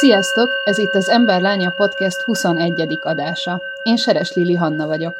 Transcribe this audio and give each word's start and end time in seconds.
Sziasztok! 0.00 0.52
Ez 0.64 0.78
itt 0.78 0.94
az 0.94 1.08
Ember 1.08 1.40
Lánya 1.40 1.70
Podcast 1.70 2.22
21. 2.22 2.98
adása. 3.00 3.62
Én 3.82 3.96
Seres 3.96 4.34
Lili 4.34 4.54
Hanna 4.54 4.86
vagyok. 4.86 5.14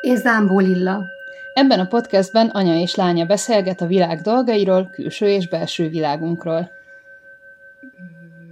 Én 0.00 0.16
Zámbó 0.16 0.58
Lilla. 0.58 1.06
Ebben 1.54 1.80
a 1.80 1.86
podcastben 1.86 2.46
anya 2.46 2.80
és 2.80 2.94
lánya 2.94 3.26
beszélget 3.26 3.80
a 3.80 3.86
világ 3.86 4.20
dolgairól, 4.20 4.90
külső 4.92 5.26
és 5.26 5.48
belső 5.48 5.88
világunkról. 5.88 6.70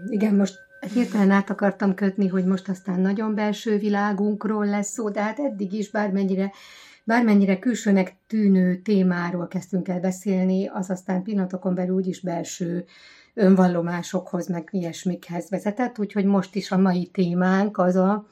Igen, 0.07 0.35
most 0.35 0.59
hirtelen 0.93 1.31
át 1.31 1.51
akartam 1.51 1.95
kötni, 1.95 2.29
hogy 2.29 2.45
most 2.45 2.69
aztán 2.69 3.01
nagyon 3.01 3.35
belső 3.35 3.79
világunkról 3.79 4.67
lesz 4.67 4.93
szó, 4.93 5.11
de 5.11 5.23
hát 5.23 5.39
eddig 5.39 5.73
is 5.73 5.91
bármennyire 5.91 6.53
Bármennyire 7.05 7.59
külsőnek 7.59 8.17
tűnő 8.27 8.77
témáról 8.77 9.49
kezdtünk 9.49 9.89
el 9.89 10.01
beszélni, 10.01 10.69
az 10.69 10.91
aztán 10.91 11.23
pillanatokon 11.23 11.75
belül 11.75 11.95
úgyis 11.95 12.21
belső 12.21 12.85
önvallomásokhoz, 13.37 14.49
meg 14.49 14.69
ilyesmikhez 14.71 15.51
vezetett, 15.51 15.99
úgyhogy 15.99 16.25
most 16.25 16.55
is 16.55 16.71
a 16.71 16.77
mai 16.77 17.07
témánk 17.07 17.79
az 17.79 17.97
a 17.97 18.27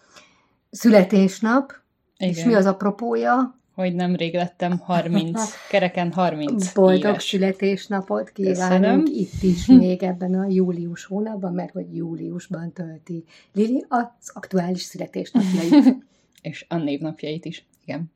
születésnap, 0.71 1.73
Igen. 2.17 2.35
és 2.35 2.45
mi 2.45 2.55
az 2.55 2.67
apropója? 2.67 3.59
Hogy 3.75 3.95
nemrég 3.95 4.35
lettem 4.35 4.79
30, 4.79 5.41
kereken 5.71 6.13
30 6.13 6.73
Boldog 6.73 7.05
éves. 7.05 7.25
születésnapot 7.25 8.31
kívánunk 8.31 9.05
Köszönöm. 9.05 9.05
itt 9.07 9.43
is 9.43 9.67
még 9.85 10.03
ebben 10.03 10.35
a 10.35 10.47
július 10.49 11.05
hónapban, 11.05 11.53
mert 11.53 11.73
hogy 11.73 11.97
júliusban 11.97 12.73
tölti 12.73 13.25
Lili 13.53 13.85
az 13.89 14.31
aktuális 14.33 14.83
születésnapjait. 14.83 15.97
és 16.43 16.67
a 16.69 16.77
névnapjait 16.77 17.45
is, 17.45 17.67
igen 17.85 18.13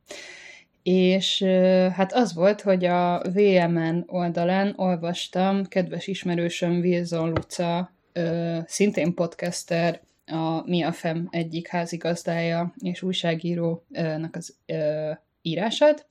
és 0.82 1.42
hát 1.92 2.12
az 2.12 2.34
volt, 2.34 2.60
hogy 2.60 2.84
a 2.84 3.22
VMN 3.32 4.04
oldalán 4.06 4.74
olvastam 4.76 5.64
kedves 5.66 6.06
ismerősöm 6.06 6.78
Wilson 6.78 7.28
Luca, 7.28 7.92
szintén 8.66 9.14
podcaster, 9.14 10.00
a 10.26 10.62
Mi 10.66 10.82
a 10.82 10.92
Fem 10.92 11.28
egyik 11.30 11.68
házigazdája 11.68 12.74
és 12.78 13.02
újságírónak 13.02 14.36
az 14.36 14.54
írását, 15.42 16.06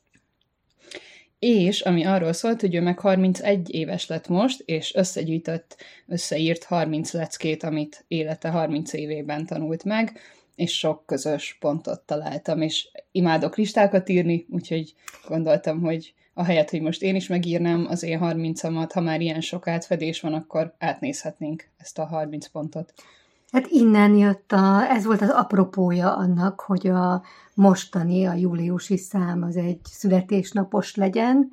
és 1.40 1.82
ami 1.82 2.04
arról 2.04 2.34
szólt, 2.34 2.62
hogy 2.62 2.76
ő 2.76 2.82
meg 2.82 3.00
31 3.00 3.74
éves 3.74 4.08
lett 4.08 4.28
most, 4.28 4.64
és 4.66 4.96
összegyűjtött, 4.96 5.78
összeírt 6.08 6.64
30 6.64 7.12
leckét, 7.14 7.64
amit 7.64 8.06
élete 8.08 8.50
30 8.50 8.94
évében 8.94 9.46
tanult 9.46 9.84
meg, 9.84 10.20
és 10.58 10.78
sok 10.78 11.06
közös 11.06 11.58
pontot 11.60 12.02
találtam, 12.02 12.62
és 12.62 12.90
imádok 13.12 13.56
listákat 13.56 14.10
írni, 14.10 14.46
úgyhogy 14.50 14.94
gondoltam, 15.28 15.82
hogy 15.82 16.14
ahelyett, 16.34 16.70
hogy 16.70 16.82
most 16.82 17.02
én 17.02 17.16
is 17.16 17.28
megírnám 17.28 17.86
az 17.90 18.04
én 18.04 18.20
30-amat, 18.22 18.90
ha 18.94 19.02
már 19.02 19.22
ilyen 19.22 19.42
sok 19.42 19.68
átfedés 19.68 20.22
van, 20.22 20.34
akkor 20.34 20.76
átnézhetnénk 20.78 21.68
ezt 21.78 22.00
a 22.00 22.06
30 22.06 22.48
pontot. 22.48 22.94
Hát 23.52 23.68
innen 23.68 24.16
jött 24.16 24.52
a, 24.52 24.90
ez 24.90 25.06
volt 25.06 25.22
az 25.22 25.30
apropója 25.30 26.16
annak, 26.16 26.60
hogy 26.60 26.88
a 26.88 27.24
mostani, 27.54 28.26
a 28.26 28.34
júliusi 28.34 28.98
szám 28.98 29.44
az 29.44 29.58
egy 29.58 29.80
születésnapos 29.84 30.96
legyen, 30.96 31.50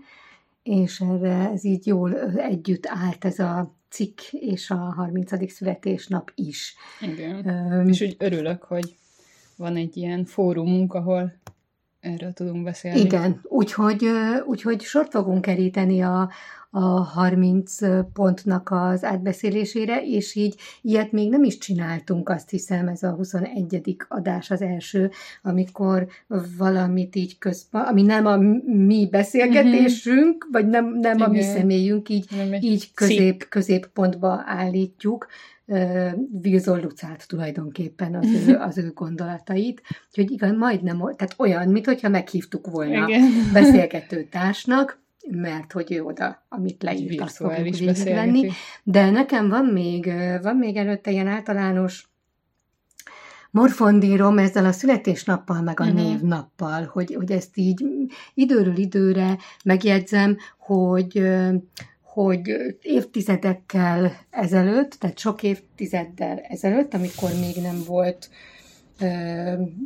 és 0.63 1.01
erre 1.01 1.51
ez 1.51 1.65
így 1.65 1.87
jól 1.87 2.15
együtt 2.37 2.87
állt 2.87 3.25
ez 3.25 3.39
a 3.39 3.75
cikk 3.95 4.21
és 4.31 4.71
a 4.71 4.75
30. 4.75 5.53
születésnap 5.53 6.33
is. 6.35 6.75
Igen. 7.01 7.47
Um, 7.47 7.89
és 7.89 8.01
úgy 8.01 8.17
örülök, 8.19 8.63
hogy 8.63 8.97
van 9.57 9.77
egy 9.77 9.97
ilyen 9.97 10.25
fórumunk, 10.25 10.95
ahol 10.95 11.33
erről 12.05 12.33
tudunk 12.33 12.65
beszélni. 12.65 13.01
Igen, 13.01 13.41
úgyhogy, 13.43 14.07
úgyhogy 14.47 14.81
sort 14.81 15.11
fogunk 15.11 15.41
keríteni 15.41 16.01
a, 16.01 16.31
a 16.71 16.81
30 16.81 17.79
pontnak 18.13 18.71
az 18.71 19.05
átbeszélésére, 19.05 20.03
és 20.05 20.35
így 20.35 20.55
ilyet 20.83 21.13
még 21.13 21.29
nem 21.29 21.45
is 21.45 21.59
csináltunk, 21.59 22.29
azt 22.29 22.51
hiszem, 22.51 22.89
ez 22.89 23.03
a 23.03 23.11
21. 23.11 23.97
adás 24.09 24.51
az 24.51 24.63
első, 24.63 25.11
amikor 25.43 26.07
valamit 26.59 27.17
így 27.17 27.39
közben, 27.39 27.83
ami 27.83 28.03
nem 28.03 28.27
a 28.27 28.37
mi 28.65 29.09
beszélgetésünk, 29.11 30.35
uh-huh. 30.35 30.53
vagy 30.53 30.67
nem, 30.67 30.99
nem 30.99 31.21
a 31.21 31.29
mi 31.29 31.43
személyünk, 31.43 32.09
így, 32.09 32.27
így 32.61 32.91
közép, 32.95 33.49
középpontba 33.49 34.43
állítjuk, 34.47 35.27
Wilson 36.43 36.81
Lucát 36.81 37.29
tulajdonképpen 37.29 38.15
az 38.15 38.27
ő, 38.47 38.57
az 38.69 38.79
ő 38.79 38.91
gondolatait. 38.95 39.83
Úgyhogy 40.09 40.31
igen, 40.31 40.57
majdnem, 40.57 40.99
tehát 40.99 41.35
olyan, 41.37 41.69
mintha 41.69 42.09
meghívtuk 42.09 42.71
volna 42.71 43.09
igen. 43.09 43.23
beszélgető 43.53 44.25
társnak, 44.25 45.03
mert 45.31 45.73
hogy 45.73 45.93
ő 45.93 46.03
oda, 46.03 46.47
amit 46.49 46.83
leírt, 46.83 47.21
azt 47.21 47.37
fogjuk 47.37 47.77
végigvenni. 47.77 48.51
De 48.83 49.11
nekem 49.11 49.49
van 49.49 49.65
még, 49.65 50.13
van 50.43 50.57
még 50.57 50.77
előtte 50.77 51.11
ilyen 51.11 51.27
általános 51.27 52.09
morfondírom 53.51 54.39
ezzel 54.39 54.65
a 54.65 54.73
születésnappal, 54.73 55.61
meg 55.63 55.81
a 55.81 55.85
uh-huh. 55.85 56.01
névnappal, 56.01 56.91
hogy, 56.93 57.15
hogy 57.15 57.33
ezt 57.33 57.57
így 57.57 57.85
időről 58.35 58.77
időre 58.77 59.39
megjegyzem, 59.65 60.37
hogy 60.59 61.23
hogy 62.15 62.57
évtizedekkel 62.81 64.13
ezelőtt, 64.31 64.91
tehát 64.91 65.19
sok 65.19 65.43
évtizeddel 65.43 66.39
ezelőtt, 66.39 66.95
amikor 66.95 67.31
még 67.41 67.57
nem 67.63 67.83
volt 67.87 68.31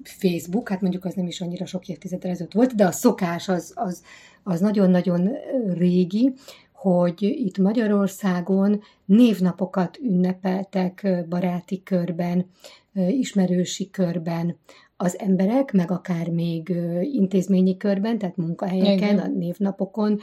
Facebook, 0.03 0.69
hát 0.69 0.81
mondjuk 0.81 1.05
az 1.05 1.15
nem 1.15 1.27
is 1.27 1.41
annyira 1.41 1.67
sok 1.67 1.89
évtizeddel 1.89 2.31
ezelőtt 2.31 2.53
volt, 2.53 2.75
de 2.75 2.87
a 2.87 2.93
szokás 2.93 3.49
az, 3.49 3.73
az, 3.75 4.03
az 4.43 4.61
nagyon-nagyon 4.61 5.31
régi, 5.75 6.33
hogy 6.73 7.23
itt 7.23 7.59
Magyarországon 7.59 8.83
névnapokat 9.05 9.99
ünnepeltek 9.99 11.09
baráti 11.29 11.83
körben, 11.83 12.47
ismerősi 12.93 13.91
körben, 13.91 14.57
az 15.01 15.19
emberek, 15.19 15.73
meg 15.73 15.91
akár 15.91 16.29
még 16.29 16.69
intézményi 17.03 17.77
körben, 17.77 18.19
tehát 18.19 18.37
munkahelyeken, 18.37 19.15
Igen. 19.15 19.19
a 19.19 19.27
névnapokon, 19.27 20.21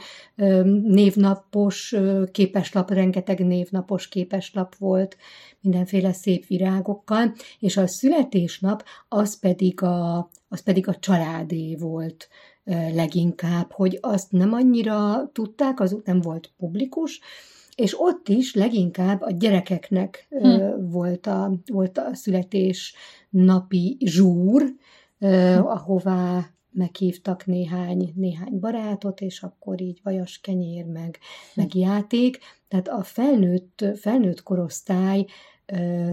névnapos 0.82 1.94
képeslap, 2.32 2.90
rengeteg 2.90 3.46
névnapos 3.46 4.08
képeslap 4.08 4.74
volt, 4.74 5.16
mindenféle 5.60 6.12
szép 6.12 6.46
virágokkal, 6.46 7.34
és 7.58 7.76
a 7.76 7.86
születésnap 7.86 8.84
az 9.08 9.38
pedig 9.38 9.82
a, 9.82 10.28
az 10.48 10.62
pedig 10.62 10.88
a 10.88 10.94
családé 10.94 11.76
volt 11.76 12.28
leginkább, 12.94 13.72
hogy 13.72 13.98
azt 14.00 14.32
nem 14.32 14.52
annyira 14.52 15.30
tudták, 15.32 15.80
az 15.80 15.96
nem 16.04 16.20
volt 16.20 16.52
publikus, 16.56 17.20
és 17.76 18.00
ott 18.00 18.28
is 18.28 18.54
leginkább 18.54 19.20
a 19.20 19.30
gyerekeknek 19.30 20.26
hm. 20.30 20.90
volt, 20.90 21.26
a, 21.26 21.52
volt 21.66 21.98
a 21.98 22.14
születés 22.14 22.94
napi 23.30 23.96
zsúr, 24.00 24.62
hm. 25.18 25.26
ahová 25.66 26.50
meghívtak 26.70 27.46
néhány, 27.46 28.12
néhány 28.14 28.58
barátot, 28.60 29.20
és 29.20 29.42
akkor 29.42 29.80
így 29.80 30.00
vajas 30.02 30.40
kenyér, 30.40 30.84
meg, 30.84 31.18
meg 31.54 31.74
játék. 31.74 32.38
Tehát 32.68 32.88
a 32.88 33.02
felnőtt, 33.02 33.84
felnőtt 33.94 34.42
korosztály 34.42 35.26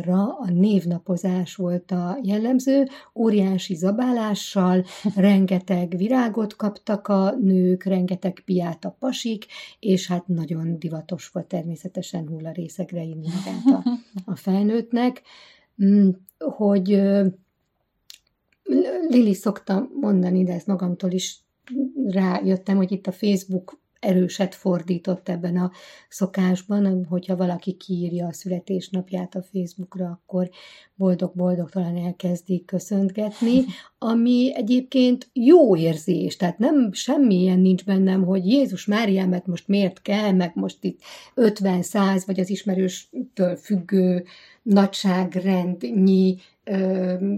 ra 0.02 0.38
a 0.38 0.50
névnapozás 0.52 1.56
volt 1.56 1.92
a 1.92 2.20
jellemző, 2.22 2.88
óriási 3.16 3.76
zabálással, 3.76 4.86
rengeteg 5.16 5.98
virágot 5.98 6.56
kaptak 6.56 7.08
a 7.08 7.36
nők, 7.42 7.84
rengeteg 7.84 8.42
piát 8.46 8.86
a 8.86 8.96
pasik, 9.00 9.46
és 9.80 10.08
hát 10.08 10.28
nagyon 10.28 10.80
divatos 10.80 11.28
volt 11.28 11.46
természetesen 11.48 12.28
hullarészegre 12.28 13.02
inni 13.02 13.28
magát 13.28 13.84
a, 13.86 13.90
a 14.32 14.36
felnőttnek, 14.36 15.22
mm, 15.84 16.10
hogy 16.38 17.02
Lili 19.10 19.34
szokta 19.34 19.90
mondani, 20.00 20.44
de 20.44 20.54
ezt 20.54 20.68
magamtól 20.68 21.12
is 21.12 21.40
rájöttem, 22.08 22.76
hogy 22.76 22.92
itt 22.92 23.08
a 23.08 23.12
Facebook 23.12 23.82
erőset 24.04 24.56
fordított 24.56 25.30
ebben 25.30 25.58
a 25.58 25.72
szokásban, 26.10 27.06
hogyha 27.06 27.36
valaki 27.36 27.74
kiírja 27.74 28.28
a 28.28 28.34
születésnapját 28.34 29.36
a 29.36 29.44
Facebookra, 29.52 30.06
akkor 30.06 30.50
boldog-boldog 30.96 31.70
talán 31.70 31.98
elkezdik 31.98 32.66
köszöntgetni, 32.66 33.64
ami 33.98 34.52
egyébként 34.56 35.30
jó 35.34 35.78
érzés, 35.78 36.36
tehát 36.36 36.58
nem 36.58 36.92
semmilyen 36.92 37.60
nincs 37.60 37.86
bennem, 37.86 38.24
hogy 38.24 38.46
Jézus 38.46 38.86
Máriámet 38.86 39.48
most 39.48 39.68
miért 39.68 40.02
kell, 40.02 40.32
meg 40.32 40.52
most 40.56 40.84
itt 40.84 41.00
50-100 41.36 42.24
vagy 42.26 42.40
az 42.40 42.50
ismerőstől 42.50 43.56
függő 43.56 44.24
nagyságrendnyi 44.64 46.36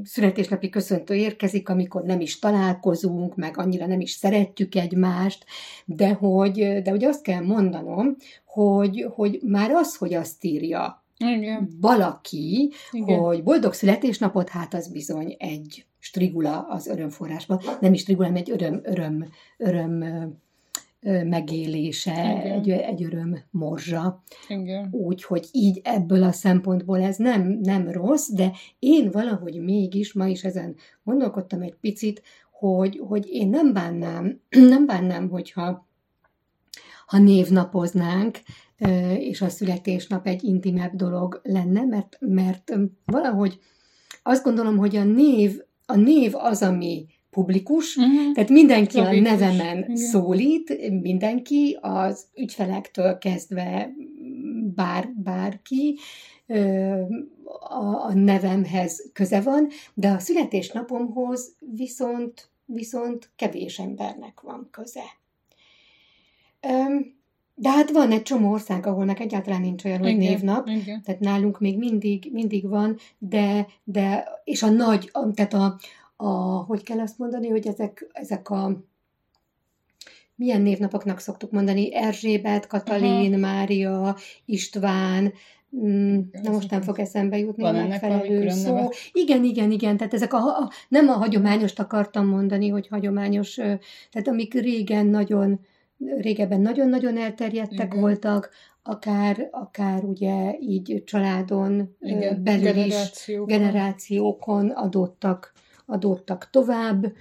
születésnapi 0.03 0.69
köszöntő 0.69 1.13
érkezik, 1.13 1.69
amikor 1.69 2.03
nem 2.03 2.19
is 2.19 2.39
találkozunk, 2.39 3.35
meg 3.35 3.57
annyira 3.57 3.85
nem 3.85 3.99
is 3.99 4.11
szeretjük 4.11 4.75
egymást, 4.75 5.45
de 5.85 6.13
hogy, 6.13 6.81
de 6.83 6.89
hogy 6.89 7.03
azt 7.03 7.21
kell 7.21 7.45
mondanom, 7.45 8.15
hogy, 8.45 9.07
hogy 9.15 9.39
már 9.43 9.71
az, 9.71 9.95
hogy 9.95 10.13
azt 10.13 10.43
írja 10.43 11.05
Igen. 11.17 11.69
valaki, 11.81 12.71
Igen. 12.91 13.19
hogy 13.19 13.43
boldog 13.43 13.73
születésnapot, 13.73 14.49
hát 14.49 14.73
az 14.73 14.87
bizony 14.87 15.35
egy 15.39 15.85
strigula 15.99 16.65
az 16.69 16.87
örömforrásban. 16.87 17.59
Nem 17.79 17.93
is 17.93 18.01
strigula, 18.01 18.27
hanem 18.27 18.41
egy 18.41 18.51
öröm, 18.51 18.81
öröm, 18.83 19.25
öröm 19.57 20.03
megélése, 21.05 22.41
egy, 22.41 22.69
egy 22.69 23.03
öröm 23.03 23.37
morzsa. 23.51 24.23
Úgyhogy 24.91 25.47
így 25.51 25.81
ebből 25.83 26.23
a 26.23 26.31
szempontból 26.31 27.01
ez 27.01 27.17
nem, 27.17 27.59
nem 27.61 27.91
rossz, 27.91 28.29
de 28.29 28.51
én 28.79 29.11
valahogy 29.11 29.63
mégis, 29.63 30.13
ma 30.13 30.27
is 30.27 30.43
ezen 30.43 30.75
gondolkodtam 31.03 31.61
egy 31.61 31.75
picit, 31.81 32.21
hogy, 32.51 33.01
hogy 33.07 33.27
én 33.29 33.49
nem 33.49 33.73
bánnám, 33.73 34.41
nem 34.73 34.85
bánnám, 34.85 35.29
hogyha 35.29 35.87
ha 37.05 37.17
névnapoznánk, 37.17 38.39
és 39.17 39.41
a 39.41 39.49
születésnap 39.49 40.27
egy 40.27 40.43
intimebb 40.43 40.95
dolog 40.95 41.41
lenne, 41.43 41.85
mert, 41.85 42.17
mert 42.19 42.73
valahogy 43.05 43.59
azt 44.23 44.43
gondolom, 44.43 44.77
hogy 44.77 44.95
a 44.95 45.03
név, 45.03 45.61
a 45.85 45.95
név 45.95 46.35
az, 46.35 46.61
ami 46.61 47.05
publikus, 47.35 47.95
uh-huh. 47.95 48.33
tehát 48.33 48.49
mindenki 48.49 48.97
Logikus. 48.97 49.17
a 49.17 49.21
nevemen 49.21 49.77
Igen. 49.77 49.95
szólít, 49.95 50.91
mindenki, 51.01 51.77
az 51.81 52.25
ügyfelektől 52.35 53.17
kezdve 53.17 53.93
bár, 54.75 55.09
bárki, 55.23 55.97
a, 57.69 57.83
a 57.83 58.13
nevemhez 58.13 59.09
köze 59.13 59.41
van, 59.41 59.67
de 59.93 60.09
a 60.09 60.19
születésnapomhoz 60.19 61.55
viszont, 61.75 62.49
viszont 62.65 63.29
kevés 63.35 63.79
embernek 63.79 64.41
van 64.41 64.67
köze. 64.71 65.03
De 67.55 67.69
hát 67.69 67.91
van 67.91 68.11
egy 68.11 68.23
csomó 68.23 68.51
ország, 68.51 68.85
ahol 68.85 69.09
egyáltalán 69.09 69.61
nincs 69.61 69.83
olyan, 69.83 69.99
hogy 69.99 70.07
igen, 70.07 70.19
névnap, 70.19 70.67
igen. 70.67 71.01
tehát 71.03 71.19
nálunk 71.19 71.59
még 71.59 71.77
mindig, 71.77 72.29
mindig 72.31 72.67
van, 72.67 72.97
de, 73.17 73.67
de 73.83 74.27
és 74.43 74.63
a 74.63 74.69
nagy, 74.69 75.11
tehát 75.33 75.53
a, 75.53 75.77
a, 76.15 76.27
hogy 76.63 76.83
kell 76.83 76.99
azt 76.99 77.17
mondani, 77.17 77.47
hogy 77.47 77.67
ezek, 77.67 78.09
ezek 78.13 78.49
a 78.49 78.83
milyen 80.35 80.61
névnapoknak 80.61 81.19
szoktuk 81.19 81.51
mondani? 81.51 81.95
Erzsébet, 81.95 82.67
Katalin, 82.67 83.31
Aha. 83.31 83.39
Mária, 83.39 84.15
István, 84.45 85.33
mm, 85.75 86.19
Na 86.41 86.51
most 86.51 86.71
nem 86.71 86.81
fog 86.81 86.99
eszembe 86.99 87.37
jutni 87.37 87.63
Van 87.63 87.75
a 87.75 87.87
megfelelő 87.87 88.49
szó. 88.49 88.73
Neve? 88.73 88.91
Igen, 89.11 89.43
igen, 89.43 89.71
igen. 89.71 89.97
Tehát 89.97 90.13
ezek 90.13 90.33
a, 90.33 90.37
a, 90.37 90.71
nem 90.87 91.07
a 91.07 91.13
hagyományost 91.13 91.79
akartam 91.79 92.27
mondani, 92.27 92.67
hogy 92.67 92.87
hagyományos, 92.87 93.53
tehát 93.53 94.27
amik 94.27 94.53
régen 94.53 95.05
nagyon, 95.05 95.59
régebben 96.17 96.61
nagyon-nagyon 96.61 97.17
elterjedtek 97.17 97.87
igen. 97.87 97.99
voltak, 97.99 98.49
akár, 98.83 99.47
akár 99.51 100.03
ugye 100.03 100.55
így 100.59 101.03
családon 101.05 101.95
igen, 101.99 102.43
belül 102.43 102.75
is 102.77 103.31
generációkon 103.45 104.69
adottak 104.69 105.53
adottak 105.85 106.49
tovább, 106.49 107.13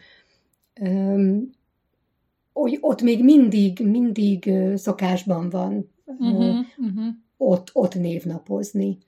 hogy 2.53 2.79
ott 2.81 3.03
még 3.03 3.25
mindig, 3.25 3.79
mindig 3.79 4.53
szokásban 4.75 5.51
van 5.51 5.93
uh-huh, 6.05 6.67
uh-huh. 6.77 7.05
Ott, 7.37 7.71
ott 7.73 7.95
névnapozni. 7.95 8.99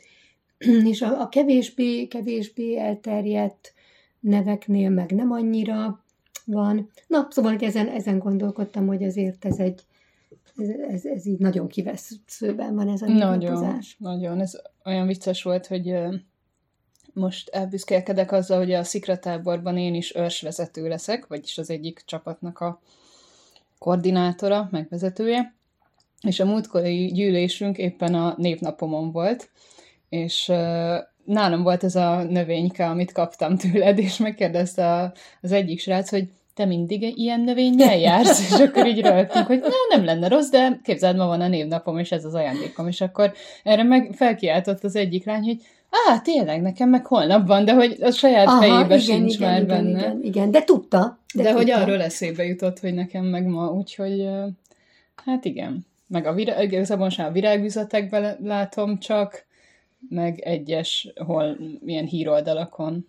És 0.90 1.02
a, 1.02 1.20
a 1.20 1.28
kevésbé, 1.28 2.06
kevésbé 2.06 2.78
elterjedt 2.78 3.74
neveknél 4.20 4.90
meg 4.90 5.12
nem 5.12 5.32
annyira 5.32 6.04
van. 6.44 6.90
Na, 7.06 7.26
szóval 7.30 7.56
ezen, 7.56 7.88
ezen 7.88 8.18
gondolkodtam, 8.18 8.86
hogy 8.86 9.02
azért 9.02 9.44
ez 9.44 9.58
egy, 9.58 9.80
ez, 10.56 10.68
ez, 10.68 11.04
ez 11.04 11.26
így 11.26 11.38
nagyon 11.38 11.68
kiveszőben 11.68 12.74
van 12.74 12.88
ez 12.88 13.02
a 13.02 13.06
Nagyon, 13.06 13.80
nagyon. 13.98 14.40
Ez 14.40 14.60
olyan 14.84 15.06
vicces 15.06 15.42
volt, 15.42 15.66
hogy 15.66 15.94
most 17.16 17.48
elbüszkélkedek 17.48 18.32
azzal, 18.32 18.58
hogy 18.58 18.72
a 18.72 18.84
szikratáborban 18.84 19.78
én 19.78 19.94
is 19.94 20.14
őrsvezető 20.14 20.88
leszek, 20.88 21.26
vagyis 21.26 21.58
az 21.58 21.70
egyik 21.70 22.02
csapatnak 22.06 22.58
a 22.60 22.80
koordinátora, 23.78 24.68
megvezetője, 24.70 25.54
és 26.20 26.40
a 26.40 26.44
múltkori 26.44 27.06
gyűlésünk 27.06 27.78
éppen 27.78 28.14
a 28.14 28.34
névnapomon 28.36 29.12
volt, 29.12 29.50
és 30.08 30.46
nálam 31.24 31.62
volt 31.62 31.84
ez 31.84 31.94
a 31.96 32.22
növényke, 32.22 32.86
amit 32.86 33.12
kaptam 33.12 33.56
tőled, 33.56 33.98
és 33.98 34.16
megkérdezte 34.16 35.12
az 35.40 35.52
egyik 35.52 35.80
srác, 35.80 36.10
hogy 36.10 36.28
te 36.54 36.64
mindig 36.64 37.18
ilyen 37.18 37.40
növényel 37.40 37.98
jársz? 37.98 38.52
És 38.52 38.60
akkor 38.60 38.86
így 38.86 39.00
rögtünk, 39.00 39.46
hogy 39.46 39.60
na, 39.60 39.68
nem 39.88 40.04
lenne 40.04 40.28
rossz, 40.28 40.48
de 40.48 40.80
képzeld, 40.82 41.16
ma 41.16 41.26
van 41.26 41.40
a 41.40 41.48
névnapom, 41.48 41.98
és 41.98 42.12
ez 42.12 42.24
az 42.24 42.34
ajándékom. 42.34 42.88
És 42.88 43.00
akkor 43.00 43.32
erre 43.62 43.82
meg 43.82 44.12
felkiáltott 44.14 44.84
az 44.84 44.96
egyik 44.96 45.24
lány, 45.24 45.44
hogy 45.44 45.62
Á, 45.90 46.18
tényleg, 46.18 46.62
nekem 46.62 46.88
meg 46.88 47.06
holnap 47.06 47.46
van, 47.46 47.64
de 47.64 47.74
hogy 47.74 47.96
a 48.00 48.10
saját 48.10 48.46
Aha, 48.46 48.60
fejébe 48.60 48.84
igen, 48.84 48.98
sincs 48.98 49.34
igen, 49.34 49.50
már 49.50 49.62
igen, 49.62 49.66
benne. 49.66 49.98
Igen, 49.98 50.22
igen, 50.22 50.50
de 50.50 50.64
tudta. 50.64 51.18
De, 51.34 51.42
de 51.42 51.48
tudta. 51.48 51.62
hogy 51.62 51.70
arról 51.70 52.02
eszébe 52.02 52.44
jutott, 52.44 52.78
hogy 52.78 52.94
nekem 52.94 53.24
meg 53.24 53.46
ma, 53.46 53.70
úgyhogy 53.70 54.28
hát 55.24 55.44
igen. 55.44 55.86
Meg 56.08 56.26
a 56.26 56.34
virág, 56.34 56.72
igazából 56.72 57.08
a 57.16 57.30
virágüzetekben 57.30 58.36
látom 58.42 58.98
csak, 58.98 59.46
meg 60.08 60.38
egyes, 60.38 61.12
hol 61.14 61.56
milyen 61.80 62.04
híroldalakon, 62.04 63.06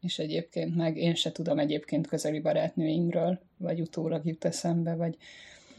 és 0.00 0.18
egyébként 0.18 0.76
meg 0.76 0.96
én 0.96 1.14
se 1.14 1.32
tudom 1.32 1.58
egyébként 1.58 2.06
közeli 2.06 2.40
barátnőimről, 2.40 3.40
vagy 3.56 3.80
utólag 3.80 4.26
jut 4.26 4.44
eszembe, 4.44 4.94
vagy 4.94 5.16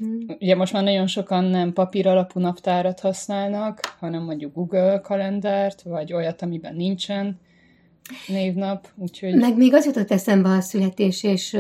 Hmm. 0.02 0.38
Ugye 0.40 0.56
most 0.56 0.74
már 0.74 0.84
nagyon 0.84 1.08
sokan 1.08 1.44
nem 1.44 1.74
papír 1.74 2.08
alapú 2.08 2.40
naptárat 2.40 3.00
használnak, 3.00 3.80
hanem 4.00 4.24
mondjuk 4.24 4.54
Google 4.54 5.00
kalendárt, 5.04 5.82
vagy 5.82 6.14
olyat, 6.14 6.42
amiben 6.42 6.76
nincsen 6.76 7.40
névnap, 8.28 8.88
úgyhogy... 8.96 9.36
Meg 9.36 9.58
még 9.58 9.74
az 9.74 9.86
jutott 9.86 10.12
eszembe 10.12 10.50
a 10.50 10.62
születés 10.62 11.24
és 11.24 11.52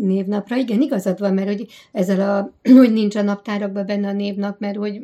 névnapra. 0.00 0.56
Igen, 0.56 0.80
igazad 0.80 1.18
van, 1.18 1.34
mert 1.34 1.46
hogy 1.46 1.66
ezzel 1.92 2.36
a, 2.36 2.52
hogy 2.78 2.92
nincs 2.92 3.16
a 3.16 3.22
naptárakban 3.22 3.86
benne 3.86 4.08
a 4.08 4.12
névnap, 4.12 4.60
mert 4.60 4.76
hogy 4.76 5.00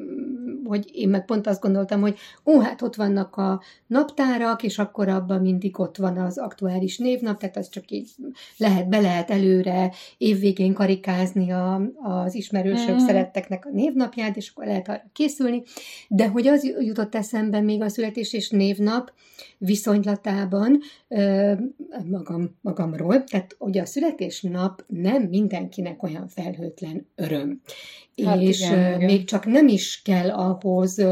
hogy 0.66 0.90
én 0.92 1.08
meg 1.08 1.24
pont 1.24 1.46
azt 1.46 1.60
gondoltam, 1.60 2.00
hogy 2.00 2.16
ó, 2.46 2.60
hát 2.60 2.82
ott 2.82 2.94
vannak 2.94 3.36
a 3.36 3.62
naptárak, 3.86 4.62
és 4.62 4.78
akkor 4.78 5.08
abban 5.08 5.40
mindig 5.40 5.80
ott 5.80 5.96
van 5.96 6.18
az 6.18 6.38
aktuális 6.38 6.98
névnap, 6.98 7.38
tehát 7.38 7.56
az 7.56 7.68
csak 7.68 7.90
így 7.90 8.10
lehet, 8.56 8.88
be 8.88 9.00
lehet 9.00 9.30
előre 9.30 9.92
évvégén 10.18 10.72
karikázni 10.72 11.50
a, 11.50 11.80
az 12.02 12.34
ismerősök, 12.34 12.94
mm. 12.94 13.06
szeretteknek 13.06 13.66
a 13.66 13.70
névnapját, 13.72 14.36
és 14.36 14.50
akkor 14.50 14.66
lehet 14.66 14.88
arra 14.88 15.02
készülni, 15.12 15.62
de 16.08 16.28
hogy 16.28 16.46
az 16.46 16.64
jutott 16.64 17.14
eszembe 17.14 17.60
még 17.60 17.82
a 17.82 17.88
születés 17.88 18.32
és 18.32 18.50
névnap 18.50 19.12
viszonylatában 19.64 20.80
magam, 22.04 22.56
magamról, 22.60 23.24
tehát 23.24 23.54
hogy 23.58 23.78
a 23.78 23.86
születésnap 23.86 24.84
nem 24.86 25.22
mindenkinek 25.22 26.02
olyan 26.02 26.28
felhőtlen 26.28 27.06
öröm. 27.14 27.60
Hát 28.24 28.40
és 28.40 28.60
igen, 28.60 28.94
igen. 28.94 29.04
még 29.04 29.24
csak 29.24 29.46
nem 29.46 29.68
is 29.68 30.02
kell 30.02 30.30
ahhoz 30.30 31.02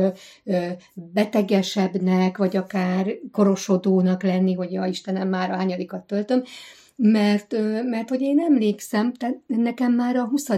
betegesebbnek, 0.95 2.37
vagy 2.37 2.57
akár 2.57 3.15
korosodónak 3.33 4.23
lenni, 4.23 4.55
hogy 4.55 4.73
ja 4.73 4.85
Istenem, 4.85 5.29
már 5.29 5.51
a 5.51 5.57
hányadikat 5.57 6.07
töltöm, 6.07 6.43
mert, 6.97 7.53
mert 7.85 8.09
hogy 8.09 8.21
én 8.21 8.41
emlékszem, 8.41 9.13
tehát 9.13 9.41
nekem 9.47 9.93
már 9.93 10.17
a 10.17 10.29
20. 10.29 10.49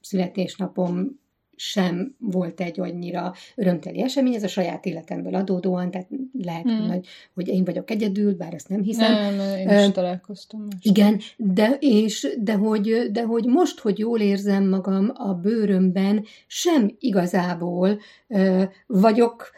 születésnapom 0.00 1.22
sem 1.56 2.14
volt 2.18 2.60
egy 2.60 2.80
annyira 2.80 3.34
örömteli 3.54 4.02
esemény, 4.02 4.34
ez 4.34 4.42
a 4.42 4.48
saját 4.48 4.86
életemből 4.86 5.34
adódóan, 5.34 5.90
tehát 5.90 6.08
lehet, 6.32 6.62
hmm. 6.62 6.88
hogy, 6.88 7.06
hogy 7.34 7.48
én 7.48 7.64
vagyok 7.64 7.90
egyedül, 7.90 8.34
bár 8.34 8.54
ezt 8.54 8.68
nem 8.68 8.82
hiszem. 8.82 9.36
Nem, 9.36 9.58
én 9.58 9.68
is 9.68 9.86
uh, 9.86 9.92
találkoztam. 9.92 10.60
Most. 10.60 10.76
Igen, 10.80 11.20
de, 11.36 11.76
és, 11.80 12.36
de, 12.40 12.54
hogy, 12.54 13.08
de 13.12 13.22
hogy 13.22 13.44
most, 13.44 13.80
hogy 13.80 13.98
jól 13.98 14.20
érzem 14.20 14.68
magam 14.68 15.10
a 15.14 15.34
bőrömben, 15.34 16.24
sem 16.46 16.94
igazából 16.98 18.00
uh, 18.28 18.62
vagyok 18.86 19.50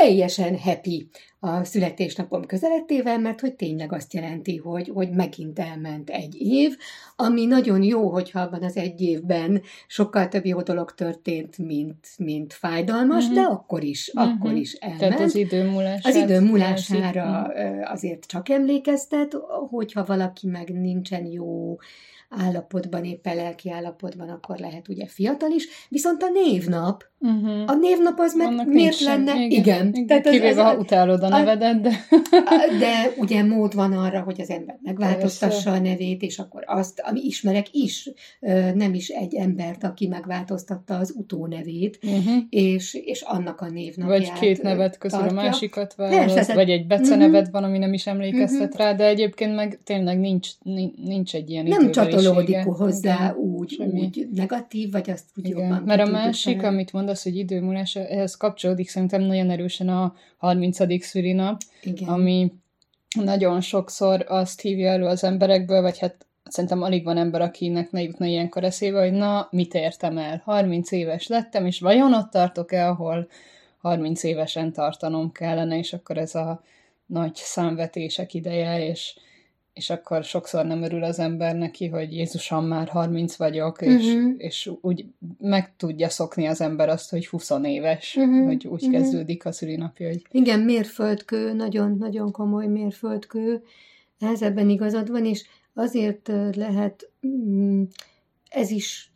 teljesen 0.00 0.58
happy 0.58 1.08
a 1.40 1.64
születésnapom 1.64 2.46
közelettével, 2.46 3.18
mert 3.18 3.40
hogy 3.40 3.54
tényleg 3.54 3.92
azt 3.92 4.14
jelenti, 4.14 4.56
hogy, 4.56 4.90
hogy 4.94 5.10
megint 5.10 5.58
elment 5.58 6.10
egy 6.10 6.34
év, 6.40 6.76
ami 7.16 7.46
nagyon 7.46 7.82
jó, 7.82 8.10
hogyha 8.10 8.40
abban 8.40 8.62
az 8.62 8.76
egy 8.76 9.00
évben 9.00 9.62
sokkal 9.86 10.28
több 10.28 10.46
jó 10.46 10.62
dolog 10.62 10.94
történt, 10.94 11.58
mint, 11.58 12.06
mint 12.18 12.52
fájdalmas, 12.52 13.24
uh-huh. 13.24 13.40
de 13.40 13.46
akkor 13.46 13.82
is, 13.82 14.10
uh-huh. 14.14 14.32
akkor 14.32 14.52
is 14.52 14.72
elment. 14.72 15.00
Tehát 15.00 15.20
az 15.20 15.34
idő 15.34 15.70
múlására. 15.70 16.18
Az 16.18 16.22
idő 16.22 16.40
múlására 16.40 17.52
azért 17.84 18.26
csak 18.26 18.48
emlékeztet, 18.48 19.32
hogyha 19.70 20.04
valaki 20.04 20.46
meg 20.46 20.68
nincsen 20.72 21.26
jó 21.26 21.76
állapotban, 22.28 23.04
éppen 23.04 23.36
lelki 23.36 23.70
állapotban, 23.70 24.28
akkor 24.28 24.58
lehet 24.58 24.88
ugye 24.88 25.06
fiatal 25.06 25.50
is, 25.50 25.68
viszont 25.88 26.22
a 26.22 26.28
névnap, 26.32 27.04
uh-huh. 27.18 27.62
a 27.66 27.74
névnap 27.74 28.18
az 28.18 28.34
meg 28.34 28.46
Annak 28.46 28.66
miért 28.66 29.00
lenne? 29.00 29.32
Sem. 29.32 29.40
Igen. 29.40 29.50
igen. 29.60 29.88
igen. 29.88 30.06
Tehát 30.06 30.22
Kivéve, 30.22 30.46
ez, 30.46 30.56
ha 30.56 30.76
utálod 30.76 31.22
a 31.22 31.28
nevedet, 31.28 31.80
de... 31.80 31.90
de 32.80 33.12
ugye 33.16 33.42
mód 33.42 33.74
van 33.74 33.92
arra, 33.92 34.20
hogy 34.20 34.40
az 34.40 34.50
ember 34.50 34.78
megváltoztassa 34.82 35.70
a 35.70 35.78
nevét, 35.78 36.22
és 36.22 36.38
akkor 36.38 36.62
azt, 36.66 37.00
ami 37.00 37.20
ismerek 37.20 37.66
is, 37.72 38.10
nem 38.74 38.94
is 38.94 39.08
egy 39.08 39.34
embert, 39.34 39.84
aki 39.84 40.06
megváltoztatta 40.06 40.96
az 40.96 41.14
utónevét, 41.16 41.98
uh-huh. 42.02 42.42
és, 42.48 42.94
és 42.94 43.20
annak 43.20 43.60
a 43.60 43.68
névnapját 43.68 44.18
Vagy 44.18 44.32
két 44.32 44.62
nevet 44.62 44.98
közül 44.98 45.18
tartja. 45.18 45.38
a 45.38 45.42
másikat 45.42 45.94
választ, 45.94 46.52
vagy 46.52 46.70
egy 46.70 46.86
beceneved 46.86 47.34
uh-huh. 47.34 47.52
van, 47.52 47.64
ami 47.64 47.78
nem 47.78 47.92
is 47.92 48.06
emlékeztet 48.06 48.72
uh-huh. 48.72 48.78
rá, 48.78 48.94
de 48.94 49.06
egyébként 49.06 49.54
meg 49.54 49.78
tényleg 49.84 50.18
nincs, 50.18 50.48
nincs 51.04 51.34
egy 51.34 51.50
ilyen 51.50 51.64
Nem 51.64 51.90
csatolódik 52.22 52.64
hozzá 52.64 53.14
Igen. 53.14 53.36
úgy 53.36 53.54
úgy, 53.78 54.00
úgy 54.00 54.28
negatív, 54.32 54.90
vagy 54.90 55.10
azt 55.10 55.24
úgy 55.36 55.48
Igen, 55.48 55.58
jobban 55.58 55.82
Mert 55.82 56.08
a 56.08 56.10
másik, 56.10 56.60
fel. 56.60 56.68
amit 56.68 56.92
mondasz, 56.92 57.22
hogy 57.22 57.36
időmúlás, 57.36 57.96
ehhez 57.96 58.36
kapcsolódik 58.36 58.88
szerintem 58.88 59.22
nagyon 59.22 59.50
erősen 59.50 59.88
a 59.88 60.14
30. 60.36 61.04
szülinap, 61.04 61.60
Igen. 61.82 62.08
ami 62.08 62.52
nagyon 63.20 63.60
sokszor 63.60 64.24
azt 64.28 64.60
hívja 64.60 64.90
elő 64.90 65.04
az 65.04 65.24
emberekből, 65.24 65.80
vagy 65.82 65.98
hát 65.98 66.26
szerintem 66.44 66.82
alig 66.82 67.04
van 67.04 67.16
ember, 67.16 67.40
akinek 67.40 67.90
ne 67.90 68.02
jutna 68.02 68.26
ilyenkor 68.26 68.64
eszébe, 68.64 69.00
hogy 69.00 69.12
na, 69.12 69.48
mit 69.50 69.74
értem 69.74 70.18
el? 70.18 70.42
30 70.44 70.92
éves 70.92 71.26
lettem, 71.26 71.66
és 71.66 71.80
vajon 71.80 72.14
ott 72.14 72.30
tartok-e, 72.30 72.88
ahol 72.88 73.28
30 73.78 74.22
évesen 74.22 74.72
tartanom 74.72 75.32
kellene, 75.32 75.78
és 75.78 75.92
akkor 75.92 76.18
ez 76.18 76.34
a 76.34 76.62
nagy 77.06 77.34
számvetések 77.34 78.34
ideje, 78.34 78.88
és, 78.88 79.16
és 79.74 79.90
akkor 79.90 80.24
sokszor 80.24 80.64
nem 80.64 80.82
örül 80.82 81.04
az 81.04 81.18
ember 81.18 81.56
neki, 81.56 81.88
hogy 81.88 82.12
Jézusom, 82.12 82.66
már 82.66 82.88
30 82.88 83.36
vagyok, 83.36 83.82
és, 83.82 84.14
uh-huh. 84.14 84.34
és 84.36 84.70
úgy 84.80 85.06
meg 85.38 85.76
tudja 85.76 86.08
szokni 86.08 86.46
az 86.46 86.60
ember 86.60 86.88
azt, 86.88 87.10
hogy 87.10 87.26
20 87.26 87.50
éves, 87.62 88.16
uh-huh. 88.16 88.44
hogy 88.44 88.66
úgy 88.66 88.82
uh-huh. 88.82 89.00
kezdődik 89.00 89.44
a 89.44 89.52
szülinapja. 89.52 90.08
Hogy... 90.08 90.22
Igen, 90.30 90.60
mérföldkő, 90.60 91.52
nagyon-nagyon 91.52 92.30
komoly 92.30 92.66
mérföldkő, 92.66 93.62
ez 94.18 94.42
ebben 94.42 94.68
igazad 94.68 95.10
van, 95.10 95.24
és 95.24 95.44
azért 95.72 96.30
lehet 96.56 97.10
mm, 97.26 97.82
ez 98.50 98.70
is 98.70 99.12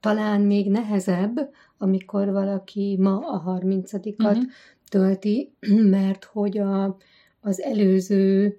talán 0.00 0.40
még 0.40 0.70
nehezebb, 0.70 1.50
amikor 1.78 2.30
valaki 2.30 2.96
ma 3.00 3.18
a 3.18 3.38
harmincadikat 3.38 4.36
uh-huh. 4.36 4.50
tölti, 4.88 5.52
mert 5.96 6.24
hogy 6.24 6.58
a, 6.58 6.96
az 7.40 7.60
előző 7.60 8.58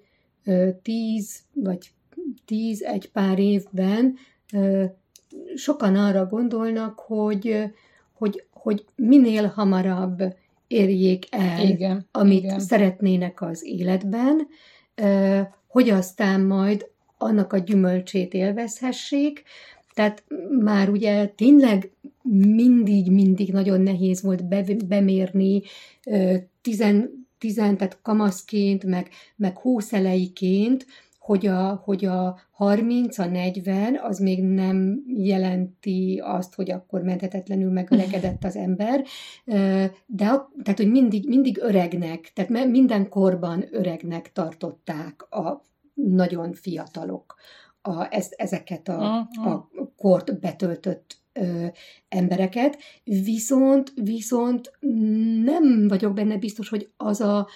tíz 0.82 1.40
vagy 1.52 1.90
tíz 2.44 2.82
egy 2.82 3.10
pár 3.10 3.38
évben 3.38 4.14
sokan 5.54 5.96
arra 5.96 6.26
gondolnak, 6.26 6.98
hogy, 6.98 7.64
hogy, 8.12 8.44
hogy 8.50 8.84
minél 8.96 9.46
hamarabb 9.46 10.22
érjék 10.66 11.24
el, 11.30 11.68
igen, 11.68 12.06
amit 12.12 12.44
igen. 12.44 12.60
szeretnének 12.60 13.42
az 13.42 13.64
életben, 13.64 14.46
hogy 15.66 15.90
aztán 15.90 16.40
majd 16.40 16.86
annak 17.18 17.52
a 17.52 17.58
gyümölcsét 17.58 18.34
élvezhessék. 18.34 19.42
Tehát 19.94 20.24
már 20.60 20.88
ugye 20.88 21.26
tényleg 21.26 21.90
mindig, 22.40 23.10
mindig 23.10 23.52
nagyon 23.52 23.80
nehéz 23.80 24.22
volt 24.22 24.44
bemérni 24.86 25.62
tizen, 26.60 27.27
tizen, 27.38 27.76
tehát 27.76 27.98
kamaszként, 28.02 28.84
meg, 28.84 29.08
meg 29.36 29.58
húszelejként, 29.58 30.86
hogy 31.18 31.46
a, 31.46 31.80
hogy 31.84 32.04
a 32.04 32.38
30, 32.50 33.18
a 33.18 33.26
40 33.26 33.98
az 34.02 34.18
még 34.18 34.42
nem 34.42 35.04
jelenti 35.06 36.20
azt, 36.24 36.54
hogy 36.54 36.70
akkor 36.70 37.02
menthetetlenül 37.02 37.70
megöregedett 37.70 38.44
az 38.44 38.56
ember, 38.56 39.04
de 40.06 40.26
tehát, 40.62 40.76
hogy 40.76 40.90
mindig, 40.90 41.28
mindig 41.28 41.58
öregnek, 41.60 42.32
tehát 42.34 42.66
minden 42.66 43.08
korban 43.08 43.64
öregnek 43.70 44.32
tartották 44.32 45.32
a 45.32 45.64
nagyon 45.94 46.52
fiatalok 46.52 47.36
a, 47.82 48.14
ez, 48.14 48.28
ezeket 48.36 48.88
a, 48.88 49.16
a 49.44 49.68
kort 49.96 50.40
betöltött 50.40 51.16
ö, 51.40 51.66
embereket, 52.08 52.78
viszont, 53.04 53.92
viszont 53.94 54.72
nem 55.44 55.88
vagyok 55.88 56.14
benne 56.14 56.36
biztos, 56.36 56.68
hogy 56.68 56.90
az 56.96 57.20
a, 57.20 57.48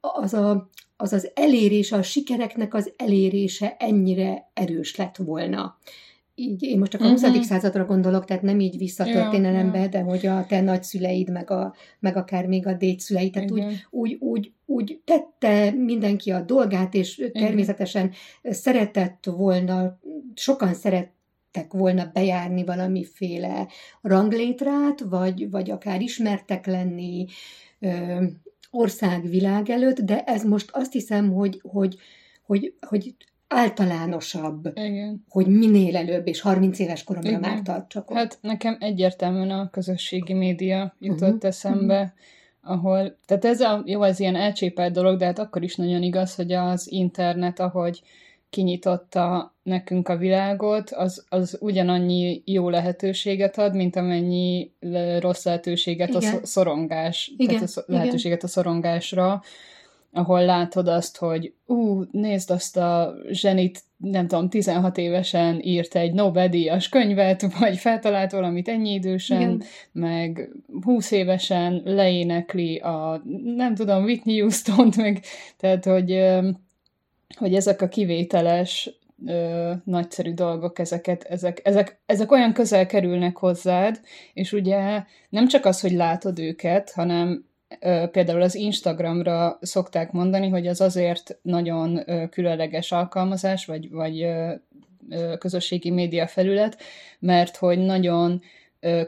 az, 0.00 0.34
a, 0.34 0.70
az 0.96 1.12
az 1.12 1.30
elérése, 1.34 1.96
a 1.96 2.02
sikereknek 2.02 2.74
az 2.74 2.92
elérése 2.96 3.76
ennyire 3.78 4.50
erős 4.54 4.96
lett 4.96 5.16
volna 5.16 5.78
így 6.34 6.62
én 6.62 6.78
most 6.78 6.90
csak 6.90 7.00
a 7.00 7.08
20. 7.08 7.20
Uh-huh. 7.20 7.36
Mhm. 7.36 7.44
századra 7.44 7.84
gondolok, 7.84 8.24
tehát 8.24 8.42
nem 8.42 8.60
így 8.60 8.78
visszatörténelembe, 8.78 9.76
ja, 9.76 9.82
ja. 9.82 9.88
de 9.88 10.00
hogy 10.00 10.26
a 10.26 10.46
te 10.46 10.60
nagyszüleid, 10.60 11.30
meg, 11.30 11.50
a, 11.50 11.74
meg 12.00 12.16
akár 12.16 12.46
még 12.46 12.66
a 12.66 12.74
dédszüleid, 12.74 13.32
tehát 13.32 13.50
úgy, 13.50 13.64
úgy, 13.90 14.16
úgy, 14.20 14.52
úgy 14.66 15.00
tette 15.04 15.70
mindenki 15.70 16.30
a 16.30 16.40
dolgát, 16.40 16.94
és 16.94 17.18
Igen. 17.18 17.32
természetesen 17.32 18.12
szeretett 18.42 19.24
volna, 19.24 19.98
sokan 20.34 20.74
szerettek 21.54 21.72
volna 21.72 22.10
bejárni 22.12 22.64
valamiféle 22.64 23.68
ranglétrát, 24.02 25.00
vagy, 25.00 25.50
vagy 25.50 25.70
akár 25.70 26.00
ismertek 26.00 26.66
lenni 26.66 27.26
ö, 27.78 28.24
ország 28.70 29.28
világ 29.28 29.70
előtt, 29.70 30.00
de 30.00 30.24
ez 30.24 30.44
most 30.44 30.70
azt 30.72 30.92
hiszem, 30.92 31.32
hogy, 31.32 31.60
hogy, 31.62 31.96
hogy, 32.42 32.74
hogy 32.86 33.14
általánosabb, 33.48 34.66
Igen. 34.74 35.24
hogy 35.28 35.46
minél 35.46 35.96
előbb, 35.96 36.26
és 36.26 36.40
30 36.40 36.78
éves 36.78 37.04
koromra 37.04 37.28
Igen. 37.28 37.40
már 37.40 37.62
tartsak 37.62 38.12
Hát 38.12 38.38
nekem 38.40 38.76
egyértelműen 38.80 39.50
a 39.50 39.70
közösségi 39.70 40.32
média 40.32 40.94
jutott 40.98 41.34
uh-huh. 41.34 41.44
eszembe, 41.44 42.00
uh-huh. 42.00 42.72
ahol, 42.72 43.18
tehát 43.26 43.44
ez 43.44 43.60
a, 43.60 43.82
jó, 43.86 44.02
ez 44.02 44.20
ilyen 44.20 44.36
elcsépelt 44.36 44.92
dolog, 44.92 45.18
de 45.18 45.24
hát 45.24 45.38
akkor 45.38 45.62
is 45.62 45.76
nagyon 45.76 46.02
igaz, 46.02 46.34
hogy 46.34 46.52
az 46.52 46.92
internet, 46.92 47.60
ahogy 47.60 48.02
kinyitotta 48.54 49.54
nekünk 49.62 50.08
a 50.08 50.16
világot, 50.16 50.90
az, 50.90 51.24
az 51.28 51.58
ugyanannyi 51.60 52.42
jó 52.44 52.68
lehetőséget 52.68 53.58
ad, 53.58 53.74
mint 53.74 53.96
amennyi 53.96 54.72
rossz 55.20 55.44
lehetőséget 55.44 56.08
Igen. 56.08 56.34
a 56.42 56.46
szorongás, 56.46 57.32
Igen. 57.36 57.54
tehát 57.54 57.76
a 57.76 57.82
lehetőséget 57.86 58.38
Igen. 58.38 58.50
a 58.50 58.52
szorongásra, 58.52 59.42
ahol 60.12 60.44
látod 60.44 60.88
azt, 60.88 61.16
hogy 61.16 61.52
ú, 61.66 62.02
nézd 62.10 62.50
azt 62.50 62.76
a 62.76 63.14
zsenit, 63.30 63.82
nem 63.96 64.26
tudom, 64.26 64.48
16 64.48 64.98
évesen 64.98 65.60
írt 65.62 65.94
egy 65.94 66.12
Nobel-díjas 66.12 66.88
könyvet, 66.88 67.46
vagy 67.58 67.76
feltalált 67.76 68.32
valamit 68.32 68.68
ennyi 68.68 68.92
idősen, 68.92 69.40
Igen. 69.40 69.62
meg 69.92 70.50
20 70.82 71.10
évesen 71.10 71.82
leénekli 71.84 72.76
a, 72.76 73.22
nem 73.56 73.74
tudom, 73.74 74.02
Whitney 74.04 74.40
Houston-t, 74.40 74.96
meg, 74.96 75.20
tehát, 75.56 75.84
hogy, 75.84 76.10
hogy 77.36 77.54
ezek 77.54 77.82
a 77.82 77.88
kivételes 77.88 78.90
ö, 79.26 79.72
nagyszerű 79.84 80.32
dolgok, 80.34 80.78
ezeket, 80.78 81.24
ezek, 81.24 81.60
ezek, 81.64 82.00
ezek 82.06 82.32
olyan 82.32 82.52
közel 82.52 82.86
kerülnek 82.86 83.36
hozzád, 83.36 84.00
és 84.32 84.52
ugye 84.52 85.02
nem 85.28 85.48
csak 85.48 85.64
az, 85.64 85.80
hogy 85.80 85.92
látod 85.92 86.38
őket, 86.38 86.90
hanem 86.90 87.44
például 88.10 88.42
az 88.42 88.54
Instagramra 88.54 89.58
szokták 89.60 90.12
mondani, 90.12 90.48
hogy 90.48 90.66
az 90.66 90.80
azért 90.80 91.38
nagyon 91.42 92.04
különleges 92.30 92.92
alkalmazás, 92.92 93.66
vagy, 93.66 93.90
vagy 93.90 94.26
közösségi 95.38 95.90
média 95.90 96.26
felület, 96.26 96.76
mert 97.18 97.56
hogy 97.56 97.78
nagyon 97.78 98.42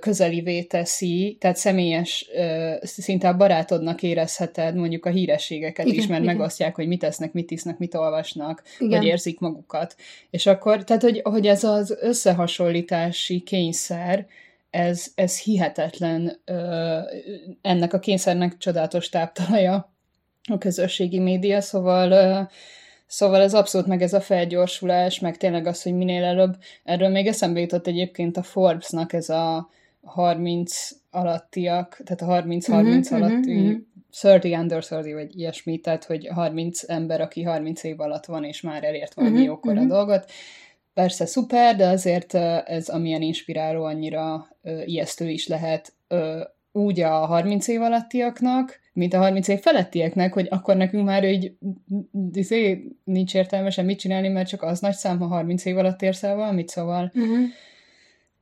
közelivé 0.00 0.62
teszi, 0.62 1.36
tehát 1.40 1.56
személyes, 1.56 2.30
szinte 2.80 3.28
a 3.28 3.36
barátodnak 3.36 4.02
érezheted 4.02 4.74
mondjuk 4.74 5.06
a 5.06 5.10
hírességeket 5.10 5.86
igen, 5.86 5.98
is, 5.98 6.06
mert 6.06 6.22
igen. 6.22 6.36
megosztják, 6.36 6.74
hogy 6.74 6.86
mit 6.86 7.00
tesznek, 7.00 7.32
mit 7.32 7.50
isznak, 7.50 7.78
mit 7.78 7.94
olvasnak, 7.94 8.62
igen. 8.78 8.98
hogy 8.98 9.06
érzik 9.06 9.40
magukat. 9.40 9.96
És 10.30 10.46
akkor, 10.46 10.84
tehát 10.84 11.02
hogy, 11.02 11.20
hogy 11.24 11.46
ez 11.46 11.64
az 11.64 11.96
összehasonlítási 12.00 13.40
kényszer, 13.40 14.26
ez, 14.70 15.06
ez 15.14 15.40
hihetetlen, 15.40 16.40
ennek 17.62 17.92
a 17.92 17.98
kényszernek 17.98 18.56
csodálatos 18.56 19.08
táptalaja 19.08 19.92
a 20.50 20.58
közösségi 20.58 21.18
média, 21.18 21.60
szóval 21.60 22.48
Szóval 23.06 23.40
ez 23.40 23.54
abszolút 23.54 23.86
meg 23.86 24.02
ez 24.02 24.12
a 24.12 24.20
felgyorsulás, 24.20 25.20
meg 25.20 25.36
tényleg 25.36 25.66
az, 25.66 25.82
hogy 25.82 25.94
minél 25.94 26.24
előbb. 26.24 26.56
Erről 26.84 27.08
még 27.08 27.26
eszembe 27.26 27.60
jutott 27.60 27.86
egyébként 27.86 28.36
a 28.36 28.42
Forbes-nak 28.42 29.12
ez 29.12 29.28
a 29.28 29.70
30 30.02 30.90
alattiak, 31.10 32.00
tehát 32.04 32.22
a 32.22 32.42
30-30 32.46 32.68
uh-huh, 32.68 32.84
mhm, 32.84 33.14
alatti, 33.14 33.54
uh-huh, 33.54 33.66
uh-huh. 33.66 33.82
30 34.20 34.44
under 34.60 34.84
30, 34.88 35.12
vagy 35.12 35.38
ilyesmi, 35.38 35.78
tehát 35.78 36.04
hogy 36.04 36.28
30 36.34 36.90
ember, 36.90 37.20
aki 37.20 37.42
30 37.42 37.82
év 37.82 38.00
alatt 38.00 38.24
van, 38.24 38.44
és 38.44 38.60
már 38.60 38.84
elért 38.84 39.14
valami 39.14 39.32
uh-huh, 39.32 39.48
jókora 39.48 39.80
uh-huh. 39.80 39.88
dolgot, 39.88 40.30
persze 40.94 41.26
szuper, 41.26 41.76
de 41.76 41.88
azért 41.88 42.34
ez 42.64 42.88
amilyen 42.88 43.22
inspiráló, 43.22 43.84
annyira 43.84 44.48
ijesztő 44.84 45.28
is 45.28 45.46
lehet 45.46 45.92
úgy 46.76 47.00
a 47.00 47.10
30 47.10 47.68
év 47.68 47.82
alattiaknak, 47.82 48.80
mint 48.92 49.14
a 49.14 49.18
30 49.18 49.48
év 49.48 49.60
felettieknek, 49.60 50.32
hogy 50.32 50.46
akkor 50.50 50.76
nekünk 50.76 51.04
már 51.04 51.24
így 51.24 51.56
izé, 52.32 52.92
nincs 53.04 53.34
értelme 53.34 53.82
mit 53.82 53.98
csinálni, 53.98 54.28
mert 54.28 54.48
csak 54.48 54.62
az 54.62 54.80
nagy 54.80 54.94
szám, 54.94 55.18
ha 55.18 55.26
30 55.26 55.64
év 55.64 55.78
alatt 55.78 56.02
érsz 56.02 56.22
el 56.22 56.36
valamit, 56.36 56.68
szóval... 56.68 57.12
Uh-huh. 57.14 57.44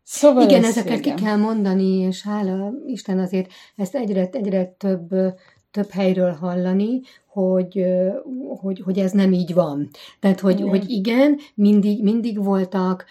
Szóval 0.06 0.42
igen, 0.42 0.64
ezeket 0.64 0.98
igen. 0.98 1.16
ki 1.16 1.22
kell 1.22 1.36
mondani, 1.36 1.98
és 1.98 2.22
hála 2.22 2.72
Isten 2.86 3.18
azért 3.18 3.52
ezt 3.76 3.94
egyre, 3.94 4.28
egyre 4.32 4.64
több, 4.64 5.08
több 5.74 5.90
helyről 5.90 6.32
hallani, 6.32 7.00
hogy, 7.26 7.84
hogy, 8.60 8.80
hogy 8.84 8.98
ez 8.98 9.12
nem 9.12 9.32
így 9.32 9.54
van. 9.54 9.90
Tehát, 10.20 10.40
hogy 10.40 10.58
igen, 10.58 10.68
hogy 10.68 10.90
igen 10.90 11.38
mindig, 11.54 12.02
mindig 12.02 12.44
voltak 12.44 13.04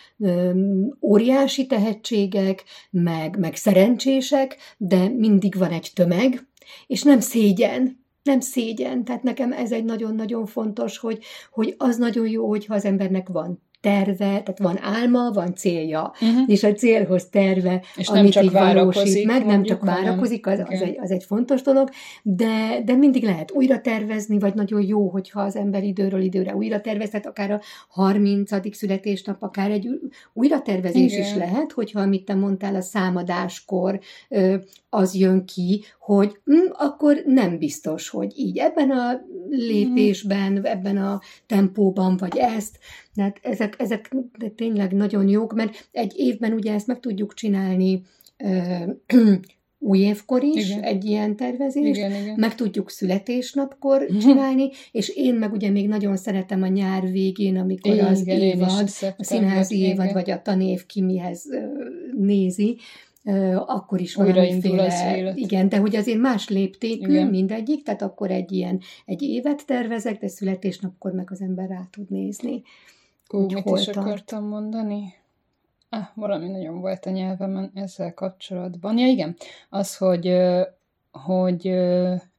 óriási 1.01 1.65
tehetségek, 1.67 2.63
meg, 2.89 3.39
meg 3.39 3.55
szerencsések, 3.55 4.57
de 4.77 5.07
mindig 5.07 5.55
van 5.57 5.71
egy 5.71 5.91
tömeg, 5.95 6.47
és 6.87 7.03
nem 7.03 7.19
szégyen, 7.19 8.05
nem 8.23 8.39
szégyen. 8.39 9.03
Tehát 9.03 9.23
nekem 9.23 9.51
ez 9.51 9.71
egy 9.71 9.85
nagyon-nagyon 9.85 10.45
fontos, 10.45 10.97
hogy, 10.97 11.19
hogy 11.51 11.75
az 11.77 11.97
nagyon 11.97 12.27
jó, 12.27 12.47
hogyha 12.47 12.73
az 12.73 12.85
embernek 12.85 13.27
van 13.29 13.61
terve, 13.83 14.15
tehát 14.15 14.59
van 14.59 14.79
álma, 14.81 15.31
van 15.31 15.55
célja, 15.55 16.13
uh-huh. 16.21 16.43
és 16.47 16.63
a 16.63 16.73
célhoz 16.73 17.29
terve, 17.29 17.81
és 17.95 18.07
amit 18.07 18.21
nem 18.21 18.31
csak 18.31 18.43
így 18.43 18.51
valósít 18.51 19.25
meg, 19.25 19.45
nem 19.45 19.63
csak 19.63 19.85
várakozik, 19.85 20.47
az, 20.47 20.59
az, 20.69 20.81
egy, 20.81 20.97
az 20.99 21.11
egy 21.11 21.23
fontos 21.23 21.61
dolog, 21.61 21.89
de, 22.21 22.81
de 22.85 22.95
mindig 22.95 23.23
lehet 23.23 23.51
újra 23.51 23.81
tervezni, 23.81 24.39
vagy 24.39 24.53
nagyon 24.53 24.81
jó, 24.81 25.09
hogyha 25.09 25.41
az 25.41 25.55
ember 25.55 25.83
időről 25.83 26.21
időre 26.21 26.55
újra 26.55 26.81
tervez, 26.81 27.09
tehát 27.09 27.25
akár 27.25 27.51
a 27.51 27.61
30. 27.89 28.75
születésnap, 28.75 29.43
akár 29.43 29.71
egy 29.71 29.89
újratervezés 30.33 31.13
Igen. 31.13 31.25
is 31.25 31.35
lehet, 31.35 31.71
hogyha, 31.71 31.99
amit 31.99 32.25
te 32.25 32.33
mondtál, 32.33 32.75
a 32.75 32.81
számadáskor 32.81 33.99
az 34.89 35.15
jön 35.15 35.45
ki, 35.45 35.83
hogy 35.99 36.39
hm, 36.45 36.71
akkor 36.71 37.21
nem 37.25 37.57
biztos, 37.57 38.09
hogy 38.09 38.33
így 38.35 38.57
ebben 38.57 38.89
a 38.89 39.21
lépésben, 39.49 40.65
ebben 40.65 40.97
a 40.97 41.21
tempóban, 41.45 42.17
vagy 42.17 42.37
ezt, 42.37 42.79
tehát 43.15 43.39
ezek, 43.41 43.72
ezek 43.77 44.15
tényleg 44.55 44.91
nagyon 44.91 45.27
jók, 45.27 45.53
mert 45.53 45.87
egy 45.91 46.13
évben 46.15 46.53
ugye 46.53 46.73
ezt 46.73 46.87
meg 46.87 46.99
tudjuk 46.99 47.33
csinálni 47.33 48.01
új 49.83 49.99
évkor 49.99 50.43
is, 50.43 50.69
igen. 50.69 50.81
egy 50.81 51.05
ilyen 51.05 51.35
tervezés, 51.35 51.97
igen, 51.97 52.11
igen. 52.11 52.35
meg 52.37 52.55
tudjuk 52.55 52.89
születésnapkor 52.89 54.01
uh-huh. 54.01 54.21
csinálni, 54.21 54.69
és 54.91 55.09
én 55.09 55.35
meg 55.35 55.53
ugye 55.53 55.69
még 55.69 55.87
nagyon 55.87 56.17
szeretem 56.17 56.61
a 56.61 56.67
nyár 56.67 57.11
végén, 57.11 57.57
amikor 57.57 57.93
igen, 57.93 58.05
az 58.05 58.27
évad, 58.27 58.89
a 59.17 59.23
színházi 59.23 59.77
igen. 59.77 59.89
évad, 59.89 60.13
vagy 60.13 60.31
a 60.31 60.41
tanév 60.41 60.85
ki 60.85 61.01
mihez 61.01 61.45
nézi, 62.17 62.77
akkor 63.65 64.01
is 64.01 64.15
valamiféle, 64.15 65.33
igen, 65.35 65.69
de 65.69 65.77
hogy 65.77 65.95
azért 65.95 66.19
más 66.19 66.49
léptékű 66.49 67.11
igen. 67.11 67.27
mindegyik, 67.27 67.83
tehát 67.83 68.01
akkor 68.01 68.31
egy 68.31 68.51
ilyen, 68.51 68.79
egy 69.05 69.21
évet 69.21 69.65
tervezek, 69.65 70.19
de 70.19 70.27
születésnapkor 70.27 71.11
meg 71.11 71.27
az 71.31 71.41
ember 71.41 71.69
rá 71.69 71.87
tud 71.91 72.09
nézni. 72.09 72.61
Ú, 73.33 73.41
mit 73.41 73.65
is 73.65 73.83
tart. 73.83 73.97
akartam 73.97 74.43
mondani? 74.43 75.13
Ah, 75.89 76.05
valami 76.13 76.49
nagyon 76.49 76.79
volt 76.79 77.05
a 77.05 77.09
nyelvemen 77.09 77.71
ezzel 77.73 78.13
kapcsolatban. 78.13 78.97
Ja, 78.97 79.07
igen, 79.07 79.35
az, 79.69 79.97
hogy, 79.97 80.37
hogy 81.11 81.65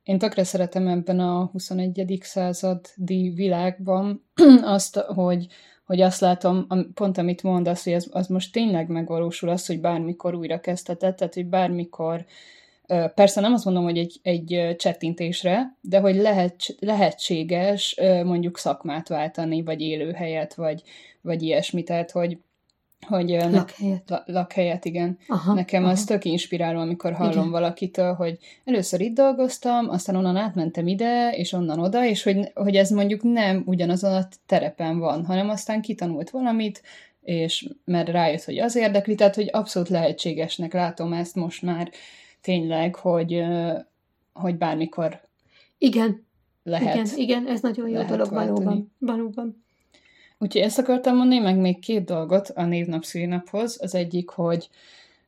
én 0.03 0.19
tökre 0.19 0.45
szeretem 0.45 0.89
ebben 0.89 1.21
a 1.21 1.45
21. 1.45 2.19
századi 2.21 3.33
világban 3.35 4.25
azt, 4.77 4.97
hogy, 4.97 5.47
hogy 5.85 6.01
azt 6.01 6.21
látom, 6.21 6.67
pont 6.95 7.19
amit 7.19 7.43
mondasz, 7.43 7.85
hogy 7.85 7.93
az, 7.93 8.09
az 8.13 8.27
most 8.27 8.53
tényleg 8.53 8.89
megvalósul 8.89 9.49
az, 9.49 9.67
hogy 9.67 9.81
bármikor 9.81 10.35
újra 10.35 10.61
kezdheted, 10.61 11.15
tehát 11.15 11.35
hogy 11.35 11.47
bármikor 11.47 12.25
Persze 13.15 13.41
nem 13.41 13.53
azt 13.53 13.65
mondom, 13.65 13.85
hogy 13.85 13.99
egy, 13.99 14.21
egy 14.23 14.77
csettintésre, 14.79 15.77
de 15.81 15.99
hogy 15.99 16.17
lehet, 16.17 16.57
lehetséges 16.79 18.01
mondjuk 18.25 18.59
szakmát 18.59 19.09
váltani, 19.09 19.63
vagy 19.63 19.81
élőhelyet, 19.81 20.55
vagy, 20.55 20.83
vagy 21.21 21.43
ilyesmi, 21.43 21.83
tehát 21.83 22.11
hogy 22.11 22.39
hogy 23.05 23.31
lakhelyet. 23.31 24.03
La, 24.11 24.23
lakhelyet, 24.27 24.85
igen. 24.85 25.19
Aha, 25.29 25.55
Nekem 25.55 25.83
aha. 25.83 25.93
az 25.93 26.05
tök 26.05 26.25
inspiráló, 26.25 26.81
amikor 26.81 27.13
hallom 27.13 27.33
igen. 27.33 27.51
valakitől, 27.51 28.13
hogy 28.13 28.39
először 28.65 29.01
itt 29.01 29.15
dolgoztam, 29.15 29.89
aztán 29.89 30.17
onnan 30.17 30.37
átmentem 30.37 30.87
ide, 30.87 31.31
és 31.31 31.53
onnan 31.53 31.79
oda, 31.79 32.07
és 32.07 32.23
hogy, 32.23 32.51
hogy 32.55 32.77
ez 32.77 32.91
mondjuk 32.91 33.23
nem 33.23 33.63
ugyanazon 33.67 34.13
a 34.13 34.29
terepen 34.47 34.99
van, 34.99 35.25
hanem 35.25 35.49
aztán 35.49 35.83
kitanult 35.83 36.31
valamit, 36.31 36.83
és 37.23 37.69
mert 37.85 38.09
rájött, 38.09 38.45
hogy 38.45 38.59
az 38.59 38.77
érdekli, 38.77 39.15
tehát 39.15 39.35
hogy 39.35 39.49
abszolút 39.53 39.89
lehetségesnek 39.89 40.73
látom 40.73 41.13
ezt 41.13 41.35
most 41.35 41.63
már 41.63 41.91
tényleg, 42.45 42.95
hogy, 42.95 43.45
hogy 44.33 44.57
bármikor 44.57 45.21
igen. 45.79 46.27
lehet. 46.63 46.95
Igen, 46.95 47.07
igen, 47.17 47.47
ez 47.47 47.61
nagyon 47.61 47.89
jó 47.89 48.03
dolog 48.03 48.31
valóban. 48.31 48.93
valóban. 48.99 49.65
Úgyhogy 50.39 50.63
ezt 50.63 50.79
akartam 50.79 51.17
mondani, 51.17 51.41
meg 51.41 51.59
még 51.59 51.79
két 51.79 52.05
dolgot 52.05 52.49
a 52.49 52.65
névnap 52.65 53.05
szülinaphoz. 53.05 53.79
Az 53.83 53.95
egyik, 53.95 54.29
hogy 54.29 54.69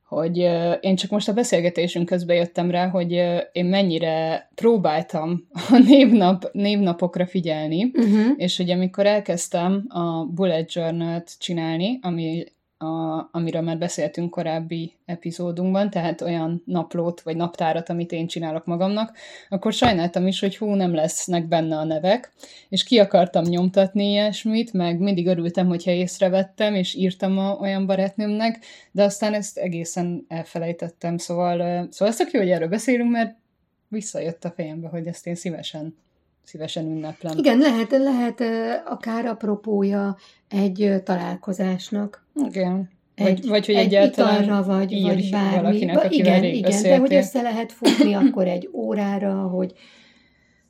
hogy 0.07 0.37
én 0.81 0.97
csak 0.97 1.11
most 1.11 1.29
a 1.29 1.33
beszélgetésünk 1.33 2.07
közben 2.07 2.37
jöttem 2.37 2.71
rá, 2.71 2.89
hogy 2.89 3.13
én 3.53 3.65
mennyire 3.65 4.49
próbáltam 4.55 5.47
a 5.71 5.79
névnap, 5.79 6.51
névnapokra 6.53 7.27
figyelni, 7.27 7.85
uh-huh. 7.85 8.33
és 8.37 8.57
hogy 8.57 8.71
amikor 8.71 9.07
elkezdtem 9.07 9.85
a 9.89 10.25
bullet 10.25 10.73
journal-t 10.73 11.39
csinálni, 11.39 11.99
ami 12.03 12.45
a, 12.79 13.29
amiről 13.31 13.61
már 13.61 13.79
beszéltünk 13.79 14.31
korábbi 14.31 14.93
epizódunkban, 15.05 15.91
tehát 15.91 16.21
olyan 16.21 16.63
naplót 16.65 17.21
vagy 17.21 17.37
naptárat, 17.37 17.89
amit 17.89 18.13
én 18.13 18.27
csinálok 18.27 18.65
magamnak, 18.65 19.17
akkor 19.49 19.73
sajnáltam 19.73 20.27
is, 20.27 20.41
hogy 20.41 20.57
hú, 20.57 20.75
nem 20.75 20.95
lesznek 20.95 21.49
benne 21.49 21.77
a 21.77 21.85
nevek, 21.85 22.33
és 22.69 22.85
ki 22.85 22.99
akartam 22.99 23.45
nyomtatni 23.45 24.11
ilyesmit, 24.11 24.73
meg 24.73 24.99
mindig 24.99 25.27
örültem, 25.27 25.67
hogyha 25.67 25.91
észrevettem, 25.91 26.75
és 26.75 26.95
írtam 26.95 27.39
a, 27.39 27.57
olyan 27.61 27.87
barátnőmnek, 27.87 28.65
de 28.93 29.03
aztán 29.03 29.35
ezt 29.35 29.59
egészen 29.59 30.25
elfelejtettem, 30.29 31.19
szóval, 31.19 31.87
szóval 31.91 32.15
ezt 32.15 32.21
a 32.21 32.25
jó, 32.33 32.41
hogy 32.41 32.51
erről 32.51 32.69
beszélünk, 32.69 33.11
mert 33.11 33.37
visszajött 33.89 34.45
a 34.45 34.51
fejembe, 34.51 34.89
hogy 34.89 35.07
ezt 35.07 35.27
én 35.27 35.35
szívesen 35.35 35.97
szívesen 36.43 36.85
ünneplem. 36.85 37.39
Igen, 37.39 37.59
lehet, 37.59 37.91
lehet 37.91 38.43
akár 38.85 39.27
apropója 39.27 40.17
egy 40.49 41.03
találkozásnak. 41.05 42.26
Igen. 42.45 42.91
Egy, 43.15 43.25
vagy, 43.25 43.49
vagy 43.49 43.67
hogy 43.67 43.75
egy 43.75 43.85
egyáltalán 43.85 44.43
italra, 44.43 44.63
vagy, 44.63 45.03
vagy 45.03 45.31
bármi. 45.31 45.57
Valakinek, 45.57 46.15
igen, 46.15 46.45
igen, 46.45 46.63
beszéltél. 46.63 46.91
de 46.91 46.99
hogy 46.99 47.15
össze 47.15 47.43
lehet 47.43 47.73
futni 47.73 48.15
akkor 48.15 48.47
egy 48.47 48.69
órára, 48.73 49.35
hogy 49.35 49.73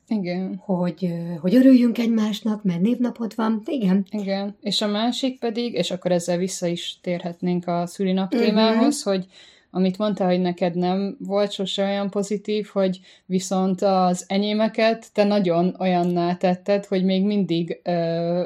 igen. 0.07 0.61
Hogy, 0.65 1.13
hogy 1.41 1.55
örüljünk 1.55 1.97
egymásnak, 1.97 2.63
mert 2.63 2.81
névnapod 2.81 3.33
van. 3.35 3.61
Igen. 3.65 4.05
Igen. 4.09 4.55
És 4.61 4.81
a 4.81 4.87
másik 4.87 5.39
pedig, 5.39 5.73
és 5.73 5.91
akkor 5.91 6.11
ezzel 6.11 6.37
vissza 6.37 6.67
is 6.67 6.99
térhetnénk 7.01 7.67
a 7.67 7.85
szülinap 7.85 8.33
uh-huh. 8.33 8.47
témához, 8.47 9.03
hogy 9.03 9.25
amit 9.71 9.97
mondta, 9.97 10.25
hogy 10.25 10.41
neked 10.41 10.75
nem 10.75 11.17
volt 11.19 11.51
sose 11.51 11.83
olyan 11.83 12.09
pozitív, 12.09 12.67
hogy 12.73 12.99
viszont 13.25 13.81
az 13.81 14.25
enyémeket 14.27 15.13
te 15.13 15.23
nagyon 15.23 15.75
olyanná 15.79 16.35
tetted, 16.35 16.85
hogy 16.85 17.03
még 17.03 17.23
mindig 17.23 17.79
ö, 17.83 18.43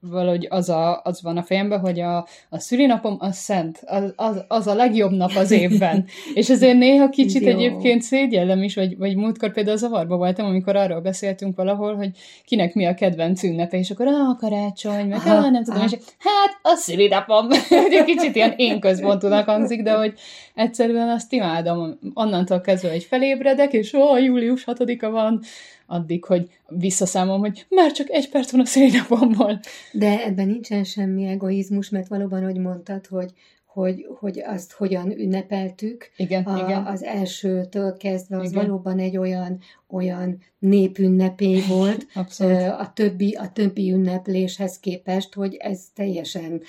valahogy 0.00 0.46
az, 0.50 0.68
a, 0.68 1.00
az 1.04 1.22
van 1.22 1.36
a 1.36 1.42
fejemben, 1.42 1.80
hogy 1.80 2.00
a, 2.00 2.26
a 2.48 2.58
szülinapom 2.58 3.16
az 3.18 3.36
szent, 3.36 3.82
az, 3.86 4.12
az, 4.16 4.44
az 4.48 4.66
a 4.66 4.74
legjobb 4.74 5.10
nap 5.10 5.30
az 5.36 5.50
évben. 5.50 6.04
és 6.34 6.50
ezért 6.50 6.78
néha 6.78 7.08
kicsit 7.08 7.42
Jó. 7.42 7.48
egyébként 7.48 8.02
szégyellem 8.02 8.62
is, 8.62 8.74
vagy, 8.74 8.98
vagy 8.98 9.16
múltkor 9.16 9.52
például 9.52 9.76
zavarba 9.76 10.16
voltam, 10.16 10.46
amikor 10.46 10.76
arról 10.76 11.00
beszéltünk 11.00 11.56
valahol, 11.56 11.96
hogy 11.96 12.10
kinek 12.44 12.74
mi 12.74 12.86
a 12.86 12.94
kedvenc 12.94 13.42
ünnepe, 13.42 13.78
és 13.78 13.90
akkor 13.90 14.06
a 14.06 14.36
karácsony, 14.38 15.06
meg 15.06 15.20
ah, 15.26 15.50
nem 15.50 15.64
tudom, 15.64 15.82
és 15.82 15.92
hát 16.18 16.58
a 16.62 16.74
szülinapom. 16.74 17.48
egy 17.90 18.04
kicsit 18.04 18.36
ilyen 18.36 18.54
én 18.56 18.80
központúnak 18.80 19.48
hangzik, 19.48 19.82
de 19.82 19.92
hogy 19.92 20.14
egyszerűen 20.54 21.08
azt 21.08 21.32
imádom. 21.32 21.98
Onnantól 22.14 22.60
kezdve, 22.60 22.90
hogy 22.90 23.04
felébredek, 23.04 23.72
és 23.72 23.92
ó, 23.92 24.18
július 24.18 24.64
6-a 24.66 25.10
van, 25.10 25.42
addig, 25.86 26.24
hogy 26.24 26.50
visszaszámolom, 26.68 27.40
hogy 27.40 27.66
már 27.68 27.92
csak 27.92 28.10
egy 28.10 28.28
perc 28.28 28.50
van 28.50 28.60
a 28.60 28.64
szélinapomból. 28.64 29.60
De 29.92 30.24
ebben 30.24 30.46
nincsen 30.46 30.84
semmi 30.84 31.24
egoizmus, 31.24 31.88
mert 31.88 32.08
valóban, 32.08 32.44
hogy 32.44 32.56
mondtad, 32.56 33.06
hogy, 33.06 33.32
hogy, 33.72 34.06
hogy 34.18 34.40
azt 34.40 34.72
hogyan 34.72 35.10
ünnepeltük. 35.18 36.10
Igen, 36.16 36.42
a, 36.42 36.64
igen. 36.64 36.86
Az 36.86 37.02
elsőtől 37.02 37.96
kezdve 37.96 38.38
az 38.38 38.50
igen. 38.50 38.64
valóban 38.66 38.98
egy 38.98 39.16
olyan, 39.16 39.58
olyan 39.88 40.38
népünnepé 40.58 41.60
volt 41.68 42.06
a 42.78 42.92
többi, 42.92 43.34
a 43.34 43.52
többi 43.52 43.92
ünnepléshez 43.92 44.78
képest, 44.78 45.34
hogy 45.34 45.54
ez 45.54 45.80
teljesen 45.94 46.62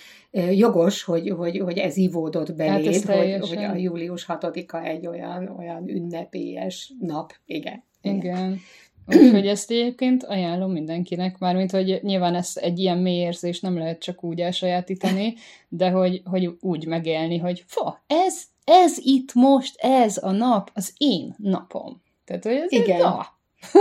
jogos, 0.52 1.04
hogy, 1.04 1.30
hogy, 1.30 1.58
hogy 1.58 1.78
ez 1.78 1.98
ivódott 1.98 2.56
beléd, 2.56 3.06
hát 3.06 3.18
hogy, 3.18 3.50
hogy 3.50 3.64
a 3.64 3.76
július 3.76 4.26
6-a 4.28 4.78
egy 4.78 5.08
olyan, 5.08 5.48
olyan 5.58 5.90
ünnepélyes 5.90 6.94
nap. 7.00 7.34
Igen. 7.46 7.84
Igen. 8.02 8.18
igen. 8.18 8.60
Úgyhogy 9.06 9.48
ezt 9.56 9.72
egyébként 9.72 10.24
ajánlom 10.24 10.72
mindenkinek, 10.72 11.38
mármint, 11.38 11.72
hogy 11.72 12.00
nyilván 12.02 12.36
ez 12.36 12.52
egy 12.56 12.80
ilyen 12.80 12.98
mély 12.98 13.20
érzés 13.20 13.60
nem 13.60 13.78
lehet 13.78 14.00
csak 14.00 14.24
úgy 14.24 14.40
elsajátítani, 14.40 15.34
de 15.70 15.90
hogy, 15.90 16.22
hogy 16.26 16.58
úgy 16.60 16.86
megélni, 16.86 17.38
hogy 17.38 17.64
fa, 17.68 18.04
ez, 18.08 18.44
ez 18.64 18.98
itt 18.98 19.34
most, 19.34 19.76
ez 19.78 20.18
a 20.18 20.32
nap, 20.32 20.72
az 20.74 20.94
én 20.98 21.36
napom. 21.38 22.02
Tehát, 22.26 22.44
hogy 22.44 22.56
ez 22.56 22.72
Igen. 22.72 22.98
Na, 22.98 23.28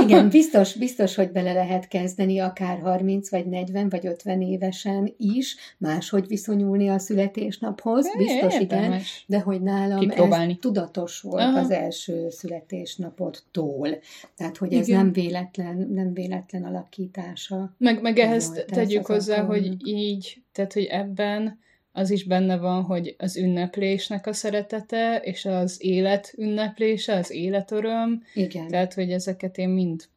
igen, 0.05 0.29
biztos, 0.29 0.75
biztos, 0.75 1.14
hogy 1.14 1.31
bele 1.31 1.53
lehet 1.53 1.88
kezdeni 1.88 2.38
akár 2.38 2.81
30 2.81 3.31
vagy 3.31 3.47
40 3.47 3.88
vagy 3.88 4.07
50 4.07 4.40
évesen 4.40 5.14
is, 5.16 5.57
máshogy 5.79 6.27
viszonyulni 6.27 6.88
a 6.88 6.99
születésnaphoz, 6.99 8.16
biztos 8.16 8.59
igen, 8.59 9.01
de 9.27 9.40
hogy 9.40 9.62
nálam 9.62 9.99
Kipróbálni. 9.99 10.53
ez 10.53 10.59
tudatos 10.61 11.21
volt 11.21 11.42
Aha. 11.42 11.59
az 11.59 11.71
első 11.71 12.31
születésnapodtól. 12.31 13.88
Tehát, 14.37 14.57
hogy 14.57 14.73
ez 14.73 14.88
igen. 14.88 15.01
nem 15.01 15.12
véletlen, 15.12 15.88
nem 15.90 16.14
véletlen 16.14 16.64
alakítása. 16.64 17.75
Meg, 17.79 18.03
meg 18.03 18.18
ehhez 18.18 18.64
tegyük 18.66 19.07
hozzá, 19.07 19.42
hogy 19.42 19.88
így, 19.88 20.42
tehát, 20.53 20.73
hogy 20.73 20.85
ebben 20.85 21.61
az 21.92 22.11
is 22.11 22.24
benne 22.24 22.57
van, 22.57 22.83
hogy 22.83 23.14
az 23.18 23.37
ünneplésnek 23.37 24.26
a 24.26 24.33
szeretete, 24.33 25.20
és 25.24 25.44
az 25.44 25.76
élet 25.78 26.33
ünneplése, 26.37 27.14
az 27.14 27.31
életöröm. 27.31 28.22
Igen. 28.35 28.68
Tehát, 28.68 28.94
hogy 28.94 29.11
ezeket 29.11 29.59
én 29.59 29.68
mind 29.68 30.11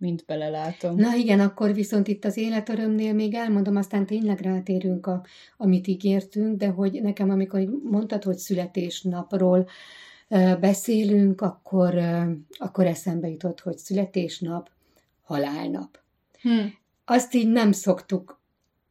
mint 0.00 0.24
belelátom. 0.26 0.96
Na 0.96 1.14
igen, 1.14 1.40
akkor 1.40 1.74
viszont 1.74 2.08
itt 2.08 2.24
az 2.24 2.36
életörömnél 2.36 3.12
még 3.12 3.34
elmondom, 3.34 3.76
aztán 3.76 4.06
tényleg 4.06 4.40
rátérünk, 4.40 5.06
a, 5.06 5.24
amit 5.56 5.86
ígértünk, 5.86 6.56
de 6.56 6.68
hogy 6.68 7.02
nekem, 7.02 7.30
amikor 7.30 7.60
mondtad, 7.90 8.22
hogy 8.22 8.36
születésnapról 8.36 9.68
beszélünk, 10.60 11.40
akkor, 11.40 11.94
akkor 12.50 12.86
eszembe 12.86 13.28
jutott, 13.28 13.60
hogy 13.60 13.78
születésnap, 13.78 14.70
halálnap. 15.22 15.98
Hmm. 16.40 16.74
Azt 17.04 17.34
így 17.34 17.48
nem 17.48 17.72
szoktuk 17.72 18.40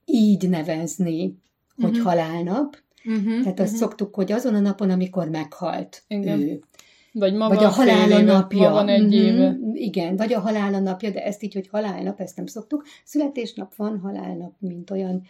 így 0.05 0.49
nevezni, 0.49 1.37
hogy 1.81 1.89
uh-huh. 1.89 2.05
halálnap. 2.05 2.77
Uh-huh. 3.05 3.41
Tehát 3.41 3.59
azt 3.59 3.73
uh-huh. 3.73 3.87
szoktuk, 3.87 4.15
hogy 4.15 4.31
azon 4.31 4.55
a 4.55 4.59
napon, 4.59 4.89
amikor 4.89 5.29
meghalt 5.29 6.03
Igen. 6.07 6.39
ő. 6.39 6.63
Vagy 7.11 7.33
ma 7.33 7.47
vagy 7.47 7.63
a 7.63 7.69
halála 7.69 8.21
napja. 8.21 8.69
Ma 8.69 8.69
van 8.69 8.87
egy 8.87 9.01
mm-hmm. 9.01 9.11
éve. 9.11 9.57
Igen, 9.73 10.15
vagy 10.15 10.33
a 10.33 10.39
halála 10.39 10.79
napja, 10.79 11.09
de 11.09 11.25
ezt 11.25 11.43
így, 11.43 11.53
hogy 11.53 11.67
halálnap, 11.67 12.19
ezt 12.19 12.35
nem 12.35 12.45
szoktuk. 12.45 12.83
Születésnap 13.03 13.75
van, 13.75 13.99
halálnap, 13.99 14.53
mint 14.59 14.91
olyan 14.91 15.23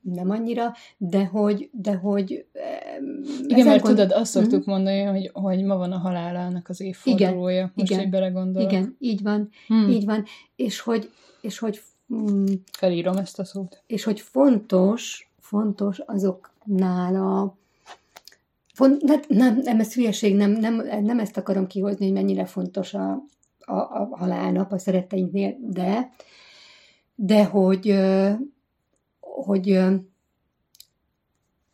nem 0.00 0.30
annyira, 0.30 0.72
de 0.96 1.24
hogy, 1.24 1.70
de 1.72 1.94
hogy 1.94 2.46
igen, 3.46 3.66
mert 3.66 3.82
gond... 3.82 3.96
tudod, 3.96 4.12
azt 4.12 4.30
szoktuk 4.30 4.60
mm. 4.60 4.72
mondani, 4.72 5.02
hogy, 5.02 5.30
hogy 5.32 5.64
ma 5.64 5.76
van 5.76 5.92
a 5.92 5.98
halálának 5.98 6.68
az 6.68 6.80
évfordulója, 6.80 7.54
igen, 7.54 7.72
most 7.74 7.90
igen, 7.90 8.04
így 8.04 8.10
belegondolok. 8.10 8.72
Igen, 8.72 8.96
így 8.98 9.22
van, 9.22 9.48
hmm. 9.66 9.88
így 9.88 10.04
van, 10.04 10.24
és 10.56 10.80
hogy, 10.80 11.10
és 11.40 11.58
hogy 11.58 11.80
mm, 12.14 12.44
felírom 12.72 13.16
ezt 13.16 13.38
a 13.38 13.44
szót. 13.44 13.82
És 13.86 14.04
hogy 14.04 14.20
fontos, 14.20 15.30
fontos 15.38 15.98
azoknál 15.98 17.14
a 17.14 17.56
font, 18.74 19.02
nem, 19.02 19.20
nem, 19.28 19.60
nem, 19.62 19.80
ez 19.80 19.94
hülyeség, 19.94 20.36
nem, 20.36 20.50
nem, 20.50 20.74
nem 21.02 21.18
ezt 21.18 21.36
akarom 21.36 21.66
kihozni, 21.66 22.04
hogy 22.04 22.14
mennyire 22.14 22.44
fontos 22.44 22.94
a, 22.94 23.22
a, 23.60 23.74
a 23.74 24.08
halálnap 24.12 24.72
a 24.72 24.78
szeretteinknél, 24.78 25.56
de, 25.60 26.10
de 27.14 27.44
hogy, 27.44 27.94
hogy 29.20 29.78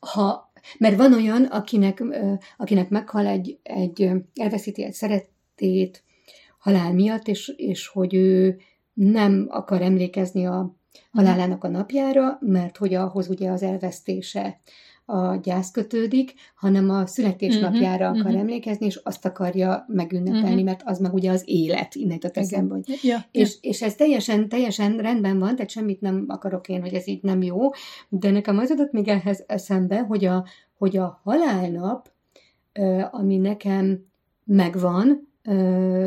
ha, 0.01 0.53
mert 0.79 0.97
van 0.97 1.15
olyan, 1.15 1.45
akinek, 1.45 2.03
akinek 2.57 2.89
meghal 2.89 3.27
egy, 3.27 3.59
egy 3.63 4.11
elveszíti 4.35 4.85
egy 4.85 4.93
szeretét 4.93 6.03
halál 6.59 6.93
miatt, 6.93 7.29
és, 7.29 7.53
és 7.57 7.87
hogy 7.87 8.15
ő 8.15 8.59
nem 9.03 9.47
akar 9.49 9.83
emlékezni 9.83 10.47
a 10.47 10.75
halálának 11.11 11.65
a 11.65 11.69
napjára, 11.69 12.39
mert 12.41 12.77
hogy 12.77 12.95
ahhoz 12.95 13.29
ugye 13.29 13.51
az 13.51 13.63
elvesztése 13.63 14.61
a 15.05 15.37
gyász 15.37 15.71
kötődik, 15.71 16.35
hanem 16.55 16.91
a 16.91 17.07
születésnapjára 17.07 18.05
uh-huh, 18.05 18.19
akar 18.19 18.25
uh-huh. 18.25 18.41
emlékezni, 18.41 18.87
és 18.87 18.97
azt 18.97 19.25
akarja 19.25 19.85
megünnepelni, 19.89 20.49
uh-huh. 20.49 20.65
mert 20.65 20.83
az 20.85 20.99
meg 20.99 21.15
ugye 21.15 21.31
az 21.31 21.43
élet, 21.47 21.95
innen 21.95 22.19
a 22.23 22.29
eszembe. 22.33 22.75
Hogy... 22.75 22.99
Ja, 23.03 23.19
és, 23.31 23.59
ja. 23.61 23.71
és 23.71 23.83
ez 23.83 23.95
teljesen, 23.95 24.49
teljesen 24.49 24.97
rendben 24.97 25.39
van, 25.39 25.55
tehát 25.55 25.71
semmit 25.71 26.01
nem 26.01 26.25
akarok 26.29 26.69
én, 26.69 26.81
hogy 26.81 26.95
ez 26.95 27.09
így 27.09 27.23
nem 27.23 27.43
jó, 27.43 27.59
de 28.09 28.31
nekem 28.31 28.59
az 28.59 28.71
adott 28.71 28.93
még 28.93 29.09
ehhez 29.09 29.45
eszembe, 29.47 29.99
hogy 29.99 30.25
a, 30.25 30.45
hogy 30.79 30.97
a 30.97 31.21
halálnap, 31.25 32.11
ami 33.11 33.37
nekem 33.37 34.05
megvan, 34.45 35.29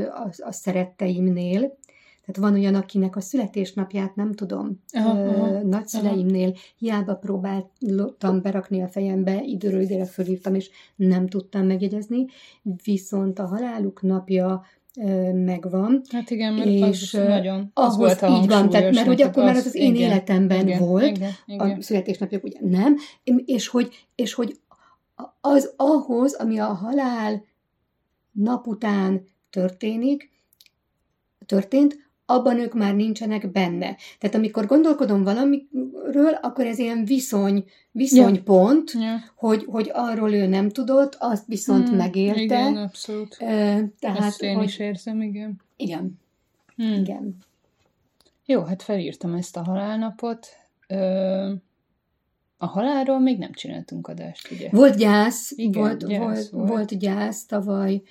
a, 0.10 0.28
a 0.38 0.52
szeretteimnél, 0.52 1.78
tehát 2.26 2.52
van 2.52 2.60
olyan, 2.60 2.76
akinek 2.76 3.16
a 3.16 3.22
születésnapját 3.22 4.16
nem 4.16 4.34
tudom. 4.34 4.80
Aha, 4.92 5.10
aha, 5.10 5.62
Nagyszüleimnél 5.62 6.50
aha. 6.50 6.60
hiába 6.78 7.16
próbáltam 7.16 8.42
berakni 8.42 8.82
a 8.82 8.88
fejembe, 8.88 9.44
időről 9.44 9.82
időre 9.82 10.06
fölírtam, 10.06 10.56
és 10.56 10.70
nem 10.96 11.28
tudtam 11.28 11.66
megjegyezni, 11.66 12.26
viszont 12.84 13.40
a 13.40 13.46
haláluk 13.46 14.02
napja 14.02 14.64
megvan. 15.34 16.02
Hát 16.10 16.30
igen, 16.30 16.54
mert 16.54 16.68
és 16.68 17.14
az 17.14 17.28
nagyon, 17.28 17.72
az 17.74 17.84
ahhoz 17.84 17.98
volt 17.98 18.22
a 18.22 18.42
így 18.42 18.48
van, 18.48 18.70
tehát, 18.70 18.94
mert 18.94 19.08
hogy 19.08 19.22
akkor 19.22 19.44
már 19.44 19.56
az 19.56 19.66
az 19.66 19.76
én 19.76 19.96
igen, 19.96 20.10
életemben 20.10 20.68
igen, 20.68 20.80
volt, 20.80 21.18
igen, 21.18 21.32
igen. 21.46 21.72
a 21.72 21.82
születésnapjuk 21.82 22.44
ugye 22.44 22.60
nem, 22.62 22.96
és 23.46 23.68
hogy, 23.68 24.08
és 24.16 24.34
hogy 24.34 24.60
az 25.42 25.74
ahhoz, 25.76 26.34
ami 26.34 26.60
a 26.60 26.66
halál 26.66 27.44
nap 28.32 28.68
után 28.68 29.26
történik, 29.50 30.30
történt, 31.46 32.03
abban 32.26 32.60
ők 32.60 32.74
már 32.74 32.96
nincsenek 32.96 33.52
benne. 33.52 33.98
Tehát 34.20 34.36
amikor 34.36 34.66
gondolkodom 34.66 35.24
valamiről, 35.24 36.34
akkor 36.42 36.66
ez 36.66 36.80
ilyen 36.80 37.06
viszony, 37.06 37.66
viszonypont, 37.92 38.92
ja. 38.92 39.02
ja. 39.02 39.20
Hogy, 39.36 39.66
hogy 39.68 39.90
arról 39.94 40.34
ő 40.34 40.48
nem 40.48 40.70
tudott, 40.70 41.16
azt 41.20 41.48
viszont 41.48 41.88
hmm, 41.88 41.98
megélte. 41.98 42.42
Igen, 42.42 42.78
abszolút. 42.78 43.38
Tehát, 43.38 44.20
Ezt 44.20 44.42
én 44.42 44.56
hogy, 44.56 44.66
is 44.66 44.78
érzem, 44.80 45.22
igen. 45.22 45.62
Igen. 45.76 46.20
Hmm. 46.76 46.94
Igen. 46.94 47.38
Jó, 48.46 48.62
hát 48.62 48.84
felírtam 48.84 49.34
ezt 49.34 49.58
a 49.58 49.64
halálnapot. 49.64 50.48
Ö, 50.88 51.52
a 52.58 52.66
halálról 52.66 53.20
még 53.20 53.38
nem 53.38 53.54
csináltunk 53.54 54.08
adást, 54.08 54.52
ugye? 54.52 54.70
Volt 54.72 54.98
gyász, 54.98 55.52
igen, 55.56 55.82
volt, 55.82 56.08
gyász 56.08 56.20
volt, 56.20 56.50
volt. 56.50 56.70
volt 56.70 57.00
gyász 57.00 57.46
tavaly 57.46 58.02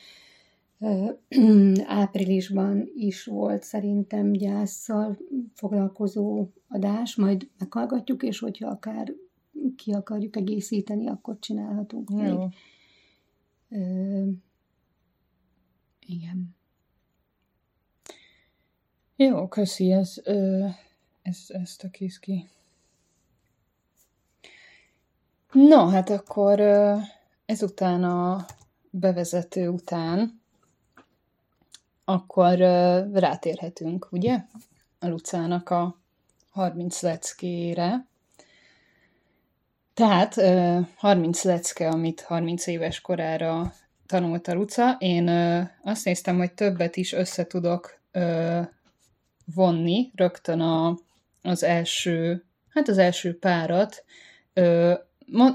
áprilisban 1.86 2.90
is 2.94 3.24
volt 3.24 3.62
szerintem 3.62 4.32
gyászsal 4.32 5.18
foglalkozó 5.54 6.48
adás, 6.68 7.16
majd 7.16 7.50
meghallgatjuk, 7.58 8.22
és 8.22 8.38
hogyha 8.38 8.68
akár 8.68 9.12
ki 9.76 9.92
akarjuk 9.92 10.36
egészíteni, 10.36 11.08
akkor 11.08 11.38
csinálhatunk 11.38 12.10
Jó. 12.10 12.16
még. 12.18 12.54
Ö, 13.68 14.28
igen. 16.06 16.56
Jó, 19.16 19.48
köszi, 19.48 19.92
ez, 19.92 20.14
ö, 20.24 20.66
ez, 21.22 21.44
ez 21.48 21.76
tök 21.76 21.98
ki. 22.20 22.48
No, 25.52 25.86
hát 25.86 26.10
akkor 26.10 26.60
ezután 27.44 28.04
a 28.04 28.46
bevezető 28.90 29.68
után 29.68 30.41
akkor 32.04 32.58
rátérhetünk, 33.12 34.08
ugye? 34.10 34.44
A 34.98 35.08
Lucának 35.08 35.70
a 35.70 36.00
30 36.50 37.02
leckére. 37.02 38.06
Tehát 39.94 40.34
30 40.96 41.42
lecke, 41.42 41.88
amit 41.88 42.20
30 42.20 42.66
éves 42.66 43.00
korára 43.00 43.72
tanult 44.06 44.48
a 44.48 44.54
Luca. 44.54 44.96
Én 44.98 45.28
azt 45.84 46.04
néztem, 46.04 46.36
hogy 46.36 46.52
többet 46.52 46.96
is 46.96 47.12
össze 47.12 47.46
tudok 47.46 48.00
vonni 49.54 50.10
rögtön 50.14 50.60
a, 50.60 50.98
az 51.42 51.62
első, 51.62 52.44
hát 52.68 52.88
az 52.88 52.98
első 52.98 53.38
párat, 53.38 54.04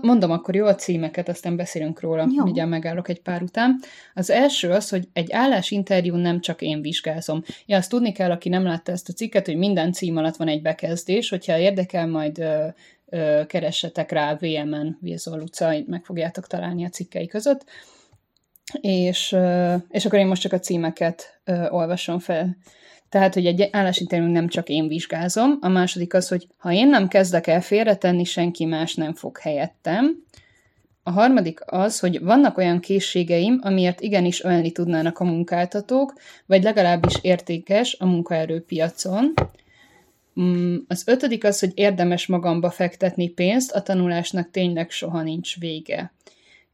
mondom 0.01 0.32
akkor 0.32 0.56
jó 0.56 0.65
a 0.65 0.75
címeket, 0.75 1.30
aztán 1.30 1.56
beszélünk 1.56 1.99
róla, 1.99 2.27
jó. 2.36 2.43
mindjárt 2.43 2.69
megállok 2.69 3.10
egy 3.10 3.21
pár 3.21 3.41
után. 3.41 3.80
Az 4.13 4.30
első 4.30 4.69
az, 4.69 4.89
hogy 4.89 5.08
egy 5.13 5.32
állásinterjú 5.32 6.15
nem 6.15 6.41
csak 6.41 6.62
én 6.62 6.82
vizsgázom. 6.82 7.43
Ja, 7.65 7.77
azt 7.77 7.89
tudni 7.89 8.12
kell, 8.12 8.32
aki 8.32 8.49
nem 8.49 8.63
látta 8.63 8.91
ezt 8.91 9.10
a 9.10 9.13
cikket, 9.13 9.45
hogy 9.45 9.58
minden 9.58 9.91
cím 9.91 10.17
alatt 10.17 10.36
van 10.36 10.47
egy 10.47 10.62
bekezdés, 10.62 11.30
hogyha 11.30 11.58
érdekel, 11.58 12.08
majd 12.08 12.39
ö, 12.39 12.67
ö, 13.06 13.41
keressetek 13.47 14.12
rá 14.12 14.36
VMN, 14.36 14.97
Vilzol 15.01 15.38
Luca, 15.38 15.73
meg 15.86 16.06
fogjátok 16.06 16.47
találni 16.47 16.86
a 16.86 16.89
cikkei 16.89 17.27
között. 17.27 17.63
És, 18.82 19.32
ö, 19.32 19.75
és 19.89 20.06
akkor 20.06 20.19
én 20.19 20.27
most 20.27 20.41
csak 20.41 20.53
a 20.53 20.60
címeket 20.60 21.39
ö, 21.43 21.69
olvasom 21.69 22.19
fel. 22.19 22.58
Tehát, 23.09 23.33
hogy 23.33 23.45
egy 23.45 23.67
állásinterjú 23.71 24.25
nem 24.25 24.47
csak 24.47 24.69
én 24.69 24.87
vizsgázom. 24.87 25.57
A 25.61 25.67
második 25.67 26.13
az, 26.13 26.27
hogy 26.27 26.47
ha 26.57 26.71
én 26.71 26.87
nem 26.87 27.07
kezdek 27.07 27.47
el 27.47 27.61
félretenni, 27.61 28.23
senki 28.23 28.65
más 28.65 28.95
nem 28.95 29.13
fog 29.13 29.37
helyettem. 29.37 30.25
A 31.03 31.11
harmadik 31.11 31.59
az, 31.65 31.99
hogy 31.99 32.21
vannak 32.21 32.57
olyan 32.57 32.79
készségeim, 32.79 33.59
amiért 33.63 34.01
igenis 34.01 34.43
ölni 34.43 34.71
tudnának 34.71 35.19
a 35.19 35.23
munkáltatók, 35.23 36.13
vagy 36.45 36.63
legalábbis 36.63 37.13
értékes 37.21 37.95
a 37.99 38.05
munkaerőpiacon. 38.05 39.33
Mm, 40.41 40.75
az 40.87 41.03
ötödik 41.05 41.43
az, 41.43 41.59
hogy 41.59 41.71
érdemes 41.75 42.25
magamba 42.25 42.69
fektetni 42.69 43.29
pénzt, 43.29 43.71
a 43.71 43.81
tanulásnak 43.81 44.51
tényleg 44.51 44.89
soha 44.89 45.21
nincs 45.21 45.59
vége. 45.59 46.13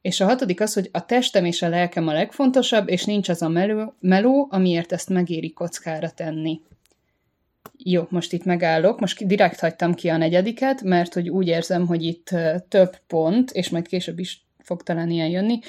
És 0.03 0.19
a 0.19 0.25
hatodik 0.25 0.61
az, 0.61 0.73
hogy 0.73 0.89
a 0.91 1.05
testem 1.05 1.45
és 1.45 1.61
a 1.61 1.69
lelkem 1.69 2.07
a 2.07 2.13
legfontosabb, 2.13 2.89
és 2.89 3.03
nincs 3.03 3.29
az 3.29 3.41
a 3.41 3.47
meló, 3.47 3.93
meló 3.99 4.47
amiért 4.51 4.91
ezt 4.91 5.09
megéri 5.09 5.53
kockára 5.53 6.09
tenni. 6.09 6.61
Jó, 7.77 8.07
most 8.09 8.33
itt 8.33 8.43
megállok, 8.43 8.99
most 8.99 9.27
direkt 9.27 9.59
hagytam 9.59 9.93
ki 9.93 10.09
a 10.09 10.17
negyediket, 10.17 10.81
mert 10.81 11.13
hogy 11.13 11.29
úgy 11.29 11.47
érzem, 11.47 11.87
hogy 11.87 12.03
itt 12.03 12.29
több 12.67 12.97
pont, 13.07 13.51
és 13.51 13.69
majd 13.69 13.87
később 13.87 14.19
is 14.19 14.45
fog 14.59 14.83
talán 14.83 15.09
ilyen 15.09 15.29
jönni, 15.29 15.59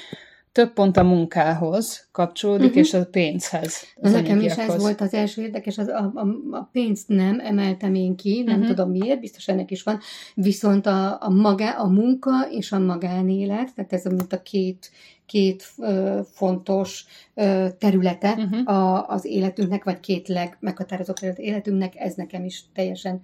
több 0.55 0.73
pont 0.73 0.97
a 0.97 1.03
munkához 1.03 2.07
kapcsolódik, 2.11 2.67
uh-huh. 2.67 2.83
és 2.83 2.93
a 2.93 3.05
pénzhez. 3.05 3.83
Az 4.01 4.11
nekem 4.11 4.41
is 4.41 4.53
ez 4.53 4.81
volt 4.81 5.01
az 5.01 5.13
első 5.13 5.41
érdekes, 5.41 5.77
az 5.77 5.87
a, 5.87 6.11
a, 6.15 6.27
a 6.51 6.69
pénzt 6.71 7.07
nem 7.07 7.39
emeltem 7.39 7.95
én 7.95 8.15
ki, 8.15 8.43
nem 8.43 8.55
uh-huh. 8.55 8.75
tudom 8.75 8.91
miért, 8.91 9.19
biztos 9.19 9.47
ennek 9.47 9.71
is 9.71 9.83
van, 9.83 9.99
viszont 10.33 10.85
a, 10.85 11.21
a, 11.21 11.29
magá, 11.29 11.71
a 11.71 11.87
munka 11.87 12.47
és 12.51 12.71
a 12.71 12.79
magánélet, 12.79 13.75
tehát 13.75 13.93
ez 13.93 14.03
mint 14.03 14.33
a 14.33 14.41
két, 14.41 14.91
két 15.25 15.63
ö, 15.77 16.19
fontos 16.31 17.05
ö, 17.33 17.67
területe 17.79 18.31
uh-huh. 18.31 18.75
a, 18.75 19.07
az 19.07 19.25
életünknek, 19.25 19.83
vagy 19.83 19.99
két 19.99 20.27
legmeghatározó 20.27 21.13
terület 21.13 21.39
életünknek, 21.39 21.93
ez 21.95 22.13
nekem 22.13 22.45
is 22.45 22.63
teljesen 22.73 23.21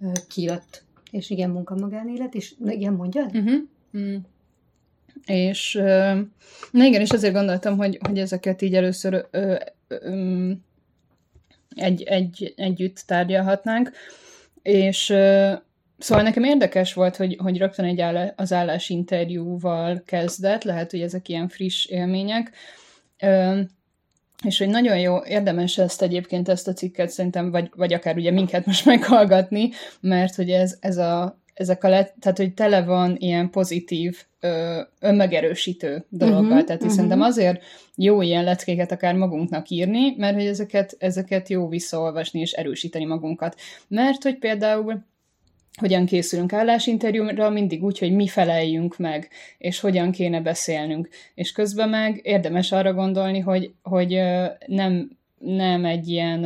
ö, 0.00 0.06
kijött. 0.28 0.84
És 1.10 1.30
igen, 1.30 1.50
munka 1.50 1.74
magánélet, 1.74 2.34
és 2.34 2.54
igen, 2.66 2.92
mondjad? 2.92 3.36
Uh-huh. 3.36 3.58
Mm. 3.98 4.16
És 5.24 5.74
na 6.70 6.84
igen, 6.84 7.00
és 7.00 7.10
azért 7.10 7.34
gondoltam, 7.34 7.76
hogy, 7.76 7.98
hogy 8.06 8.18
ezeket 8.18 8.62
így 8.62 8.74
először 8.74 9.26
ö, 9.30 9.54
ö, 9.88 10.50
egy, 11.74 12.02
egy, 12.02 12.52
együtt 12.56 13.02
tárgyalhatnánk, 13.06 13.90
és 14.62 15.04
szóval 15.98 16.24
nekem 16.24 16.44
érdekes 16.44 16.94
volt, 16.94 17.16
hogy, 17.16 17.36
hogy 17.42 17.58
rögtön 17.58 17.84
egy 17.84 18.00
állá, 18.00 18.32
az 18.36 18.52
állásinterjúval 18.52 20.02
kezdett, 20.06 20.62
lehet, 20.62 20.90
hogy 20.90 21.00
ezek 21.00 21.28
ilyen 21.28 21.48
friss 21.48 21.86
élmények, 21.86 22.50
ö, 23.18 23.60
és 24.44 24.58
hogy 24.58 24.68
nagyon 24.68 24.98
jó, 24.98 25.24
érdemes 25.24 25.78
ezt 25.78 26.02
egyébként, 26.02 26.48
ezt 26.48 26.68
a 26.68 26.72
cikket 26.72 27.10
szerintem, 27.10 27.50
vagy, 27.50 27.70
vagy 27.76 27.92
akár 27.92 28.16
ugye 28.16 28.30
minket 28.30 28.66
most 28.66 28.84
meghallgatni, 28.84 29.70
mert 30.00 30.34
hogy 30.34 30.50
ez, 30.50 30.76
ez 30.80 30.96
a, 30.96 31.39
ezek 31.60 31.84
a 31.84 31.88
le, 31.88 32.14
tehát 32.20 32.38
hogy 32.38 32.54
tele 32.54 32.82
van 32.82 33.16
ilyen 33.18 33.50
pozitív, 33.50 34.24
ö, 34.40 34.80
önmegerősítő 35.00 36.04
dologgal, 36.08 36.42
uh-huh, 36.42 36.64
tehát 36.64 36.80
uh-huh. 36.80 36.94
szerintem 36.94 37.20
azért 37.20 37.62
jó 37.96 38.22
ilyen 38.22 38.44
leckéket 38.44 38.92
akár 38.92 39.14
magunknak 39.14 39.68
írni, 39.68 40.14
mert 40.16 40.34
hogy 40.34 40.46
ezeket, 40.46 40.96
ezeket 40.98 41.48
jó 41.48 41.68
visszaolvasni 41.68 42.40
és 42.40 42.52
erősíteni 42.52 43.04
magunkat. 43.04 43.56
Mert 43.88 44.22
hogy 44.22 44.38
például 44.38 45.04
hogyan 45.80 46.06
készülünk 46.06 46.52
állásinterjúra, 46.52 47.50
mindig 47.50 47.84
úgy, 47.84 47.98
hogy 47.98 48.12
mi 48.12 48.26
feleljünk 48.26 48.98
meg, 48.98 49.28
és 49.58 49.80
hogyan 49.80 50.10
kéne 50.10 50.40
beszélnünk. 50.40 51.08
És 51.34 51.52
közben 51.52 51.88
meg 51.88 52.20
érdemes 52.22 52.72
arra 52.72 52.92
gondolni, 52.92 53.38
hogy, 53.38 53.72
hogy 53.82 54.20
nem, 54.66 55.10
nem 55.38 55.84
egy 55.84 56.08
ilyen 56.08 56.42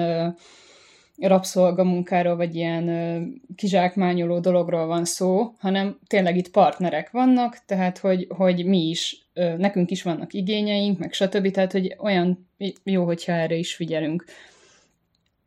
rabszolgamunkáról, 1.18 2.36
vagy 2.36 2.54
ilyen 2.54 3.42
kizsákmányoló 3.56 4.38
dologról 4.38 4.86
van 4.86 5.04
szó, 5.04 5.54
hanem 5.58 5.98
tényleg 6.06 6.36
itt 6.36 6.50
partnerek 6.50 7.10
vannak, 7.10 7.58
tehát 7.66 7.98
hogy, 7.98 8.26
hogy 8.28 8.64
mi 8.64 8.88
is, 8.88 9.26
nekünk 9.56 9.90
is 9.90 10.02
vannak 10.02 10.32
igényeink, 10.32 10.98
meg 10.98 11.12
stb. 11.12 11.50
Tehát, 11.50 11.72
hogy 11.72 11.96
olyan 11.98 12.48
jó, 12.84 13.04
hogyha 13.04 13.32
erre 13.32 13.54
is 13.54 13.74
figyelünk. 13.74 14.24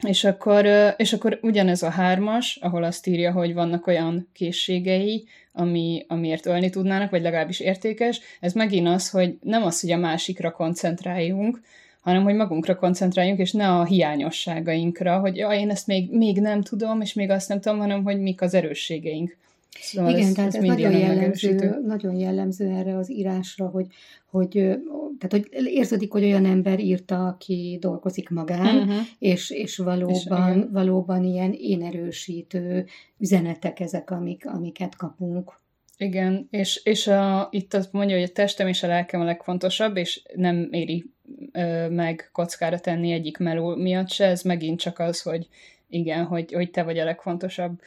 És 0.05 0.23
akkor, 0.23 0.65
és 0.97 1.13
akkor 1.13 1.39
ugyanez 1.41 1.83
a 1.83 1.89
hármas, 1.89 2.57
ahol 2.61 2.83
azt 2.83 3.07
írja, 3.07 3.31
hogy 3.31 3.53
vannak 3.53 3.87
olyan 3.87 4.29
készségei, 4.33 5.27
ami, 5.51 6.05
amiért 6.07 6.45
ölni 6.45 6.69
tudnának, 6.69 7.09
vagy 7.09 7.21
legalábbis 7.21 7.59
értékes, 7.59 8.19
ez 8.39 8.53
megint 8.53 8.87
az, 8.87 9.09
hogy 9.09 9.37
nem 9.41 9.63
az, 9.63 9.81
hogy 9.81 9.91
a 9.91 9.97
másikra 9.97 10.51
koncentráljunk, 10.51 11.61
hanem 12.07 12.23
hogy 12.23 12.35
magunkra 12.35 12.75
koncentráljunk, 12.75 13.39
és 13.39 13.51
ne 13.51 13.69
a 13.69 13.85
hiányosságainkra, 13.85 15.19
hogy 15.19 15.35
ja, 15.35 15.49
én 15.49 15.69
ezt 15.69 15.87
még, 15.87 16.11
még 16.11 16.39
nem 16.39 16.61
tudom, 16.61 17.01
és 17.01 17.13
még 17.13 17.29
azt 17.29 17.49
nem 17.49 17.59
tudom, 17.59 17.79
hanem 17.79 18.03
hogy 18.03 18.19
mik 18.19 18.41
az 18.41 18.53
erősségeink. 18.53 19.37
Szóval 19.79 20.11
Igen, 20.11 20.27
ez, 20.27 20.33
tehát 20.33 20.55
ez, 20.55 20.63
ez 20.63 20.67
nagyon 20.67 20.91
jellemző, 20.91 21.79
nagyon 21.85 22.15
jellemző 22.15 22.65
erre 22.65 22.97
az 22.97 23.11
írásra, 23.11 23.67
hogy, 23.67 23.87
hogy, 24.29 24.49
tehát, 25.19 25.29
hogy 25.29 25.47
érződik, 25.51 26.11
hogy 26.11 26.23
olyan 26.23 26.45
ember 26.45 26.79
írta, 26.79 27.27
aki 27.27 27.77
dolgozik 27.81 28.29
magán, 28.29 28.77
uh-huh. 28.77 28.95
és, 29.19 29.49
és 29.49 29.77
valóban, 29.77 30.57
és, 30.57 30.65
valóban 30.71 31.23
ilyen 31.23 31.53
énerősítő 31.53 32.85
üzenetek 33.17 33.79
ezek, 33.79 34.11
amik, 34.11 34.47
amiket 34.47 34.95
kapunk. 34.95 35.59
Igen, 35.97 36.47
és, 36.49 36.81
és 36.83 37.07
a, 37.07 37.47
itt 37.51 37.73
azt 37.73 37.91
mondja, 37.91 38.15
hogy 38.15 38.29
a 38.29 38.33
testem 38.33 38.67
és 38.67 38.83
a 38.83 38.87
lelkem 38.87 39.21
a 39.21 39.23
legfontosabb, 39.23 39.97
és 39.97 40.21
nem 40.35 40.67
éri 40.71 41.05
meg 41.89 42.29
kockára 42.31 42.79
tenni 42.79 43.11
egyik 43.11 43.37
meló 43.37 43.75
miatt 43.75 44.09
se, 44.09 44.25
ez 44.25 44.41
megint 44.41 44.79
csak 44.79 44.99
az, 44.99 45.21
hogy 45.21 45.47
igen, 45.89 46.25
hogy, 46.25 46.53
hogy 46.53 46.71
te 46.71 46.83
vagy 46.83 46.97
a 46.97 47.03
legfontosabb. 47.03 47.79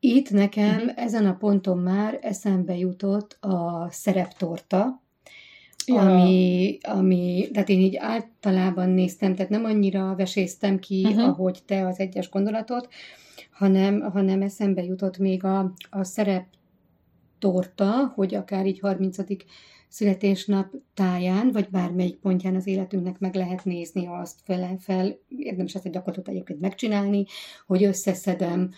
Itt 0.00 0.30
nekem 0.30 0.76
uh-huh. 0.76 1.02
ezen 1.04 1.26
a 1.26 1.36
ponton 1.36 1.78
már 1.78 2.18
eszembe 2.22 2.76
jutott 2.76 3.36
a 3.40 3.88
szereptorta, 3.90 5.02
ja. 5.86 6.00
ami, 6.00 6.78
ami, 6.82 7.48
tehát 7.52 7.68
én 7.68 7.80
így 7.80 7.96
általában 7.96 8.88
néztem, 8.88 9.34
tehát 9.34 9.50
nem 9.50 9.64
annyira 9.64 10.14
veséztem 10.16 10.78
ki, 10.78 11.04
uh-huh. 11.04 11.22
ahogy 11.22 11.58
te 11.66 11.86
az 11.86 11.98
egyes 11.98 12.30
gondolatot, 12.30 12.88
hanem, 13.50 14.00
hanem 14.00 14.42
eszembe 14.42 14.84
jutott 14.84 15.18
még 15.18 15.44
a, 15.44 15.72
a 15.90 16.04
szerep 16.04 16.46
torta, 17.38 18.12
hogy 18.14 18.34
akár 18.34 18.66
így 18.66 18.80
30 18.80 19.18
születésnap 19.96 20.74
táján, 20.94 21.50
vagy 21.52 21.68
bármelyik 21.70 22.16
pontján 22.16 22.54
az 22.54 22.66
életünknek 22.66 23.18
meg 23.18 23.34
lehet 23.34 23.64
nézni 23.64 24.06
azt 24.06 24.40
fel, 24.42 24.76
fel 24.78 25.18
érdemes 25.28 25.74
ezt 25.74 25.86
a 25.86 25.88
gyakorlatot 25.88 26.28
egyébként 26.28 26.60
megcsinálni, 26.60 27.24
hogy 27.66 27.84
összeszedem, 27.84 28.70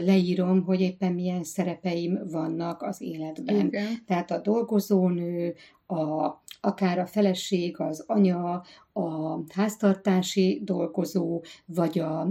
leírom, 0.00 0.62
hogy 0.62 0.80
éppen 0.80 1.12
milyen 1.12 1.44
szerepeim 1.44 2.18
vannak 2.30 2.82
az 2.82 3.00
életben. 3.00 3.66
Igen. 3.66 3.86
Tehát 4.06 4.30
a 4.30 4.40
dolgozónő, 4.40 5.54
a, 5.86 6.26
akár 6.60 6.98
a 6.98 7.06
feleség, 7.06 7.80
az 7.80 8.04
anya, 8.06 8.62
a 8.92 9.38
háztartási 9.48 10.60
dolgozó, 10.64 11.42
vagy 11.66 11.98
a 11.98 12.28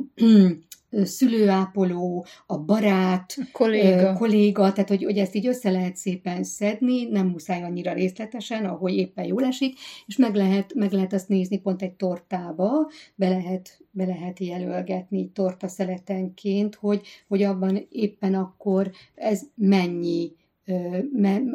szülőápoló, 1.03 2.25
a 2.45 2.57
barát, 2.57 3.35
a 3.37 3.47
kolléga. 3.51 4.13
kolléga, 4.13 4.71
tehát 4.73 4.89
hogy, 4.89 5.03
hogy 5.03 5.17
ezt 5.17 5.35
így 5.35 5.47
össze 5.47 5.69
lehet 5.69 5.95
szépen 5.95 6.43
szedni, 6.43 7.05
nem 7.05 7.27
muszáj 7.27 7.63
annyira 7.63 7.93
részletesen, 7.93 8.65
ahogy 8.65 8.93
éppen 8.93 9.25
jól 9.25 9.43
esik, 9.43 9.77
és 10.05 10.17
meg 10.17 10.35
lehet, 10.35 10.73
meg 10.73 10.91
lehet 10.91 11.13
azt 11.13 11.27
nézni 11.27 11.59
pont 11.59 11.81
egy 11.81 11.93
tortába, 11.93 12.89
be 13.15 13.29
lehet, 13.29 13.79
be 13.91 14.05
lehet 14.05 14.39
jelölgetni 14.39 15.31
torta 15.31 15.67
szeletenként, 15.67 16.75
hogy, 16.75 17.01
hogy 17.27 17.43
abban 17.43 17.87
éppen 17.89 18.33
akkor 18.33 18.91
ez 19.15 19.41
mennyi, 19.55 20.31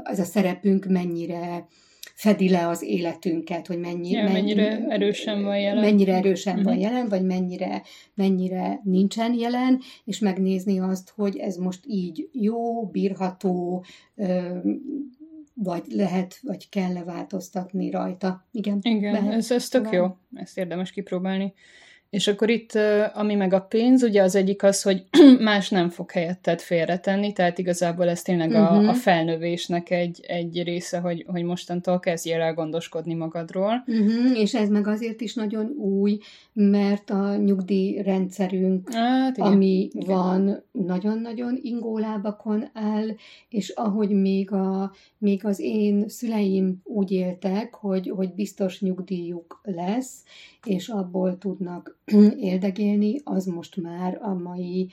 ez 0.02 0.18
a 0.18 0.24
szerepünk 0.24 0.86
mennyire 0.86 1.66
fedi 2.22 2.48
le 2.48 2.68
az 2.68 2.82
életünket, 2.82 3.66
hogy 3.66 3.78
mennyi, 3.78 4.10
ja, 4.10 4.22
mennyire 4.22 4.68
mennyi, 4.68 4.92
erősen 4.92 5.42
van 5.42 5.58
jelen. 5.58 5.84
Mennyire 5.84 6.14
erősen 6.14 6.52
uh-huh. 6.52 6.68
van 6.68 6.78
mhm. 6.78 6.82
jelen, 6.82 7.08
vagy 7.08 7.22
mennyire, 7.24 7.82
mennyire 8.14 8.80
nincsen 8.84 9.34
jelen, 9.34 9.80
és 10.04 10.18
megnézni 10.18 10.80
azt, 10.80 11.12
hogy 11.16 11.36
ez 11.36 11.56
most 11.56 11.80
így 11.86 12.28
jó, 12.32 12.86
bírható, 12.86 13.84
vagy 15.54 15.82
lehet, 15.88 16.38
vagy 16.42 16.68
kell 16.68 16.92
leváltoztatni 16.92 17.90
rajta. 17.90 18.46
Igen, 18.52 18.78
Igen 18.82 19.12
lehet, 19.12 19.32
ez, 19.32 19.50
ez 19.50 19.68
tök 19.68 19.88
jó, 19.90 20.16
ezt 20.34 20.58
érdemes 20.58 20.90
kipróbálni. 20.90 21.52
És 22.12 22.28
akkor 22.28 22.50
itt, 22.50 22.72
ami 23.14 23.34
meg 23.34 23.52
a 23.52 23.60
pénz, 23.60 24.02
ugye 24.02 24.22
az 24.22 24.34
egyik 24.34 24.62
az, 24.62 24.82
hogy 24.82 25.04
más 25.40 25.68
nem 25.68 25.88
fog 25.88 26.10
helyetted 26.10 26.60
félretenni, 26.60 27.32
tehát 27.32 27.58
igazából 27.58 28.08
ez 28.08 28.22
tényleg 28.22 28.50
uh-huh. 28.50 28.72
a, 28.72 28.76
a 28.76 28.80
mhm. 28.80 28.92
felnövésnek 28.92 29.90
egy, 29.90 30.20
egy 30.26 30.62
része, 30.62 30.98
hogy, 30.98 31.24
hogy 31.28 31.42
mostantól 31.42 32.00
kezdjél 32.00 32.40
el 32.40 32.54
gondoskodni 32.54 33.14
magadról. 33.14 33.84
Uh-huh. 33.86 34.38
És 34.38 34.54
ez 34.54 34.68
meg 34.68 34.86
azért 34.86 35.20
is 35.20 35.34
nagyon 35.34 35.66
új, 35.66 36.18
mert 36.52 37.10
a 37.10 37.36
nyugdíjrendszerünk, 37.36 38.92
hát, 38.92 39.36
igen. 39.36 39.52
ami 39.52 39.88
igen. 39.92 40.16
van, 40.16 40.64
nagyon-nagyon 40.72 41.58
ingólábakon 41.62 42.70
áll, 42.72 43.08
és 43.48 43.68
ahogy 43.68 44.10
még, 44.10 44.52
a, 44.52 44.92
még 45.18 45.44
az 45.44 45.60
én 45.60 46.08
szüleim 46.08 46.80
úgy 46.84 47.10
éltek, 47.10 47.74
hogy, 47.74 48.12
hogy 48.16 48.34
biztos 48.34 48.80
nyugdíjuk 48.80 49.60
lesz, 49.62 50.22
és 50.66 50.88
abból 50.88 51.38
tudnak 51.38 51.98
éldegélni, 52.36 53.20
az 53.24 53.46
most 53.46 53.76
már 53.76 54.18
a 54.22 54.34
mai 54.34 54.90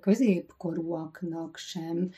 középkorúaknak 0.00 1.56
sem 1.56 2.10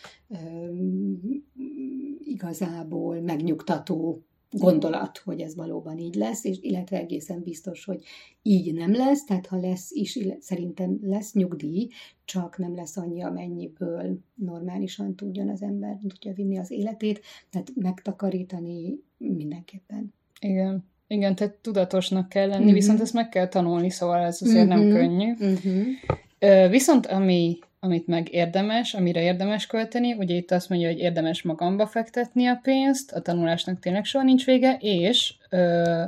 igazából 2.24 3.20
megnyugtató 3.20 4.22
gondolat, 4.50 5.18
hogy 5.18 5.40
ez 5.40 5.54
valóban 5.54 5.98
így 5.98 6.14
lesz, 6.14 6.44
és 6.44 6.58
illetve 6.60 6.98
egészen 6.98 7.42
biztos, 7.42 7.84
hogy 7.84 8.04
így 8.42 8.74
nem 8.74 8.92
lesz, 8.92 9.24
tehát 9.24 9.46
ha 9.46 9.56
lesz 9.56 9.90
is, 9.90 10.18
szerintem 10.40 10.98
lesz 11.02 11.32
nyugdíj, 11.32 11.88
csak 12.24 12.58
nem 12.58 12.74
lesz 12.74 12.96
annyi, 12.96 13.22
amennyiből 13.22 14.18
normálisan 14.34 15.14
tudjon 15.14 15.48
az 15.48 15.62
ember, 15.62 15.98
tudja 16.00 16.32
vinni 16.32 16.58
az 16.58 16.70
életét, 16.70 17.20
tehát 17.50 17.72
megtakarítani 17.74 19.00
mindenképpen. 19.16 20.14
Igen. 20.40 20.84
Igen, 21.08 21.34
tehát 21.34 21.54
tudatosnak 21.54 22.28
kell 22.28 22.46
lenni, 22.46 22.58
uh-huh. 22.58 22.74
viszont 22.74 23.00
ezt 23.00 23.12
meg 23.12 23.28
kell 23.28 23.48
tanulni, 23.48 23.90
szóval 23.90 24.24
ez 24.24 24.38
azért 24.42 24.66
uh-huh. 24.66 24.84
nem 24.84 24.94
könnyű. 24.94 25.32
Uh-huh. 25.32 26.70
Viszont 26.70 27.06
ami 27.06 27.58
amit 27.80 28.06
meg 28.06 28.32
érdemes, 28.32 28.94
amire 28.94 29.22
érdemes 29.22 29.66
költeni. 29.66 30.12
Ugye 30.12 30.34
itt 30.34 30.50
azt 30.50 30.68
mondja, 30.68 30.88
hogy 30.88 30.98
érdemes 30.98 31.42
magamba 31.42 31.86
fektetni 31.86 32.46
a 32.46 32.60
pénzt, 32.62 33.12
a 33.12 33.20
tanulásnak 33.20 33.78
tényleg 33.78 34.04
soha 34.04 34.24
nincs 34.24 34.44
vége, 34.44 34.76
és 34.80 35.34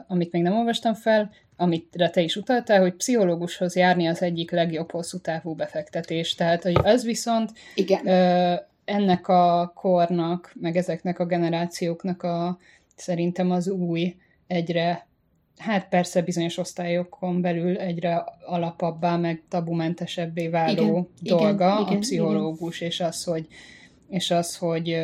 amit 0.07 0.33
még 0.33 0.43
nem 0.43 0.57
olvastam 0.57 0.95
fel, 0.95 1.31
amit 1.57 2.11
te 2.13 2.21
is 2.21 2.37
utaltál, 2.37 2.81
hogy 2.81 2.93
pszichológushoz 2.93 3.77
járni 3.77 4.07
az 4.07 4.23
egyik 4.23 4.51
legjobb 4.51 4.91
hosszú 4.91 5.19
távú 5.19 5.55
befektetés. 5.55 6.35
Tehát, 6.35 6.63
hogy 6.63 6.77
ez 6.85 7.05
viszont 7.05 7.51
Igen. 7.75 8.07
Ö, 8.07 8.55
ennek 8.85 9.29
a 9.29 9.73
kornak, 9.75 10.53
meg 10.61 10.77
ezeknek 10.77 11.19
a 11.19 11.27
generációknak 11.27 12.23
a 12.23 12.59
szerintem 12.97 13.51
az 13.51 13.69
új, 13.69 14.15
egyre 14.51 15.09
hát 15.57 15.89
persze 15.89 16.23
bizonyos 16.23 16.59
osztályokon 16.59 17.41
belül 17.41 17.79
egyre 17.79 18.25
alapabbá, 18.47 19.17
meg 19.17 19.43
tabumentesebbé 19.49 20.49
váló 20.49 21.11
igen, 21.21 21.39
dolga 21.39 21.65
igen, 21.65 21.77
a 21.77 21.81
igen, 21.81 22.01
pszichológus, 22.01 22.77
igen. 22.77 22.89
és 22.89 23.01
az, 23.01 23.25
hogy, 23.25 23.47
és 24.09 24.31
az, 24.31 24.57
hogy 24.57 24.97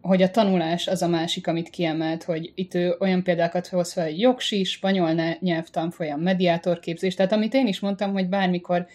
hogy 0.00 0.22
a 0.22 0.30
tanulás 0.30 0.86
az 0.86 1.02
a 1.02 1.08
másik, 1.08 1.46
amit 1.46 1.70
kiemelt, 1.70 2.22
hogy 2.22 2.52
itt 2.54 2.74
ő 2.74 2.96
olyan 2.98 3.22
példákat 3.22 3.66
hoz 3.66 3.92
fel, 3.92 4.04
hogy 4.04 4.20
jogsi, 4.20 4.64
spanyol 4.64 5.36
nyelvtanfolyam, 5.40 6.20
mediátorképzés, 6.20 7.14
tehát 7.14 7.32
amit 7.32 7.54
én 7.54 7.66
is 7.66 7.80
mondtam, 7.80 8.12
hogy 8.12 8.28
bármikor 8.28 8.86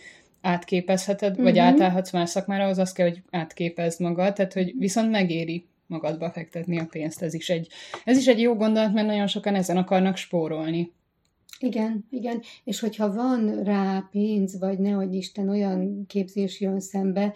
átképezheted, 0.41 1.29
uh-huh. 1.29 1.43
vagy 1.45 1.55
mhm. 1.55 1.63
átállhatsz 1.63 2.11
más 2.11 2.29
szakmára, 2.29 2.65
az 2.65 2.77
az 2.77 2.91
kell, 2.91 3.07
hogy 3.07 3.21
átképezd 3.31 4.01
magad, 4.01 4.33
tehát 4.33 4.53
hogy 4.53 4.73
viszont 4.77 5.11
megéri 5.11 5.65
magadba 5.87 6.29
fektetni 6.29 6.79
a 6.79 6.87
pénzt. 6.89 7.21
Ez 7.21 7.33
is 7.33 7.49
egy, 7.49 7.67
ez 8.03 8.17
is 8.17 8.27
egy 8.27 8.39
jó 8.39 8.55
gondolat, 8.55 8.93
mert 8.93 9.07
nagyon 9.07 9.27
sokan 9.27 9.55
ezen 9.55 9.77
akarnak 9.77 10.17
spórolni. 10.17 10.91
Igen, 11.63 12.05
igen, 12.09 12.41
és 12.63 12.79
hogyha 12.79 13.13
van 13.13 13.63
rá 13.63 14.07
pénz, 14.11 14.59
vagy 14.59 14.79
nehogy 14.79 15.15
Isten 15.15 15.49
olyan 15.49 16.05
képzés 16.07 16.59
jön 16.61 16.79
szembe, 16.79 17.33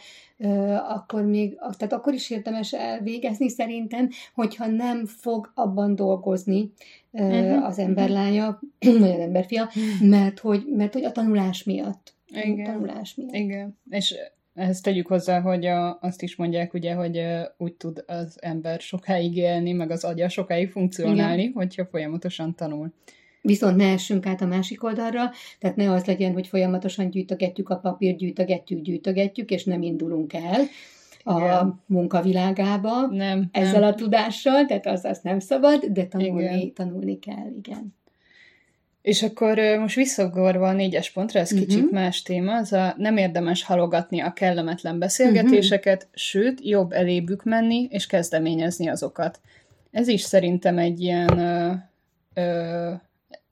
akkor 0.87 1.25
még, 1.25 1.55
tehát 1.55 1.93
akkor 1.93 2.13
is 2.13 2.29
érdemes 2.29 2.73
elvégezni 2.73 3.49
szerintem, 3.49 4.09
hogyha 4.33 4.67
nem 4.67 5.05
fog 5.05 5.51
abban 5.55 5.95
dolgozni 5.95 6.71
uh-huh. 7.11 7.65
az 7.65 7.79
emberlánya, 7.79 8.59
vagy 8.99 9.09
az 9.09 9.19
emberfia, 9.19 9.69
mert 10.01 10.39
hogy, 10.39 10.65
mert 10.75 10.93
hogy 10.93 11.03
a 11.03 11.11
tanulás 11.11 11.63
miatt. 11.63 12.13
Igen. 12.27 12.69
A 12.69 12.71
tanulás 12.71 13.15
miatt. 13.15 13.33
Igen, 13.33 13.77
és 13.89 14.15
ehhez 14.57 14.81
tegyük 14.81 15.07
hozzá, 15.07 15.41
hogy 15.41 15.65
a, 15.65 15.97
azt 16.01 16.21
is 16.21 16.35
mondják, 16.35 16.73
ugye, 16.73 16.93
hogy 16.93 17.21
úgy 17.57 17.73
tud 17.73 18.03
az 18.07 18.37
ember 18.41 18.79
sokáig 18.79 19.35
élni, 19.35 19.71
meg 19.71 19.91
az 19.91 20.03
agya 20.03 20.29
sokáig 20.29 20.69
funkcionálni, 20.69 21.41
Igen. 21.41 21.53
hogyha 21.53 21.85
folyamatosan 21.85 22.55
tanul. 22.55 22.93
Viszont 23.41 23.75
ne 23.75 23.91
essünk 23.91 24.25
át 24.25 24.41
a 24.41 24.45
másik 24.45 24.83
oldalra, 24.83 25.31
tehát 25.59 25.75
ne 25.75 25.91
az 25.91 26.05
legyen, 26.05 26.33
hogy 26.33 26.47
folyamatosan 26.47 27.09
gyűjtögetjük 27.09 27.69
a 27.69 27.77
papírt, 27.77 28.17
gyűjtögetjük, 28.17 28.81
gyűjtögetjük, 28.81 29.49
és 29.49 29.63
nem 29.63 29.81
indulunk 29.81 30.33
el 30.33 30.61
a 31.23 31.39
Igen. 31.39 31.81
munkavilágába 31.85 33.05
nem, 33.05 33.49
ezzel 33.51 33.79
nem. 33.79 33.89
a 33.89 33.93
tudással, 33.93 34.65
tehát 34.65 34.85
az, 34.85 35.05
az 35.05 35.19
nem 35.23 35.39
szabad, 35.39 35.85
de 35.85 36.05
tanulni, 36.05 36.43
igen. 36.43 36.73
tanulni 36.73 37.19
kell, 37.19 37.51
igen. 37.57 37.96
És 39.07 39.23
akkor 39.23 39.59
most 39.79 39.95
visszagorva 39.95 40.67
a 40.67 40.73
négyes 40.73 41.11
pontra, 41.11 41.39
ez 41.39 41.51
uh-huh. 41.51 41.67
kicsit 41.67 41.91
más 41.91 42.21
téma, 42.21 42.55
az 42.55 42.73
a 42.73 42.93
nem 42.97 43.17
érdemes 43.17 43.63
halogatni 43.63 44.19
a 44.19 44.33
kellemetlen 44.33 44.99
beszélgetéseket, 44.99 46.03
uh-huh. 46.03 46.15
sőt, 46.15 46.59
jobb 46.65 46.91
elébük 46.91 47.43
menni 47.43 47.87
és 47.89 48.07
kezdeményezni 48.07 48.89
azokat. 48.89 49.39
Ez 49.91 50.07
is 50.07 50.21
szerintem 50.21 50.77
egy 50.77 51.01
ilyen 51.01 51.37
ö, 51.39 51.73
ö, 52.33 52.91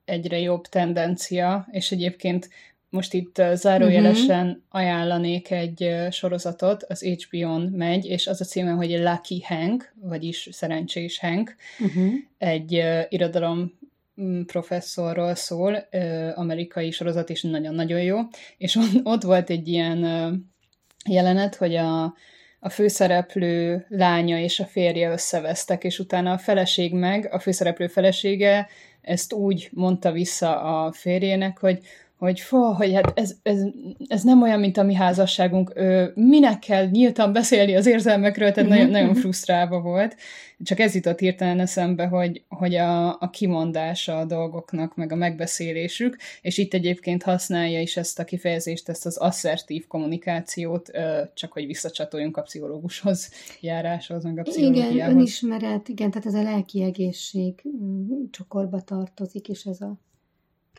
egyre 0.06 0.40
jobb 0.40 0.68
tendencia, 0.68 1.68
és 1.72 1.92
egyébként 1.92 2.50
most 2.90 3.14
itt 3.14 3.42
zárójelesen 3.54 4.48
uh-huh. 4.48 4.62
ajánlanék 4.70 5.52
egy 5.52 5.96
sorozatot, 6.12 6.84
az 6.84 7.04
HBO-n 7.04 7.62
megy, 7.62 8.06
és 8.06 8.28
az 8.28 8.42
a 8.42 8.46
címe, 8.46 8.72
hogy 8.72 8.90
Lucky 8.90 9.44
Hank, 9.48 9.94
vagyis 10.02 10.50
Szerencsés 10.52 11.20
Hank, 11.20 11.56
uh-huh. 11.80 12.14
egy 12.38 12.76
uh, 12.76 13.02
irodalom 13.10 13.84
professzorról 14.46 15.36
szól, 15.36 15.88
amerikai 16.36 16.92
sorozat 16.92 17.30
is 17.30 17.42
nagyon-nagyon 17.42 18.02
jó, 18.02 18.18
és 18.58 18.80
ott 19.04 19.24
volt 19.24 19.50
egy 19.50 19.68
ilyen 19.68 20.00
jelenet, 21.10 21.56
hogy 21.56 21.76
a, 21.76 22.04
a 22.60 22.70
főszereplő 22.70 23.86
lánya 23.90 24.40
és 24.40 24.60
a 24.60 24.66
férje 24.66 25.12
összevesztek, 25.12 25.84
és 25.84 26.00
utána 26.00 26.32
a 26.32 26.38
feleség 26.38 26.94
meg, 26.94 27.30
a 27.32 27.40
főszereplő 27.40 27.88
felesége 27.88 28.68
ezt 29.02 29.34
úgy 29.34 29.70
mondta 29.72 30.12
vissza 30.12 30.62
a 30.62 30.92
férjének, 30.92 31.58
hogy 31.58 31.80
hogy 32.18 32.40
fó, 32.40 32.72
hogy 32.72 32.94
hát 32.94 33.12
ez, 33.20 33.36
ez, 33.44 33.62
ez 34.08 34.24
nem 34.24 34.42
olyan, 34.42 34.60
mint 34.60 34.78
a 34.78 34.84
mi 34.84 34.94
házasságunk, 34.94 35.72
ö, 35.74 36.06
minek 36.14 36.60
kell 36.60 36.86
nyíltan 36.86 37.34
beszélni 37.34 37.76
az 37.76 37.86
érzelmekről, 37.86 38.52
tehát 38.52 38.70
nagyon, 38.70 38.90
nagyon 38.90 39.16
frusztrálva 39.16 39.82
volt. 39.82 40.16
Csak 40.64 40.80
ez 40.80 40.96
jutott 40.96 41.20
hirtelen 41.20 41.60
eszembe, 41.60 42.06
hogy, 42.06 42.44
hogy 42.48 42.76
a, 42.76 43.08
a 43.08 43.30
kimondása 43.30 44.18
a 44.18 44.26
dolgoknak, 44.26 44.96
meg 44.96 45.12
a 45.12 45.16
megbeszélésük, 45.16 46.18
és 46.42 46.58
itt 46.58 46.74
egyébként 46.74 47.24
használja 47.24 47.82
is 47.82 47.98
ezt 47.98 48.20
a 48.20 48.24
kifejezést, 48.24 48.90
ezt 48.90 49.06
az 49.06 49.18
asszertív 49.18 49.88
kommunikációt, 49.88 50.90
ö, 50.94 51.22
csak 51.34 51.52
hogy 51.52 51.66
visszacsatoljunk 51.66 52.38
a 52.38 52.42
pszichológushoz 52.42 53.32
járáshoz, 53.62 54.24
meg 54.24 54.38
a 54.38 54.42
pszichológiához. 54.42 54.94
Igen, 54.94 55.10
önismeret, 55.10 55.88
igen, 55.88 56.12
tehát 56.12 56.28
ez 56.28 56.34
a 56.34 56.42
lelki 56.42 56.84
egészség 56.84 57.62
mm, 57.84 58.24
csokorba 58.32 58.82
tartozik, 58.82 59.48
és 59.48 59.64
ez 59.64 59.82
a 59.82 60.04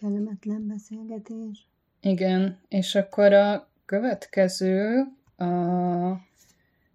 kellemetlen 0.00 0.66
beszélgetés. 0.66 1.68
Igen, 2.00 2.58
és 2.68 2.94
akkor 2.94 3.32
a 3.32 3.70
következő, 3.84 5.04
a 5.36 5.44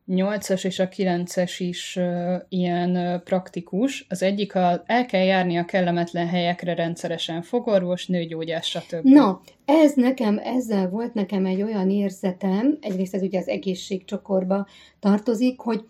8-as 0.07 0.65
és 0.65 0.79
a 0.79 0.87
9-es 0.87 1.55
is 1.57 1.95
uh, 1.95 2.33
ilyen 2.49 2.95
uh, 2.95 3.21
praktikus. 3.21 4.05
Az 4.09 4.23
egyik, 4.23 4.55
a, 4.55 4.83
el 4.85 5.05
kell 5.05 5.23
járni 5.23 5.57
a 5.57 5.65
kellemetlen 5.65 6.27
helyekre 6.27 6.73
rendszeresen 6.73 7.41
fogorvos, 7.41 8.07
nőgyógyás, 8.07 8.69
stb. 8.69 9.03
No, 9.03 9.37
ez 9.65 9.93
nekem, 9.93 10.37
ezzel 10.43 10.89
volt 10.89 11.13
nekem 11.13 11.45
egy 11.45 11.61
olyan 11.61 11.89
érzetem, 11.89 12.77
egyrészt 12.81 13.15
ez 13.15 13.21
ugye 13.21 13.39
az 13.39 13.47
egészségcsokorba 13.47 14.67
tartozik, 14.99 15.59
hogy, 15.59 15.85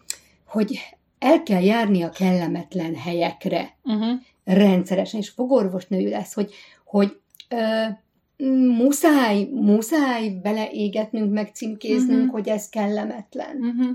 hogy 0.45 0.79
el 1.19 1.43
kell 1.43 1.61
járni 1.61 2.01
a 2.01 2.09
kellemetlen 2.09 2.95
helyekre 2.95 3.77
uh-huh. 3.83 4.19
rendszeresen, 4.43 5.19
és 5.19 5.29
fogorvosnő 5.29 6.09
lesz, 6.09 6.33
hogy, 6.33 6.53
hogy 6.91 7.19
ö, 7.49 7.85
muszáj, 8.77 9.47
muszáj 9.51 10.29
beleégetnünk, 10.29 11.33
meg 11.33 11.49
címkéznünk, 11.53 12.19
uh-huh. 12.19 12.31
hogy 12.31 12.47
ez 12.47 12.69
kellemetlen. 12.69 13.57
Uh-huh. 13.57 13.91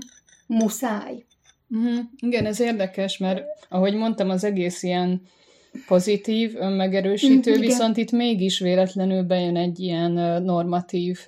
Muszáj. 0.47 1.25
Uh-huh. 1.69 1.99
Igen, 2.19 2.45
ez 2.45 2.59
érdekes, 2.59 3.17
mert 3.17 3.43
ahogy 3.69 3.95
mondtam, 3.95 4.29
az 4.29 4.43
egész 4.43 4.83
ilyen 4.83 5.21
pozitív, 5.87 6.55
önmegerősítő, 6.55 7.51
uh-huh, 7.51 7.65
viszont 7.65 7.97
itt 7.97 8.11
mégis 8.11 8.59
véletlenül 8.59 9.23
bejön 9.23 9.57
egy 9.57 9.79
ilyen 9.79 10.43
normatív 10.43 11.19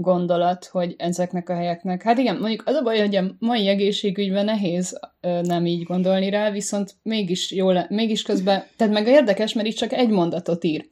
gondolat, 0.00 0.64
hogy 0.64 0.94
ezeknek 0.98 1.48
a 1.48 1.54
helyeknek. 1.54 2.02
Hát 2.02 2.18
igen, 2.18 2.36
mondjuk 2.36 2.62
az 2.66 2.74
a 2.74 2.82
baj, 2.82 2.98
hogy 2.98 3.16
a 3.16 3.24
mai 3.38 3.68
egészségügyben 3.68 4.44
nehéz 4.44 5.00
nem 5.42 5.66
így 5.66 5.82
gondolni 5.82 6.30
rá, 6.30 6.50
viszont 6.50 6.94
mégis 7.02 7.52
jó 7.52 7.70
le, 7.70 7.86
mégis 7.88 8.22
közben, 8.22 8.64
tehát 8.76 8.92
meg 8.92 9.06
érdekes, 9.06 9.52
mert 9.52 9.66
itt 9.66 9.76
csak 9.76 9.92
egy 9.92 10.08
mondatot 10.08 10.64
ír. 10.64 10.88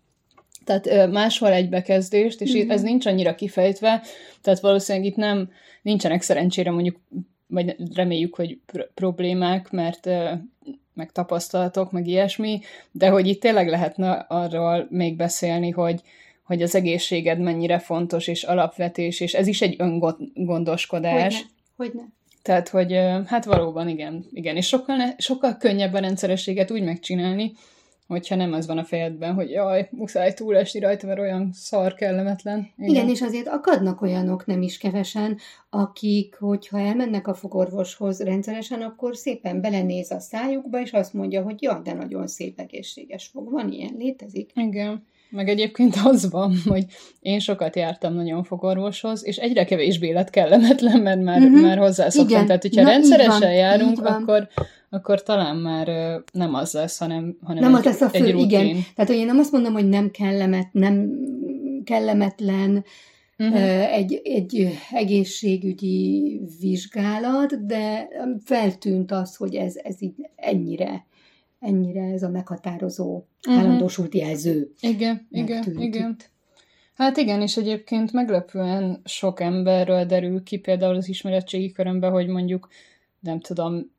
Tehát 0.65 1.11
máshol 1.11 1.53
egy 1.53 1.69
bekezdést, 1.69 2.41
és 2.41 2.57
mm-hmm. 2.57 2.71
ez 2.71 2.83
nincs 2.83 3.07
annyira 3.07 3.35
kifejtve, 3.35 4.03
tehát 4.43 4.61
valószínűleg 4.61 5.09
itt 5.09 5.17
nem, 5.17 5.51
nincsenek 5.83 6.23
szerencsére 6.23 6.71
mondjuk, 6.71 7.01
vagy 7.47 7.77
reméljük, 7.95 8.35
hogy 8.35 8.59
pr- 8.67 8.91
problémák, 8.95 9.71
mert 9.71 10.09
meg 10.95 11.13
tapasztalatok, 11.13 11.93
meg 11.93 12.07
ilyesmi, 12.07 12.61
de 12.91 13.09
hogy 13.09 13.27
itt 13.27 13.41
tényleg 13.41 13.69
lehetne 13.69 14.11
arról 14.13 14.87
még 14.91 15.17
beszélni, 15.17 15.71
hogy, 15.71 16.03
hogy 16.49 16.63
az 16.63 16.75
egészséged 16.75 17.39
mennyire 17.39 17.79
fontos 17.79 18.27
és 18.27 18.43
alapvetés, 18.43 19.21
és 19.21 19.35
ez 19.35 19.47
is 19.47 19.63
egy 19.63 19.77
öngondoskodás. 20.35 21.35
Hogyne, 21.35 21.51
hogyne. 21.77 22.09
Tehát, 22.43 22.69
hogy 22.69 22.93
hát 23.27 23.45
valóban 23.45 23.89
igen, 23.89 24.25
igen, 24.33 24.57
és 24.57 24.67
sokkal, 24.67 24.97
ne, 24.97 25.15
sokkal 25.19 25.57
könnyebb 25.57 25.95
a 25.95 25.99
rendszerességet 25.99 26.71
úgy 26.71 26.83
megcsinálni, 26.83 27.53
hogyha 28.07 28.35
nem 28.35 28.53
az 28.53 28.67
van 28.67 28.79
a 28.79 28.85
fejedben, 28.85 29.35
hogy 29.35 29.51
jaj, 29.51 29.89
muszáj 29.91 30.33
túlesni 30.35 30.81
rajta, 30.81 31.07
mert 31.07 31.19
olyan 31.19 31.51
szar 31.53 31.95
kellemetlen. 31.95 32.71
Igen. 32.79 32.91
Igen, 32.91 33.09
és 33.09 33.23
azért 33.23 33.49
akadnak 33.49 34.03
olyanok 34.03 34.47
nem 34.47 34.63
is 34.63 34.79
kevesen, 34.79 35.39
akik, 35.71 36.37
hogyha 36.39 36.79
elmennek 36.79 37.27
a 37.27 37.35
fogorvoshoz 37.35 38.21
rendszeresen, 38.21 38.83
akkor 38.83 39.17
szépen 39.17 39.61
belenéz 39.61 40.11
a 40.11 40.21
szájukba, 40.21 40.81
és 40.81 40.93
azt 40.93 41.15
mondja, 41.15 41.43
hogy 41.43 41.63
jaj, 41.63 41.81
de 41.83 41.93
nagyon 41.93 42.27
szép 42.27 42.61
egészséges 42.61 43.27
fog. 43.27 43.51
Van 43.51 43.73
ilyen, 43.73 43.95
létezik? 43.99 44.51
Igen. 44.55 45.07
Meg 45.31 45.49
egyébként 45.49 45.97
az 46.05 46.31
van, 46.31 46.55
hogy 46.67 46.85
én 47.21 47.39
sokat 47.39 47.77
jártam 47.77 48.15
nagyon 48.15 48.43
fogorvoshoz, 48.43 49.25
és 49.25 49.37
egyre 49.37 49.65
kevésbé 49.65 50.13
lett 50.13 50.31
kellemetlen, 50.31 51.01
mert 51.01 51.23
már, 51.23 51.41
uh-huh. 51.41 51.61
már 51.61 51.79
hozzászoktam. 51.79 52.35
Igen. 52.35 52.47
Tehát, 52.47 52.63
hogyha 52.63 52.83
Na, 52.83 52.89
rendszeresen 52.89 53.41
van, 53.41 53.53
járunk, 53.53 54.05
akkor, 54.05 54.49
akkor 54.91 55.23
talán 55.23 55.57
már 55.57 55.87
nem 56.33 56.55
az 56.55 56.73
lesz, 56.73 56.99
hanem, 56.99 57.37
hanem 57.43 57.63
nem 57.63 57.75
egy, 57.75 57.79
az 57.79 57.85
lesz 57.85 58.01
a 58.01 58.09
fő, 58.09 58.25
egy 58.25 58.33
rutin. 58.33 58.47
Igen. 58.47 58.85
Tehát, 58.95 59.11
hogy 59.11 59.21
én 59.21 59.27
nem 59.27 59.39
azt 59.39 59.53
mondom, 59.53 59.73
hogy 59.73 59.89
nem 59.89 60.11
kellemet, 60.11 60.69
nem 60.73 61.11
kellemetlen, 61.85 62.85
uh-huh. 63.39 63.95
egy, 63.95 64.21
egy 64.25 64.79
egészségügyi 64.91 66.41
vizsgálat, 66.61 67.67
de 67.67 68.09
feltűnt 68.45 69.13
az, 69.13 69.37
hogy 69.37 69.55
ez, 69.55 69.75
ez 69.83 70.03
így 70.03 70.15
ennyire, 70.37 71.07
ennyire 71.61 72.03
ez 72.03 72.23
a 72.23 72.29
meghatározó 72.29 73.25
uh-huh. 73.47 73.63
állandósult 73.63 74.15
jelző. 74.15 74.73
Igen, 74.81 75.27
igen, 75.31 75.65
igen. 75.79 76.17
Hát 76.95 77.17
igen, 77.17 77.43
és 77.43 77.57
egyébként 77.57 78.13
meglepően 78.13 79.01
sok 79.05 79.41
emberről 79.41 80.05
derül 80.05 80.43
ki 80.43 80.59
például 80.59 80.97
az 80.97 81.09
ismeretségi 81.09 81.73
körömben, 81.73 82.11
hogy 82.11 82.27
mondjuk, 82.27 82.69
nem 83.21 83.41
tudom, 83.41 83.91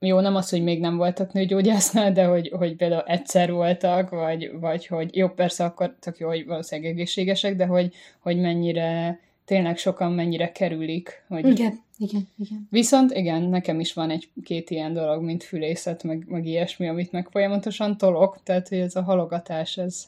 jó, 0.00 0.20
nem 0.20 0.34
az, 0.34 0.48
hogy 0.48 0.62
még 0.62 0.80
nem 0.80 0.96
voltak 0.96 1.32
nőgyógyásznál, 1.32 2.12
de 2.12 2.24
hogy, 2.24 2.48
hogy 2.48 2.76
például 2.76 3.02
egyszer 3.06 3.52
voltak, 3.52 4.10
vagy, 4.10 4.50
vagy 4.60 4.86
hogy 4.86 5.16
jó, 5.16 5.28
persze 5.28 5.64
akkor 5.64 5.96
tök 6.00 6.18
jó, 6.18 6.28
hogy 6.28 6.46
valószínűleg 6.46 6.90
egészségesek, 6.90 7.56
de 7.56 7.66
hogy, 7.66 7.94
hogy 8.18 8.40
mennyire, 8.40 9.20
tényleg 9.44 9.76
sokan 9.76 10.12
mennyire 10.12 10.52
kerülik. 10.52 11.24
Hogy... 11.28 11.46
Igen, 11.46 11.78
igen, 11.98 12.28
igen. 12.38 12.66
Viszont 12.70 13.12
igen, 13.12 13.42
nekem 13.42 13.80
is 13.80 13.92
van 13.92 14.10
egy-két 14.10 14.70
ilyen 14.70 14.92
dolog, 14.92 15.22
mint 15.22 15.44
fülészet, 15.44 16.02
meg, 16.02 16.24
meg 16.28 16.46
ilyesmi, 16.46 16.88
amit 16.88 17.12
meg 17.12 17.28
folyamatosan 17.30 17.96
tolok, 17.96 18.42
tehát 18.42 18.68
hogy 18.68 18.78
ez 18.78 18.96
a 18.96 19.02
halogatás, 19.02 19.76
ez, 19.76 20.04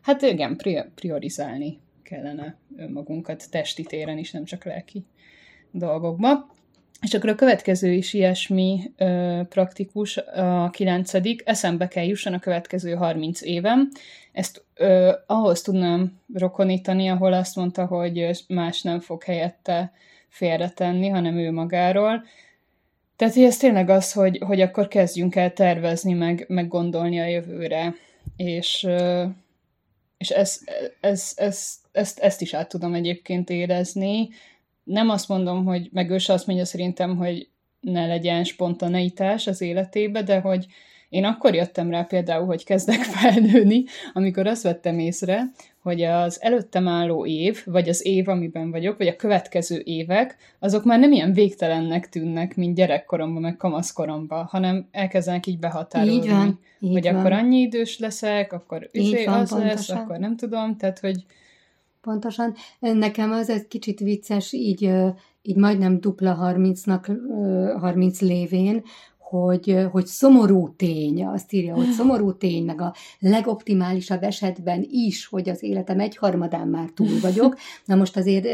hát 0.00 0.22
igen, 0.22 0.56
priorizálni 0.94 1.78
kellene 2.02 2.56
önmagunkat 2.76 3.50
testi 3.50 3.82
téren 3.82 4.18
is, 4.18 4.30
nem 4.30 4.44
csak 4.44 4.64
lelki 4.64 5.04
dolgokba. 5.70 6.48
És 7.00 7.14
akkor 7.14 7.30
a 7.30 7.34
következő 7.34 7.92
is 7.92 8.12
ilyesmi 8.12 8.92
ö, 8.96 9.40
praktikus, 9.48 10.16
a 10.16 10.70
kilencedik, 10.70 11.42
eszembe 11.44 11.88
kell 11.88 12.04
jusson 12.04 12.32
a 12.32 12.38
következő 12.38 12.94
30 12.94 13.42
évem. 13.42 13.88
Ezt 14.32 14.64
ö, 14.74 15.12
ahhoz 15.26 15.62
tudnám 15.62 16.20
rokonítani, 16.34 17.08
ahol 17.08 17.32
azt 17.32 17.56
mondta, 17.56 17.86
hogy 17.86 18.44
más 18.48 18.82
nem 18.82 19.00
fog 19.00 19.22
helyette 19.22 19.92
félretenni, 20.30 21.08
hanem 21.08 21.38
ő 21.38 21.52
magáról. 21.52 22.24
Tehát 23.16 23.36
ez 23.36 23.56
tényleg 23.56 23.88
az, 23.88 24.12
hogy, 24.12 24.38
hogy 24.46 24.60
akkor 24.60 24.88
kezdjünk 24.88 25.36
el 25.36 25.52
tervezni, 25.52 26.12
meg, 26.12 26.44
meg 26.48 26.68
gondolni 26.68 27.20
a 27.20 27.26
jövőre. 27.26 27.94
És, 28.36 28.88
és 30.18 30.30
ez, 30.30 30.60
ez, 31.00 31.32
ez, 31.36 31.74
ezt, 31.92 32.18
ezt 32.18 32.40
is 32.40 32.54
át 32.54 32.68
tudom 32.68 32.94
egyébként 32.94 33.50
érezni, 33.50 34.28
nem 34.84 35.08
azt 35.08 35.28
mondom, 35.28 35.64
hogy, 35.64 35.88
meg 35.92 36.10
ő 36.10 36.18
se 36.18 36.32
azt 36.32 36.46
mondja 36.46 36.64
szerintem, 36.64 37.16
hogy 37.16 37.48
ne 37.80 38.06
legyen 38.06 38.44
spontaneitás 38.44 39.46
az 39.46 39.60
életébe, 39.60 40.22
de 40.22 40.40
hogy 40.40 40.66
én 41.08 41.24
akkor 41.24 41.54
jöttem 41.54 41.90
rá 41.90 42.02
például, 42.02 42.46
hogy 42.46 42.64
kezdek 42.64 43.02
felnőni, 43.14 43.84
amikor 44.12 44.46
azt 44.46 44.62
vettem 44.62 44.98
észre, 44.98 45.50
hogy 45.82 46.02
az 46.02 46.42
előttem 46.42 46.88
álló 46.88 47.26
év, 47.26 47.62
vagy 47.64 47.88
az 47.88 48.06
év, 48.06 48.28
amiben 48.28 48.70
vagyok, 48.70 48.98
vagy 48.98 49.06
a 49.06 49.16
következő 49.16 49.82
évek, 49.84 50.36
azok 50.58 50.84
már 50.84 50.98
nem 50.98 51.12
ilyen 51.12 51.32
végtelennek 51.32 52.08
tűnnek, 52.08 52.56
mint 52.56 52.76
gyerekkoromban, 52.76 53.42
meg 53.42 53.56
kamaszkoromban, 53.56 54.44
hanem 54.44 54.88
elkezdenek 54.90 55.46
így 55.46 55.58
behatárolni. 55.58 56.14
Így 56.14 56.28
van, 56.30 56.60
így 56.80 56.92
hogy 56.92 57.04
van. 57.04 57.14
akkor 57.14 57.32
annyi 57.32 57.58
idős 57.58 57.98
leszek, 57.98 58.52
akkor 58.52 58.88
izé 58.92 59.24
van, 59.24 59.34
az 59.34 59.48
pontosan. 59.50 59.76
lesz, 59.76 59.90
akkor 59.90 60.18
nem 60.18 60.36
tudom, 60.36 60.76
tehát 60.76 60.98
hogy 60.98 61.24
Pontosan. 62.00 62.54
Nekem 62.80 63.30
az 63.30 63.50
egy 63.50 63.68
kicsit 63.68 63.98
vicces, 64.00 64.52
így, 64.52 64.90
így 65.42 65.56
majdnem 65.56 66.00
dupla 66.00 66.38
30-nak, 66.40 67.16
30 67.80 68.20
lévén, 68.20 68.82
hogy, 69.30 69.76
hogy 69.90 70.06
szomorú 70.06 70.74
tény, 70.76 71.24
azt 71.24 71.52
írja, 71.52 71.74
hogy 71.74 71.90
szomorú 71.90 72.32
tény, 72.36 72.64
meg 72.64 72.80
a 72.80 72.94
legoptimálisabb 73.18 74.22
esetben 74.22 74.86
is, 74.90 75.26
hogy 75.26 75.48
az 75.48 75.62
életem 75.62 76.00
egyharmadán 76.00 76.68
már 76.68 76.88
túl 76.94 77.20
vagyok. 77.20 77.56
Na 77.84 77.94
most 77.94 78.16
azért 78.16 78.46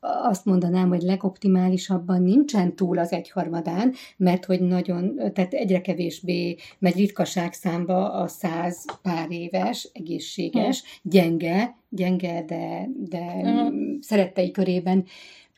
azt 0.00 0.44
mondanám, 0.44 0.88
hogy 0.88 1.02
legoptimálisabban 1.02 2.22
nincsen 2.22 2.74
túl 2.76 2.98
az 2.98 3.12
egyharmadán, 3.12 3.92
mert 4.16 4.44
hogy 4.44 4.60
nagyon, 4.60 5.16
tehát 5.32 5.52
egyre 5.52 5.80
kevésbé 5.80 6.56
megy 6.78 6.96
ritkaság 6.96 7.52
számba 7.52 8.12
a 8.12 8.26
száz 8.26 8.84
pár 9.02 9.30
éves, 9.30 9.88
egészséges, 9.92 10.82
gyenge, 11.02 11.76
gyenge, 11.88 12.44
de, 12.46 12.88
de 13.08 13.44
szerettei 14.00 14.50
körében 14.50 15.04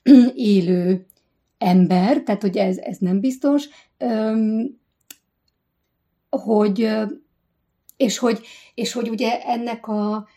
élő 0.34 1.06
ember, 1.58 2.22
tehát 2.22 2.42
hogy 2.42 2.56
ez, 2.56 2.78
ez 2.78 2.98
nem 2.98 3.20
biztos, 3.20 3.68
hogy, 6.30 6.90
és 7.96 8.18
hogy, 8.18 8.40
és 8.74 8.92
hogy 8.92 9.08
ugye 9.08 9.40
ennek 9.40 9.88
a, 9.88 10.28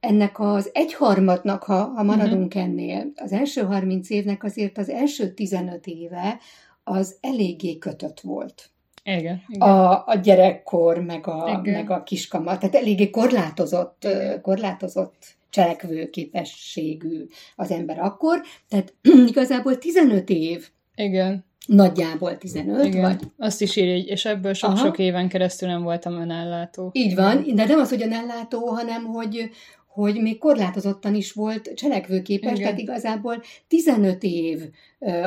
ennek 0.00 0.40
az 0.40 0.70
egyharmadnak, 0.72 1.62
ha, 1.62 1.84
ha 1.84 2.02
maradunk 2.02 2.46
uh-huh. 2.54 2.62
ennél, 2.62 3.12
az 3.16 3.32
első 3.32 3.62
30 3.62 4.10
évnek 4.10 4.44
azért 4.44 4.78
az 4.78 4.88
első 4.88 5.32
15 5.34 5.86
éve 5.86 6.38
az 6.84 7.16
eléggé 7.20 7.78
kötött 7.78 8.20
volt. 8.20 8.68
Igen, 9.04 9.42
igen. 9.46 9.68
A, 9.68 10.06
a 10.06 10.14
gyerekkor, 10.14 10.98
meg 10.98 11.26
a, 11.26 11.60
igen. 11.62 11.74
meg 11.74 11.90
a 11.90 12.02
kiskamat, 12.02 12.60
tehát 12.60 12.74
eléggé 12.74 13.10
korlátozott, 13.10 14.04
igen. 14.04 14.40
korlátozott 14.40 15.36
cselekvő 15.50 16.10
képességű 16.10 17.26
az 17.56 17.70
ember 17.70 17.98
akkor, 17.98 18.42
tehát 18.68 18.94
igazából 19.28 19.78
15 19.78 20.30
év 20.30 20.68
igen. 20.94 21.44
Nagyjából 21.66 22.38
15, 22.38 22.84
Igen. 22.84 23.00
vagy? 23.00 23.20
Azt 23.38 23.60
is 23.60 23.76
írja, 23.76 23.96
és 23.96 24.24
ebből 24.24 24.52
sok-sok 24.52 24.98
éven 24.98 25.28
keresztül 25.28 25.68
nem 25.68 25.82
voltam 25.82 26.14
önellátó. 26.14 26.90
Így 26.92 27.14
van, 27.14 27.44
de 27.54 27.64
nem 27.64 27.78
az, 27.78 27.88
hogy 27.88 28.02
önellátó, 28.02 28.66
hanem 28.66 29.04
hogy, 29.04 29.50
hogy 29.86 30.20
még 30.20 30.38
korlátozottan 30.38 31.14
is 31.14 31.32
volt 31.32 31.74
cselekvőképes, 31.74 32.50
Igen. 32.52 32.62
tehát 32.62 32.78
igazából 32.78 33.42
15 33.68 34.22
év 34.22 34.60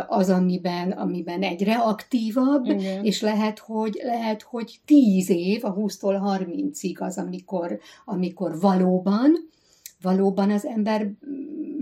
az, 0.08 0.30
amiben, 0.30 0.92
amiben 0.92 1.42
egyre 1.42 1.76
aktívabb, 1.76 2.66
Igen. 2.66 3.04
és 3.04 3.22
lehet 3.22 3.60
hogy, 3.60 4.00
lehet, 4.04 4.42
hogy 4.42 4.80
10 4.86 5.30
év, 5.30 5.66
a 5.66 5.76
20-tól 5.76 6.40
30-ig 6.40 6.98
az, 6.98 7.18
amikor, 7.18 7.80
amikor 8.06 8.60
valóban, 8.60 9.50
valóban 10.02 10.52
az 10.52 10.66
ember 10.66 11.12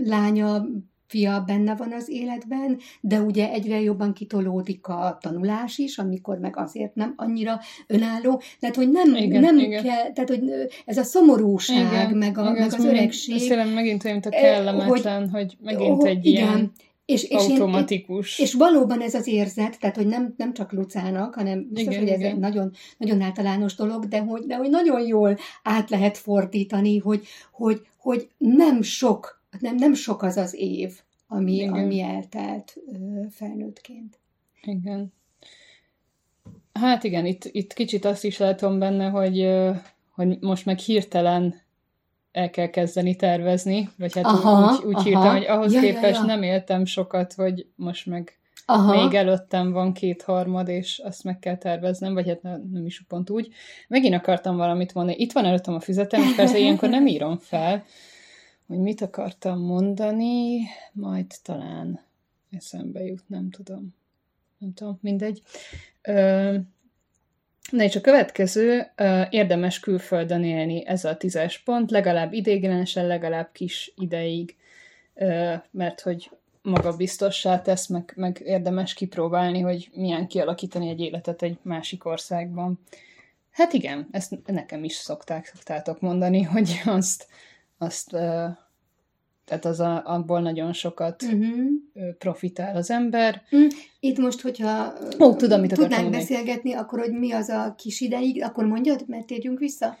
lánya 0.04 0.66
fia 1.06 1.42
benne 1.46 1.74
van 1.74 1.92
az 1.92 2.08
életben, 2.08 2.78
de 3.00 3.20
ugye 3.20 3.50
egyre 3.50 3.80
jobban 3.80 4.12
kitolódik 4.12 4.86
a 4.86 5.18
tanulás 5.20 5.78
is, 5.78 5.98
amikor 5.98 6.38
meg 6.38 6.56
azért 6.56 6.94
nem 6.94 7.12
annyira 7.16 7.60
önálló, 7.86 8.42
tehát 8.60 8.76
hogy 8.76 8.90
nem, 8.90 9.14
igen, 9.14 9.40
nem 9.40 9.58
igen. 9.58 9.82
kell, 9.82 10.12
tehát 10.12 10.28
hogy 10.28 10.42
ez 10.84 10.98
a 10.98 11.02
szomorúság, 11.02 11.92
igen, 11.92 12.16
meg, 12.16 12.38
a, 12.38 12.42
igen, 12.42 12.52
meg 12.52 12.72
az 12.72 12.84
öregség. 12.84 13.34
Ez 13.34 13.42
tényleg 13.42 13.74
megint 13.74 14.04
olyan, 14.04 14.18
mint 14.22 14.34
a 14.34 14.38
kellemetlen, 14.38 15.28
hogy, 15.28 15.30
hogy 15.30 15.56
megint 15.60 16.02
hogy, 16.02 16.10
egy 16.10 16.26
igen. 16.26 16.42
ilyen 16.42 16.72
és, 17.06 17.24
és 17.24 17.36
automatikus. 17.36 18.38
Én, 18.38 18.46
és 18.46 18.54
valóban 18.54 19.00
ez 19.00 19.14
az 19.14 19.26
érzet, 19.26 19.80
tehát 19.80 19.96
hogy 19.96 20.06
nem, 20.06 20.34
nem 20.36 20.52
csak 20.52 20.72
Lucának, 20.72 21.34
hanem 21.34 21.68
biztos, 21.70 21.94
igen, 21.94 22.04
hogy 22.04 22.12
ez 22.12 22.20
igen. 22.20 22.32
egy 22.32 22.38
nagyon, 22.38 22.72
nagyon 22.98 23.20
általános 23.20 23.74
dolog, 23.74 24.06
de 24.06 24.20
hogy, 24.20 24.42
de 24.46 24.56
hogy 24.56 24.70
nagyon 24.70 25.06
jól 25.06 25.38
át 25.62 25.90
lehet 25.90 26.18
fordítani, 26.18 26.98
hogy, 26.98 27.26
hogy, 27.52 27.80
hogy 27.98 28.28
nem 28.38 28.82
sok 28.82 29.36
nem, 29.60 29.74
nem 29.74 29.94
sok 29.94 30.22
az 30.22 30.36
az 30.36 30.54
év, 30.54 31.00
ami, 31.26 31.68
ami 31.68 32.00
eltelt 32.00 32.76
felnőttként. 33.30 34.18
Igen. 34.62 35.12
Hát 36.72 37.04
igen, 37.04 37.26
itt, 37.26 37.44
itt 37.44 37.72
kicsit 37.72 38.04
azt 38.04 38.24
is 38.24 38.38
látom 38.38 38.78
benne, 38.78 39.08
hogy, 39.08 39.48
hogy 40.14 40.38
most 40.40 40.64
meg 40.64 40.78
hirtelen 40.78 41.54
el 42.32 42.50
kell 42.50 42.66
kezdeni 42.66 43.16
tervezni, 43.16 43.90
vagy 43.98 44.14
hát 44.14 44.24
aha, 44.24 44.72
úgy, 44.74 44.84
úgy 44.84 44.94
aha. 44.94 45.02
hirtelen, 45.02 45.36
hogy 45.36 45.46
ahhoz 45.46 45.72
ja, 45.72 45.80
képest 45.80 46.02
ja, 46.14 46.20
ja. 46.20 46.24
nem 46.24 46.42
éltem 46.42 46.84
sokat, 46.84 47.32
hogy 47.32 47.66
most 47.76 48.06
meg 48.06 48.38
Aha. 48.66 49.02
még 49.02 49.14
előttem 49.14 49.72
van 49.72 49.92
kétharmad, 49.92 50.68
és 50.68 50.98
azt 50.98 51.24
meg 51.24 51.38
kell 51.38 51.56
terveznem, 51.56 52.14
vagy 52.14 52.28
hát 52.28 52.42
nem, 52.42 52.68
nem 52.72 52.86
is 52.86 53.04
pont 53.08 53.30
úgy. 53.30 53.48
Megint 53.88 54.14
akartam 54.14 54.56
valamit 54.56 54.94
mondani. 54.94 55.16
Itt 55.18 55.32
van 55.32 55.44
előttem 55.44 55.74
a 55.74 55.80
füzetem, 55.80 56.22
és 56.22 56.34
persze 56.34 56.58
ilyenkor 56.58 56.88
nem 56.88 57.06
írom 57.06 57.38
fel, 57.38 57.84
hogy 58.66 58.78
mit 58.78 59.00
akartam 59.00 59.60
mondani, 59.60 60.58
majd 60.92 61.26
talán 61.42 62.00
eszembe 62.50 63.04
jut, 63.04 63.28
nem 63.28 63.50
tudom. 63.50 63.94
Nem 64.58 64.74
tudom, 64.74 64.98
mindegy. 65.02 65.42
Na 67.70 67.82
és 67.82 67.96
a 67.96 68.00
következő, 68.00 68.92
érdemes 69.30 69.80
külföldön 69.80 70.44
élni, 70.44 70.86
ez 70.86 71.04
a 71.04 71.16
tízes 71.16 71.58
pont, 71.58 71.90
legalább 71.90 72.32
idéglenesen, 72.32 73.06
legalább 73.06 73.48
kis 73.52 73.92
ideig, 73.96 74.56
mert 75.70 76.00
hogy 76.00 76.30
maga 76.62 76.96
biztossá 76.96 77.62
tesz, 77.62 77.86
meg, 77.86 78.12
meg 78.16 78.42
érdemes 78.44 78.94
kipróbálni, 78.94 79.60
hogy 79.60 79.90
milyen 79.94 80.26
kialakítani 80.26 80.88
egy 80.88 81.00
életet 81.00 81.42
egy 81.42 81.58
másik 81.62 82.04
országban. 82.04 82.80
Hát 83.50 83.72
igen, 83.72 84.08
ezt 84.10 84.34
nekem 84.46 84.84
is 84.84 84.92
szokták, 84.92 85.46
szoktátok 85.46 86.00
mondani, 86.00 86.42
hogy 86.52 86.80
azt 86.84 87.26
azt 87.78 88.16
tehát 89.46 89.64
az 89.64 89.80
a, 89.80 90.02
abból 90.04 90.40
nagyon 90.40 90.72
sokat 90.72 91.22
uh-huh. 91.22 91.48
profitál 92.18 92.76
az 92.76 92.90
ember. 92.90 93.42
Uh, 93.50 93.66
Itt 94.00 94.18
most, 94.18 94.40
hogyha 94.40 94.92
Ó, 95.20 95.34
tudom, 95.34 95.60
mit 95.60 95.72
tudnánk 95.72 96.10
beszélgetni, 96.10 96.72
akkor 96.72 96.98
hogy 96.98 97.12
mi 97.12 97.32
az 97.32 97.48
a 97.48 97.74
kis 97.78 98.00
ideig, 98.00 98.42
akkor 98.42 98.64
mondjad, 98.64 99.04
mert 99.06 99.26
térjünk 99.26 99.58
vissza? 99.58 99.96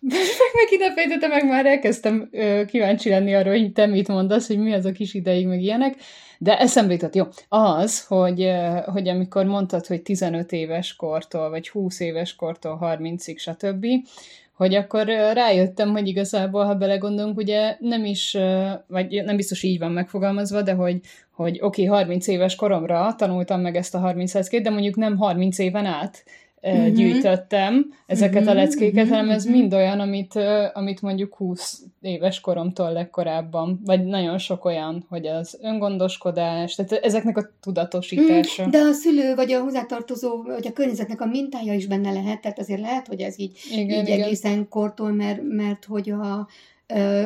meg 0.58 0.70
ide 0.70 0.92
fejtette, 0.92 1.26
meg 1.26 1.46
már 1.46 1.66
elkezdtem 1.66 2.28
ö, 2.32 2.62
kíváncsi 2.66 3.08
lenni 3.08 3.34
arra, 3.34 3.50
hogy 3.50 3.72
te 3.72 3.86
mit 3.86 4.08
mondasz, 4.08 4.46
hogy 4.46 4.58
mi 4.58 4.72
az 4.72 4.84
a 4.84 4.92
kis 4.92 5.14
ideig, 5.14 5.46
meg 5.46 5.62
ilyenek. 5.62 5.96
De 6.38 6.58
eszembe 6.58 6.92
jutott, 6.92 7.14
jó, 7.14 7.24
az, 7.48 8.06
hogy, 8.06 8.50
hogy 8.84 9.08
amikor 9.08 9.44
mondtad, 9.44 9.86
hogy 9.86 10.02
15 10.02 10.52
éves 10.52 10.96
kortól, 10.96 11.50
vagy 11.50 11.68
20 11.68 12.00
éves 12.00 12.34
kortól 12.34 12.78
30-ig, 12.82 13.38
stb., 13.38 13.86
hogy 14.56 14.74
akkor 14.74 15.06
rájöttem, 15.32 15.90
hogy 15.90 16.08
igazából, 16.08 16.64
ha 16.64 16.74
belegondolunk, 16.74 17.36
ugye 17.36 17.76
nem 17.80 18.04
is, 18.04 18.36
vagy 18.86 19.22
nem 19.24 19.36
biztos 19.36 19.62
így 19.62 19.78
van 19.78 19.92
megfogalmazva, 19.92 20.62
de 20.62 20.72
hogy, 20.72 21.00
hogy 21.30 21.58
oké, 21.62 21.86
okay, 21.86 21.98
30 21.98 22.26
éves 22.26 22.54
koromra 22.54 23.14
tanultam 23.18 23.60
meg 23.60 23.76
ezt 23.76 23.94
a 23.94 23.98
30 23.98 24.50
de 24.62 24.70
mondjuk 24.70 24.96
nem 24.96 25.16
30 25.16 25.58
éven 25.58 25.84
át 25.84 26.24
uh-huh. 26.74 26.92
gyűjtöttem 26.92 27.92
ezeket 28.06 28.42
uh-huh. 28.42 28.50
a 28.50 28.54
leckéket, 28.54 29.04
uh-huh. 29.04 29.16
hanem 29.16 29.30
ez 29.30 29.44
mind 29.44 29.74
olyan, 29.74 30.00
amit, 30.00 30.34
amit 30.72 31.02
mondjuk 31.02 31.34
20 31.34 31.82
éves 32.00 32.40
koromtól 32.40 32.92
legkorábban, 32.92 33.80
vagy 33.84 34.04
nagyon 34.04 34.38
sok 34.38 34.64
olyan, 34.64 35.04
hogy 35.08 35.26
az 35.26 35.58
öngondoskodás, 35.62 36.74
tehát 36.74 36.92
ezeknek 37.04 37.36
a 37.36 37.50
tudatosítása. 37.60 38.66
De 38.66 38.78
a 38.78 38.92
szülő, 38.92 39.34
vagy 39.34 39.52
a 39.52 39.60
hozzátartozó, 39.60 40.42
vagy 40.42 40.66
a 40.66 40.72
környezetnek 40.72 41.20
a 41.20 41.26
mintája 41.26 41.74
is 41.74 41.86
benne 41.86 42.12
lehet, 42.12 42.40
tehát 42.40 42.58
azért 42.58 42.80
lehet, 42.80 43.06
hogy 43.06 43.20
ez 43.20 43.38
így, 43.38 43.58
igen, 43.70 44.00
így 44.00 44.08
igen. 44.08 44.22
egészen 44.22 44.68
kortól, 44.68 45.12
mert, 45.12 45.40
mert 45.42 45.84
hogy 45.84 46.10
a, 46.10 46.48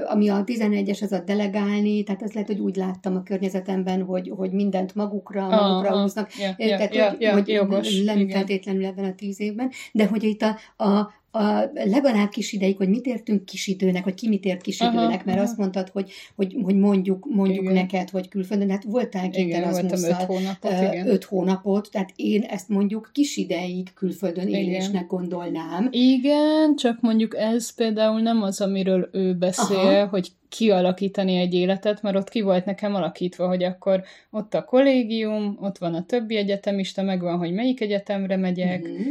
ami 0.07 0.29
a 0.29 0.45
11-es, 0.45 1.03
az 1.03 1.13
a 1.13 1.21
delegálni, 1.21 2.03
tehát 2.03 2.23
az 2.23 2.33
lehet, 2.33 2.49
hogy 2.49 2.59
úgy 2.59 2.77
láttam 2.77 3.17
a 3.17 3.23
környezetemben, 3.23 4.03
hogy, 4.03 4.33
hogy 4.37 4.53
mindent 4.53 4.95
magukra, 4.95 5.49
magukra 5.49 5.91
ah, 5.91 6.01
húznak, 6.01 6.31
yeah, 6.39 6.57
tehát 6.57 6.95
yeah, 6.95 7.11
hogy, 7.11 7.21
yeah, 7.21 7.35
hogy 7.35 7.49
jogos, 7.49 8.03
nem 8.03 8.19
igen. 8.19 8.37
feltétlenül 8.37 8.85
ebben 8.85 9.05
a 9.05 9.15
tíz 9.15 9.41
évben, 9.41 9.71
de 9.93 10.07
hogy 10.07 10.23
itt 10.23 10.43
a, 10.43 10.85
a, 10.85 11.13
a 11.33 11.71
legalább 11.75 12.29
kis 12.29 12.53
ideig, 12.53 12.77
hogy 12.77 12.89
mit 12.89 13.07
értünk 13.07 13.45
kisidőnek, 13.45 14.05
hogy 14.05 14.15
ki 14.15 14.29
mit 14.29 14.45
ért 14.45 14.61
kisidőnek, 14.61 14.97
aha, 14.97 15.23
mert 15.25 15.39
aha. 15.39 15.41
azt 15.41 15.57
mondtad, 15.57 15.89
hogy, 15.89 16.11
hogy, 16.37 16.57
hogy 16.63 16.77
mondjuk, 16.77 17.27
mondjuk 17.31 17.63
igen. 17.63 17.75
neked, 17.75 18.11
hogy 18.11 18.29
külföldön, 18.29 18.71
hát 18.71 18.85
voltál 18.85 19.31
kénytelen 19.31 19.69
az 19.69 20.05
öt 20.05 20.13
hónapot, 20.13 20.71
uh, 20.71 21.07
öt 21.07 21.25
hónapot, 21.25 21.89
tehát 21.91 22.13
én 22.17 22.43
ezt 22.43 22.69
mondjuk 22.69 23.11
kis 23.13 23.37
ideig 23.37 23.93
külföldön 23.95 24.49
igen. 24.49 24.61
élésnek 24.61 25.07
gondolnám. 25.07 25.89
Igen, 25.91 26.77
csak 26.77 27.01
mondjuk 27.01 27.37
ez 27.37 27.75
például 27.75 28.21
nem 28.21 28.43
az, 28.43 28.61
amiről 28.61 29.09
ő 29.13 29.35
beszél, 29.35 29.77
aha. 29.77 30.07
hogy 30.07 30.33
kialakítani 30.49 31.37
egy 31.37 31.55
életet, 31.55 32.03
mert 32.03 32.17
ott 32.17 32.29
ki 32.29 32.41
volt 32.41 32.65
nekem 32.65 32.95
alakítva, 32.95 33.49
hogy 33.49 33.63
akkor 33.63 34.03
ott 34.31 34.55
a 34.55 34.65
kollégium, 34.65 35.59
ott 35.61 35.79
van 35.79 35.95
a 35.95 36.05
többi 36.07 36.37
egyetemista, 36.37 37.03
megvan, 37.03 37.39
hogy 37.39 37.53
melyik 37.53 37.81
egyetemre 37.81 38.37
megyek, 38.37 38.83
uh-huh. 38.83 39.07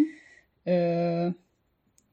ö, 0.64 1.28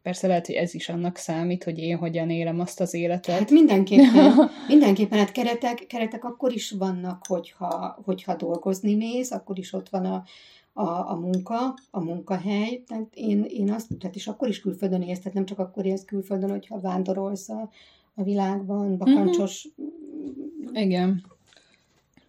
Persze 0.06 0.26
lehet, 0.26 0.46
hogy 0.46 0.54
ez 0.54 0.74
is 0.74 0.88
annak 0.88 1.16
számít, 1.16 1.64
hogy 1.64 1.78
én 1.78 1.96
hogyan 1.96 2.30
élem 2.30 2.60
azt 2.60 2.80
az 2.80 2.94
életet. 2.94 3.38
Hát 3.38 3.50
mindenképpen, 3.50 4.50
mindenképpen 4.68 5.18
hát 5.18 5.32
keretek, 5.32 5.84
keretek 5.86 6.24
akkor 6.24 6.52
is 6.52 6.70
vannak, 6.70 7.24
hogyha, 7.28 7.98
hogyha 8.04 8.36
dolgozni 8.36 8.94
mész, 8.94 9.30
akkor 9.30 9.58
is 9.58 9.72
ott 9.72 9.88
van 9.88 10.04
a, 10.04 10.24
a, 10.72 11.10
a 11.10 11.14
munka, 11.14 11.78
a 11.90 12.00
munkahely. 12.00 12.82
Tehát 12.86 13.14
én, 13.14 13.44
én 13.48 13.72
azt, 13.72 13.88
tehát 13.98 14.16
is 14.16 14.26
akkor 14.26 14.48
is 14.48 14.60
külföldön 14.60 15.02
élsz, 15.02 15.18
tehát 15.18 15.34
nem 15.34 15.44
csak 15.44 15.58
akkor 15.58 15.86
élsz 15.86 16.04
külföldön, 16.04 16.50
hogyha 16.50 16.80
vándorolsz 16.80 17.48
a, 17.48 17.70
a 18.14 18.22
világban, 18.22 18.96
bakancsos. 18.96 19.68
Mm-hmm. 19.82 20.74
Igen. 20.74 21.24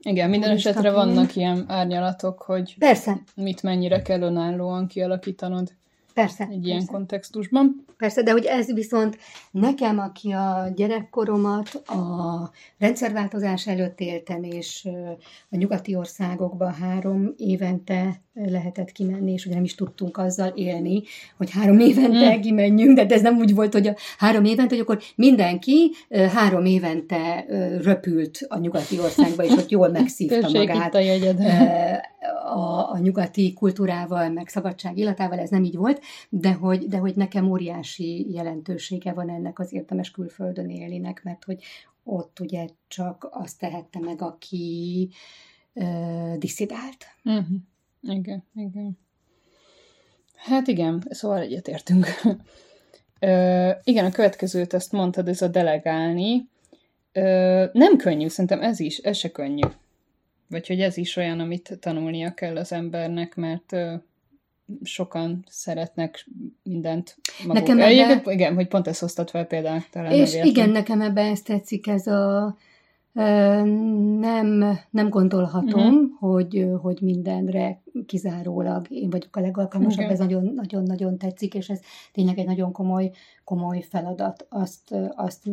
Igen, 0.01 0.29
minden 0.29 0.51
esetre 0.51 0.91
vannak 0.91 1.35
ilyen 1.35 1.65
árnyalatok, 1.67 2.41
hogy 2.41 2.75
Persze. 2.79 3.21
mit 3.35 3.63
mennyire 3.63 4.01
kell 4.01 4.21
önállóan 4.21 4.87
kialakítanod. 4.87 5.75
Persze. 6.17 6.43
Egy 6.43 6.49
persze. 6.49 6.67
ilyen 6.67 6.85
kontextusban. 6.85 7.85
Persze, 7.97 8.23
de 8.23 8.31
hogy 8.31 8.45
ez 8.45 8.73
viszont 8.73 9.17
nekem, 9.51 9.99
aki 9.99 10.31
a 10.31 10.71
gyerekkoromat 10.75 11.75
a 11.75 12.51
rendszerváltozás 12.77 13.67
előtt 13.67 13.99
éltem, 13.99 14.43
és 14.43 14.89
a 15.49 15.55
nyugati 15.55 15.95
országokban 15.95 16.73
három 16.73 17.33
évente 17.37 18.21
lehetett 18.45 18.91
kimenni, 18.91 19.31
és 19.31 19.45
ugye 19.45 19.55
nem 19.55 19.63
is 19.63 19.75
tudtunk 19.75 20.17
azzal 20.17 20.47
élni, 20.47 21.01
hogy 21.37 21.51
három 21.51 21.79
évente 21.79 22.31
hmm. 22.31 22.41
kimenjünk, 22.41 22.99
de 22.99 23.15
ez 23.15 23.21
nem 23.21 23.37
úgy 23.37 23.55
volt, 23.55 23.73
hogy 23.73 23.87
a 23.87 23.95
három 24.17 24.45
évente, 24.45 24.75
hogy 24.75 24.83
akkor 24.83 25.01
mindenki 25.15 25.91
három 26.09 26.65
évente 26.65 27.45
röpült 27.81 28.45
a 28.47 28.57
nyugati 28.57 28.99
országba, 28.99 29.43
és 29.43 29.51
ott 29.51 29.69
jól 29.69 29.89
megszívta 29.89 30.49
magát 30.59 30.95
a, 30.95 30.99
a, 32.53 32.91
a 32.91 32.97
nyugati 32.97 33.53
kultúrával, 33.53 34.29
meg 34.29 34.47
szabadság 34.47 34.97
illatával, 34.97 35.39
ez 35.39 35.49
nem 35.49 35.63
így 35.63 35.75
volt, 35.75 36.01
de 36.29 36.53
hogy, 36.53 36.87
de 36.87 36.97
hogy 36.97 37.15
nekem 37.15 37.49
óriási 37.49 38.31
jelentősége 38.31 39.13
van 39.13 39.29
ennek 39.29 39.59
az 39.59 39.73
értemes 39.73 40.11
külföldön 40.11 40.69
élninek, 40.69 41.23
mert 41.23 41.43
hogy 41.43 41.63
ott 42.03 42.39
ugye 42.39 42.67
csak 42.87 43.27
azt 43.31 43.59
tehette 43.59 43.99
meg, 43.99 44.21
aki 44.21 45.09
uh, 45.73 46.37
diszidált. 46.37 47.05
Uh-huh. 47.23 47.57
Igen, 48.01 48.43
igen. 48.55 48.97
Hát 50.35 50.67
igen, 50.67 51.03
szóval 51.09 51.39
egyetértünk. 51.39 52.07
Ö, 53.19 53.69
igen, 53.83 54.05
a 54.05 54.11
következőt 54.11 54.73
ezt 54.73 54.91
mondtad, 54.91 55.27
ez 55.27 55.41
a 55.41 55.47
delegálni. 55.47 56.49
Ö, 57.11 57.65
nem 57.73 57.97
könnyű, 57.97 58.27
szerintem 58.27 58.61
ez 58.61 58.79
is, 58.79 58.97
ez 58.97 59.17
se 59.17 59.31
könnyű. 59.31 59.67
Vagy 60.49 60.67
hogy 60.67 60.81
ez 60.81 60.97
is 60.97 61.15
olyan, 61.15 61.39
amit 61.39 61.77
tanulnia 61.79 62.33
kell 62.33 62.57
az 62.57 62.71
embernek, 62.71 63.35
mert 63.35 63.73
ö, 63.73 63.93
sokan 64.83 65.45
szeretnek 65.49 66.27
mindent 66.63 67.17
maguk. 67.45 67.53
Nekem 67.53 67.79
ebbe... 67.79 68.31
Igen, 68.31 68.55
hogy 68.55 68.67
pont 68.67 68.87
ezt 68.87 68.99
hoztad 68.99 69.29
fel 69.29 69.45
például. 69.45 69.83
Talán 69.91 70.11
és 70.11 70.35
igen, 70.43 70.69
nekem 70.69 71.01
ebbe 71.01 71.21
ezt 71.21 71.45
tetszik 71.45 71.87
ez 71.87 72.07
a 72.07 72.57
nem, 74.19 74.77
nem 74.89 75.09
gondolhatom, 75.09 75.93
uh-huh. 75.93 76.19
hogy, 76.19 76.67
hogy 76.81 77.01
mindenre 77.01 77.81
kizárólag 78.05 78.85
én 78.89 79.09
vagyok 79.09 79.35
a 79.35 79.39
legalkalmasabb, 79.39 80.03
okay. 80.03 80.11
ez 80.11 80.19
nagyon-nagyon 80.55 81.17
tetszik, 81.17 81.53
és 81.53 81.69
ez 81.69 81.79
tényleg 82.13 82.37
egy 82.37 82.45
nagyon 82.45 82.71
komoly, 82.71 83.11
komoly 83.43 83.81
feladat 83.81 84.45
azt, 84.49 84.95
azt 85.15 85.49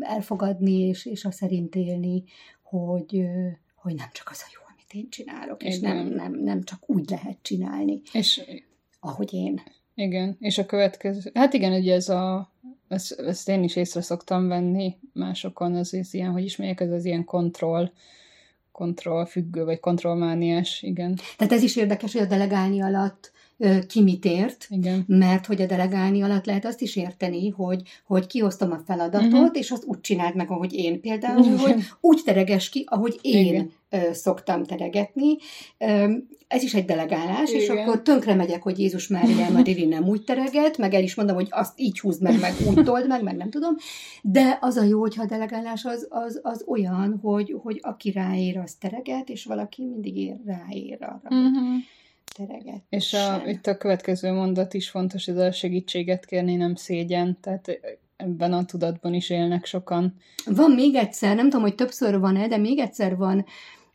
elfogadni, 0.00 0.78
és, 0.78 1.06
és 1.06 1.24
a 1.24 1.30
szerint 1.30 1.74
élni, 1.74 2.24
hogy, 2.62 3.26
hogy 3.74 3.94
nem 3.94 4.08
csak 4.12 4.28
az 4.30 4.44
a 4.46 4.50
jó, 4.54 4.60
amit 4.72 4.92
én 5.04 5.10
csinálok, 5.10 5.62
Igen. 5.62 5.72
és 5.72 5.80
nem, 5.80 6.06
nem, 6.06 6.32
nem 6.32 6.62
csak 6.62 6.90
úgy 6.90 7.10
lehet 7.10 7.38
csinálni, 7.42 8.00
és, 8.12 8.42
ahogy 9.00 9.32
én. 9.32 9.60
Igen, 9.94 10.36
és 10.40 10.58
a 10.58 10.66
következő, 10.66 11.30
hát 11.34 11.52
igen, 11.52 11.72
ugye 11.72 11.94
ez 11.94 12.08
a 12.08 12.52
ezt, 12.88 13.20
ezt 13.20 13.48
én 13.48 13.62
is 13.62 13.76
észre 13.76 14.00
szoktam 14.00 14.48
venni 14.48 14.96
másokon, 15.12 15.74
az, 15.74 15.94
az 15.94 16.14
ilyen, 16.14 16.30
hogy 16.30 16.44
ismerjek, 16.44 16.80
ez 16.80 16.90
az 16.90 17.04
ilyen 17.04 17.24
kontroll 18.72 19.26
függő, 19.26 19.64
vagy 19.64 19.80
kontrollmániás, 19.80 20.82
igen. 20.82 21.18
Tehát 21.36 21.52
ez 21.52 21.62
is 21.62 21.76
érdekes, 21.76 22.12
hogy 22.12 22.22
a 22.22 22.26
delegálni 22.26 22.82
alatt 22.82 23.32
ki 23.86 24.02
mit 24.02 24.24
ért, 24.24 24.66
Igen. 24.70 25.04
mert 25.06 25.46
hogy 25.46 25.62
a 25.62 25.66
delegálni 25.66 26.22
alatt 26.22 26.44
lehet 26.44 26.64
azt 26.64 26.80
is 26.80 26.96
érteni, 26.96 27.48
hogy, 27.48 27.82
hogy 28.06 28.26
kiosztom 28.26 28.72
a 28.72 28.82
feladatot, 28.86 29.32
uh-huh. 29.32 29.50
és 29.52 29.70
azt 29.70 29.84
úgy 29.84 30.00
csináld 30.00 30.36
meg, 30.36 30.50
ahogy 30.50 30.72
én 30.72 31.00
például, 31.00 31.44
Igen. 31.44 31.58
hogy 31.58 31.74
úgy 32.00 32.20
tereges 32.24 32.68
ki, 32.68 32.84
ahogy 32.88 33.18
én 33.22 33.70
Igen. 33.90 34.12
szoktam 34.12 34.64
teregetni. 34.64 35.36
Ez 36.48 36.62
is 36.62 36.74
egy 36.74 36.84
delegálás, 36.84 37.50
Igen. 37.50 37.60
és 37.60 37.68
akkor 37.68 38.02
tönkre 38.02 38.34
megyek, 38.34 38.62
hogy 38.62 38.78
Jézus 38.78 39.08
Mária 39.08 39.50
Madiri 39.50 39.84
nem 39.84 40.08
úgy 40.08 40.24
tereget, 40.24 40.78
meg 40.78 40.94
el 40.94 41.02
is 41.02 41.14
mondom, 41.14 41.34
hogy 41.34 41.48
azt 41.50 41.80
így 41.80 42.00
húzd 42.00 42.22
meg, 42.22 42.40
meg 42.40 42.52
úgy 42.68 42.84
told 42.84 43.08
meg, 43.08 43.22
meg 43.22 43.36
nem 43.36 43.50
tudom. 43.50 43.76
De 44.22 44.58
az 44.60 44.76
a 44.76 44.82
jó, 44.82 45.00
hogyha 45.00 45.22
a 45.22 45.26
delegálás 45.26 45.84
az, 45.84 46.06
az, 46.10 46.40
az 46.42 46.64
olyan, 46.66 47.18
hogy, 47.22 47.56
hogy 47.62 47.78
aki 47.82 48.10
ráér, 48.10 48.58
az 48.58 48.74
tereget, 48.74 49.28
és 49.28 49.44
valaki 49.44 49.84
mindig 49.84 50.16
ér, 50.16 50.36
ráér 50.44 50.98
arra. 51.00 51.20
Uh-huh 51.24 51.82
tereget. 52.34 52.82
És 52.88 53.12
a, 53.12 53.42
itt 53.46 53.66
a 53.66 53.76
következő 53.76 54.32
mondat 54.32 54.74
is 54.74 54.90
fontos, 54.90 55.24
hogy 55.24 55.38
a 55.38 55.52
segítséget 55.52 56.24
kérni 56.24 56.54
nem 56.54 56.74
szégyen, 56.74 57.38
tehát 57.40 57.80
ebben 58.16 58.52
a 58.52 58.64
tudatban 58.64 59.14
is 59.14 59.30
élnek 59.30 59.64
sokan. 59.64 60.14
Van 60.44 60.70
még 60.70 60.94
egyszer, 60.94 61.36
nem 61.36 61.44
tudom, 61.44 61.62
hogy 61.62 61.74
többször 61.74 62.18
van-e, 62.18 62.48
de 62.48 62.56
még 62.56 62.78
egyszer 62.78 63.16
van 63.16 63.44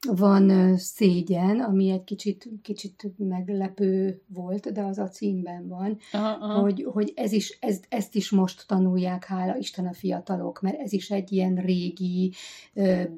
van 0.07 0.77
szégyen, 0.77 1.59
ami 1.59 1.89
egy 1.89 2.03
kicsit, 2.03 2.49
kicsit 2.61 3.03
meglepő 3.17 4.21
volt, 4.27 4.71
de 4.71 4.81
az 4.81 4.97
a 4.97 5.07
címben 5.07 5.67
van, 5.67 5.97
aha, 6.11 6.45
aha. 6.45 6.61
Hogy, 6.61 6.87
hogy 6.91 7.13
ez 7.15 7.31
is, 7.31 7.57
ez, 7.59 7.79
ezt 7.89 8.15
is 8.15 8.29
most 8.29 8.67
tanulják, 8.67 9.25
hála 9.25 9.57
Isten 9.57 9.85
a 9.85 9.93
fiatalok, 9.93 10.61
mert 10.61 10.79
ez 10.79 10.93
is 10.93 11.09
egy 11.09 11.31
ilyen 11.31 11.55
régi, 11.55 12.33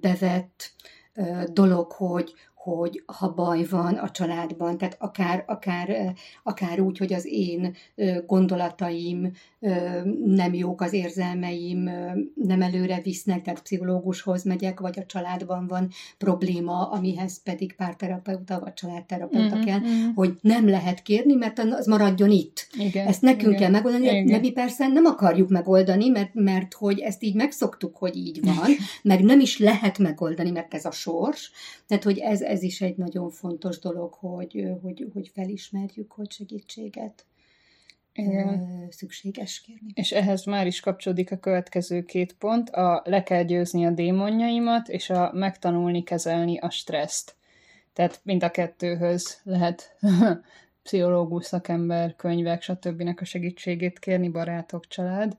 bevett 0.01 0.73
dolog, 1.53 1.91
hogy, 1.91 2.33
hogy 2.63 3.03
ha 3.05 3.33
baj 3.33 3.65
van 3.69 3.93
a 3.93 4.09
családban, 4.09 4.77
tehát 4.77 4.95
akár, 4.99 5.43
akár, 5.47 6.13
akár 6.43 6.79
úgy, 6.79 6.97
hogy 6.97 7.13
az 7.13 7.25
én 7.25 7.75
gondolataim 8.25 9.31
nem 10.25 10.53
jók, 10.53 10.81
az 10.81 10.93
érzelmeim 10.93 11.89
nem 12.35 12.61
előre 12.61 13.01
visznek, 13.03 13.41
tehát 13.41 13.61
pszichológushoz 13.61 14.43
megyek, 14.43 14.79
vagy 14.79 14.99
a 14.99 15.05
családban 15.05 15.67
van 15.67 15.89
probléma, 16.17 16.89
amihez 16.89 17.43
pedig 17.43 17.75
párterapeuta 17.75 18.59
vagy 18.59 18.73
családterapeuta 18.73 19.55
mm-hmm, 19.55 19.65
kell, 19.65 19.79
mm-hmm. 19.79 20.13
hogy 20.15 20.33
nem 20.41 20.69
lehet 20.69 21.01
kérni, 21.01 21.33
mert 21.33 21.59
az 21.59 21.85
maradjon 21.85 22.31
itt. 22.31 22.67
Igen, 22.79 23.07
ezt 23.07 23.21
nekünk 23.21 23.41
igen, 23.41 23.59
kell 23.59 23.69
megoldani, 23.69 24.05
igen. 24.05 24.25
de 24.25 24.39
mi 24.39 24.51
persze 24.51 24.87
nem 24.87 25.05
akarjuk 25.05 25.49
megoldani, 25.49 26.09
mert, 26.09 26.33
mert 26.33 26.73
hogy 26.73 26.99
ezt 26.99 27.23
így 27.23 27.35
megszoktuk, 27.35 27.97
hogy 27.97 28.15
így 28.15 28.39
van, 28.45 28.69
meg 29.03 29.23
nem 29.23 29.39
is 29.39 29.59
lehet 29.59 29.97
megoldani, 29.97 30.51
mert 30.51 30.73
ez 30.73 30.85
a 30.85 30.91
sors. 30.91 31.51
Tehát, 31.87 32.03
hogy 32.03 32.17
ez, 32.17 32.41
ez 32.51 32.61
is 32.61 32.81
egy 32.81 32.97
nagyon 32.97 33.29
fontos 33.29 33.79
dolog, 33.79 34.13
hogy, 34.13 34.67
hogy, 34.81 35.09
hogy 35.13 35.31
felismerjük, 35.33 36.11
hogy 36.11 36.31
segítséget 36.31 37.25
igen. 38.13 38.87
szükséges 38.89 39.61
kérni. 39.61 39.91
És 39.93 40.11
ehhez 40.11 40.45
már 40.45 40.67
is 40.67 40.79
kapcsolódik 40.79 41.31
a 41.31 41.37
következő 41.37 42.03
két 42.03 42.33
pont, 42.33 42.69
a 42.69 43.01
le 43.05 43.23
kell 43.23 43.43
győzni 43.43 43.85
a 43.85 43.91
démonjaimat, 43.91 44.89
és 44.89 45.09
a 45.09 45.31
megtanulni 45.33 46.03
kezelni 46.03 46.57
a 46.57 46.69
stresszt. 46.69 47.35
Tehát 47.93 48.21
mind 48.23 48.43
a 48.43 48.51
kettőhöz 48.51 49.39
lehet 49.43 49.97
pszichológus, 50.83 51.45
szakember, 51.45 52.15
könyvek, 52.15 52.61
stb. 52.61 53.13
a 53.15 53.25
segítségét 53.25 53.99
kérni, 53.99 54.29
barátok, 54.29 54.87
család. 54.87 55.37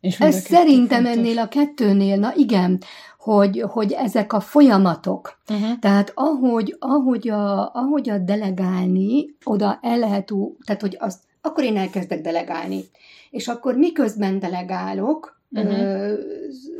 És 0.00 0.20
Ez 0.20 0.40
szerintem 0.40 1.04
fontos. 1.04 1.18
ennél 1.18 1.38
a 1.38 1.48
kettőnél, 1.48 2.16
na 2.16 2.32
igen, 2.36 2.82
hogy, 3.18 3.64
hogy 3.68 3.92
ezek 3.92 4.32
a 4.32 4.40
folyamatok, 4.40 5.40
uh-huh. 5.48 5.78
tehát 5.78 6.12
ahogy, 6.14 6.76
ahogy, 6.78 7.28
a, 7.28 7.74
ahogy 7.74 8.10
a 8.10 8.18
delegálni, 8.18 9.36
oda 9.44 9.78
el 9.82 9.98
lehet, 9.98 10.32
tehát 10.64 10.80
hogy 10.80 10.96
azt, 11.00 11.22
akkor 11.40 11.64
én 11.64 11.76
elkezdek 11.76 12.20
delegálni. 12.20 12.84
És 13.30 13.48
akkor 13.48 13.76
miközben 13.76 14.38
delegálok, 14.38 15.40
uh-huh. 15.50 15.78
ö, 15.78 16.14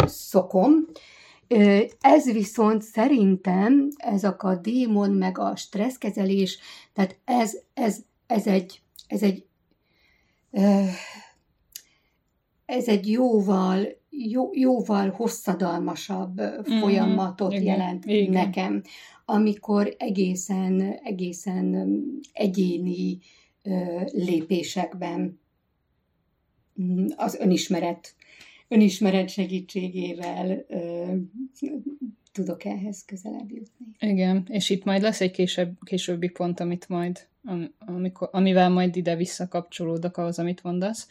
szokom, 0.06 0.72
ö, 1.48 1.78
ez 2.00 2.32
viszont 2.32 2.82
szerintem, 2.82 3.88
ezek 3.96 4.42
a 4.42 4.56
démon, 4.56 5.10
meg 5.10 5.38
a 5.38 5.56
stresszkezelés, 5.56 6.58
tehát 6.92 7.18
ez, 7.24 7.58
ez, 7.74 7.96
ez 8.26 8.46
egy, 8.46 8.82
ez 9.06 9.22
egy 9.22 9.46
ö, 10.50 10.82
ez 12.68 12.88
egy 12.88 13.10
jóval, 13.10 13.88
jó, 14.10 14.50
jóval 14.52 15.10
hosszadalmasabb 15.10 16.40
mm, 16.40 16.78
folyamatot 16.80 17.52
igen, 17.52 17.64
jelent 17.64 18.04
igen. 18.04 18.30
nekem, 18.30 18.82
amikor 19.24 19.94
egészen, 19.98 20.80
egészen 21.02 21.90
egyéni 22.32 23.18
ö, 23.62 24.00
lépésekben 24.12 25.40
mm, 26.82 27.06
az 27.16 27.34
önismeret, 27.40 28.14
önismeret 28.68 29.28
segítségével 29.28 30.64
ö, 30.68 31.14
tudok 32.32 32.64
ehhez 32.64 33.04
közelebb 33.04 33.50
jutni. 33.50 33.86
Igen, 33.98 34.46
és 34.48 34.70
itt 34.70 34.84
majd 34.84 35.02
lesz 35.02 35.20
egy 35.20 35.30
később, 35.30 35.72
későbbi 35.84 36.28
pont, 36.28 36.60
amit 36.60 36.88
majd, 36.88 37.26
amikor, 37.78 38.28
amivel 38.32 38.70
majd 38.70 38.96
ide 38.96 39.16
visszakapcsolódok 39.16 40.16
ahhoz, 40.16 40.38
amit 40.38 40.62
mondasz, 40.62 41.08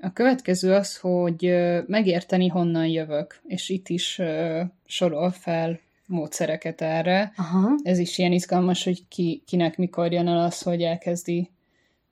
a 0.00 0.12
következő 0.12 0.72
az, 0.72 0.96
hogy 0.96 1.54
megérteni, 1.86 2.48
honnan 2.48 2.86
jövök, 2.86 3.40
és 3.46 3.68
itt 3.68 3.88
is 3.88 4.20
sorol 4.86 5.30
fel 5.30 5.80
módszereket 6.06 6.80
erre. 6.80 7.32
Aha. 7.36 7.78
Ez 7.82 7.98
is 7.98 8.18
ilyen 8.18 8.32
izgalmas, 8.32 8.84
hogy 8.84 9.08
ki, 9.08 9.42
kinek 9.46 9.76
mikor 9.76 10.12
jön 10.12 10.28
el 10.28 10.38
az, 10.38 10.62
hogy 10.62 10.82
elkezdi 10.82 11.50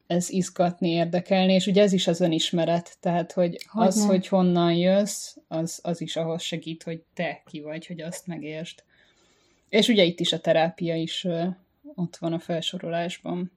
ez 0.07 0.31
izgatni, 0.31 0.89
érdekelni, 0.89 1.53
és 1.53 1.67
ugye 1.67 1.83
ez 1.83 1.93
is 1.93 2.07
az 2.07 2.21
önismeret, 2.21 2.97
tehát 3.01 3.33
hogy, 3.33 3.67
hogy 3.69 3.87
az, 3.87 3.97
ne. 3.97 4.07
hogy 4.07 4.29
honnan 4.29 4.75
jössz, 4.75 5.37
az, 5.49 5.81
az 5.83 6.01
is 6.01 6.17
ahhoz 6.17 6.43
segít, 6.43 6.83
hogy 6.83 7.03
te 7.15 7.43
ki 7.47 7.61
vagy, 7.61 7.87
hogy 7.87 8.01
azt 8.01 8.27
megértsd. 8.27 8.83
És 9.69 9.89
ugye 9.89 10.05
itt 10.05 10.21
is 10.21 10.33
a 10.33 10.41
terápia 10.41 10.97
is 10.97 11.27
ott 11.95 12.17
van 12.17 12.33
a 12.33 12.39
felsorolásban. 12.39 13.53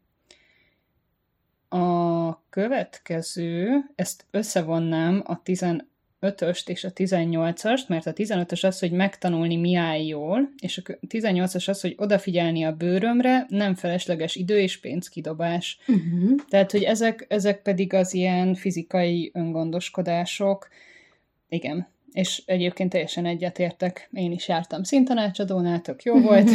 A 1.74 2.44
következő, 2.50 3.84
ezt 3.96 4.26
összevonnám 4.32 5.24
a 5.26 5.42
15-öst 5.42 6.70
és 6.70 6.84
a 6.84 6.94
18-ast, 6.94 7.88
mert 7.88 8.06
a 8.06 8.14
15-ös 8.14 8.66
az, 8.66 8.80
hogy 8.80 8.92
megtanulni 8.92 9.56
mi 9.56 9.76
áll 9.76 10.06
jól, 10.06 10.50
és 10.62 10.78
a 10.78 10.82
18-as 11.08 11.70
az, 11.70 11.82
hogy 11.82 11.96
odafigyelni 11.98 12.64
a 12.64 12.76
bőrömre, 12.76 13.46
nem 13.50 13.76
felesleges 13.76 14.36
idő 14.36 14.60
és 14.60 14.80
pénzkidobás. 14.80 15.80
Uh-huh. 15.88 16.40
Tehát, 16.50 16.72
hogy 16.72 16.84
ezek, 16.84 17.26
ezek 17.30 17.62
pedig 17.62 17.94
az 17.94 18.14
ilyen 18.14 18.56
fizikai 18.56 19.32
öngondoskodások. 19.34 20.68
Igen, 21.50 21.88
és 22.12 22.42
egyébként 22.46 22.90
teljesen 22.90 23.26
egyetértek. 23.26 24.10
Én 24.14 24.32
is 24.32 24.48
jártam 24.48 24.84
szintanácsadónál, 24.84 25.82
tök 25.82 26.04
jó 26.04 26.22
volt. 26.22 26.50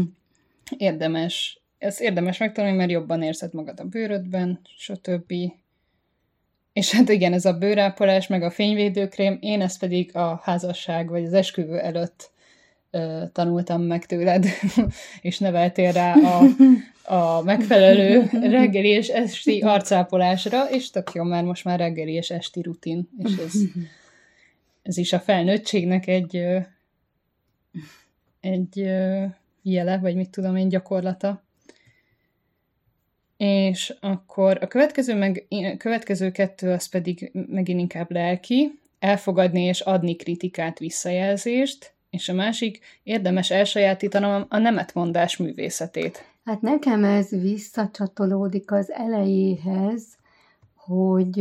Érdemes 0.76 1.61
ez 1.82 2.00
érdemes 2.00 2.38
megtanulni, 2.38 2.76
mert 2.76 2.90
jobban 2.90 3.22
érzed 3.22 3.54
magad 3.54 3.80
a 3.80 3.84
bőrödben, 3.84 4.60
stb. 4.76 5.32
És 6.72 6.90
hát 6.90 7.08
igen, 7.08 7.32
ez 7.32 7.44
a 7.44 7.58
bőrápolás, 7.58 8.26
meg 8.26 8.42
a 8.42 8.50
fényvédőkrém, 8.50 9.38
én 9.40 9.60
ezt 9.60 9.78
pedig 9.78 10.16
a 10.16 10.40
házasság 10.42 11.08
vagy 11.08 11.24
az 11.24 11.32
esküvő 11.32 11.78
előtt 11.78 12.30
ö, 12.90 13.22
tanultam 13.32 13.82
meg 13.82 14.06
tőled, 14.06 14.46
és 15.20 15.38
neveltél 15.38 15.92
rá 15.92 16.14
a, 16.14 16.42
a 17.14 17.42
megfelelő 17.42 18.28
reggeli 18.32 18.88
és 18.88 19.08
esti 19.08 19.60
arcápolásra, 19.60 20.70
és 20.70 20.90
tök 20.90 21.10
jó, 21.14 21.22
mert 21.22 21.46
most 21.46 21.64
már 21.64 21.78
reggeli 21.78 22.12
és 22.12 22.30
esti 22.30 22.62
rutin, 22.62 23.08
és 23.18 23.36
ez, 23.36 23.52
ez 24.82 24.96
is 24.96 25.12
a 25.12 25.20
felnőttségnek 25.20 26.06
egy 26.06 26.44
egy 28.40 28.78
jele, 29.62 29.98
vagy 29.98 30.14
mit 30.14 30.30
tudom 30.30 30.56
én, 30.56 30.68
gyakorlata. 30.68 31.42
És 33.44 33.94
akkor 34.00 34.58
a 34.60 34.66
következő, 34.66 35.14
meg, 35.14 35.46
következő 35.78 36.30
kettő 36.30 36.70
az 36.70 36.88
pedig 36.88 37.30
megint 37.32 37.80
inkább 37.80 38.10
lelki, 38.10 38.78
elfogadni 38.98 39.62
és 39.62 39.80
adni 39.80 40.16
kritikát, 40.16 40.78
visszajelzést, 40.78 41.92
és 42.10 42.28
a 42.28 42.32
másik, 42.32 42.80
érdemes 43.02 43.50
elsajátítanom 43.50 44.46
a 44.48 44.58
nemetmondás 44.58 45.36
művészetét. 45.36 46.24
Hát 46.44 46.60
nekem 46.60 47.04
ez 47.04 47.28
visszacsatolódik 47.28 48.72
az 48.72 48.92
elejéhez, 48.92 50.04
hogy 50.92 51.40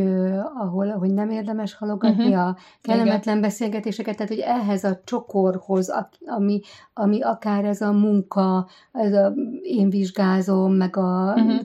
ahol 0.56 0.88
hogy 0.88 1.14
nem 1.14 1.30
érdemes 1.30 1.74
halogatni 1.74 2.28
uh-huh. 2.28 2.48
a 2.48 2.58
kellemetlen 2.82 3.38
Igen. 3.38 3.42
beszélgetéseket, 3.42 4.16
tehát 4.16 4.32
hogy 4.32 4.40
ehhez 4.40 4.84
a 4.84 5.02
csokorhoz, 5.04 5.94
ami, 6.26 6.62
ami 6.94 7.22
akár 7.22 7.66
ez 7.66 7.82
a 7.82 7.92
munka, 7.92 8.68
ez 8.92 9.14
a 9.14 9.34
én 9.62 9.90
vizsgázom, 9.90 10.74
meg 10.74 10.98
a 10.98 11.34
uh-huh. 11.34 11.60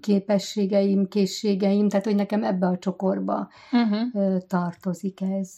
képességeim, 0.00 1.08
készségeim, 1.08 1.88
tehát 1.88 2.04
hogy 2.04 2.16
nekem 2.16 2.44
ebbe 2.44 2.66
a 2.66 2.78
csokorba 2.78 3.48
uh-huh. 3.72 4.36
tartozik 4.46 5.20
ez. 5.20 5.50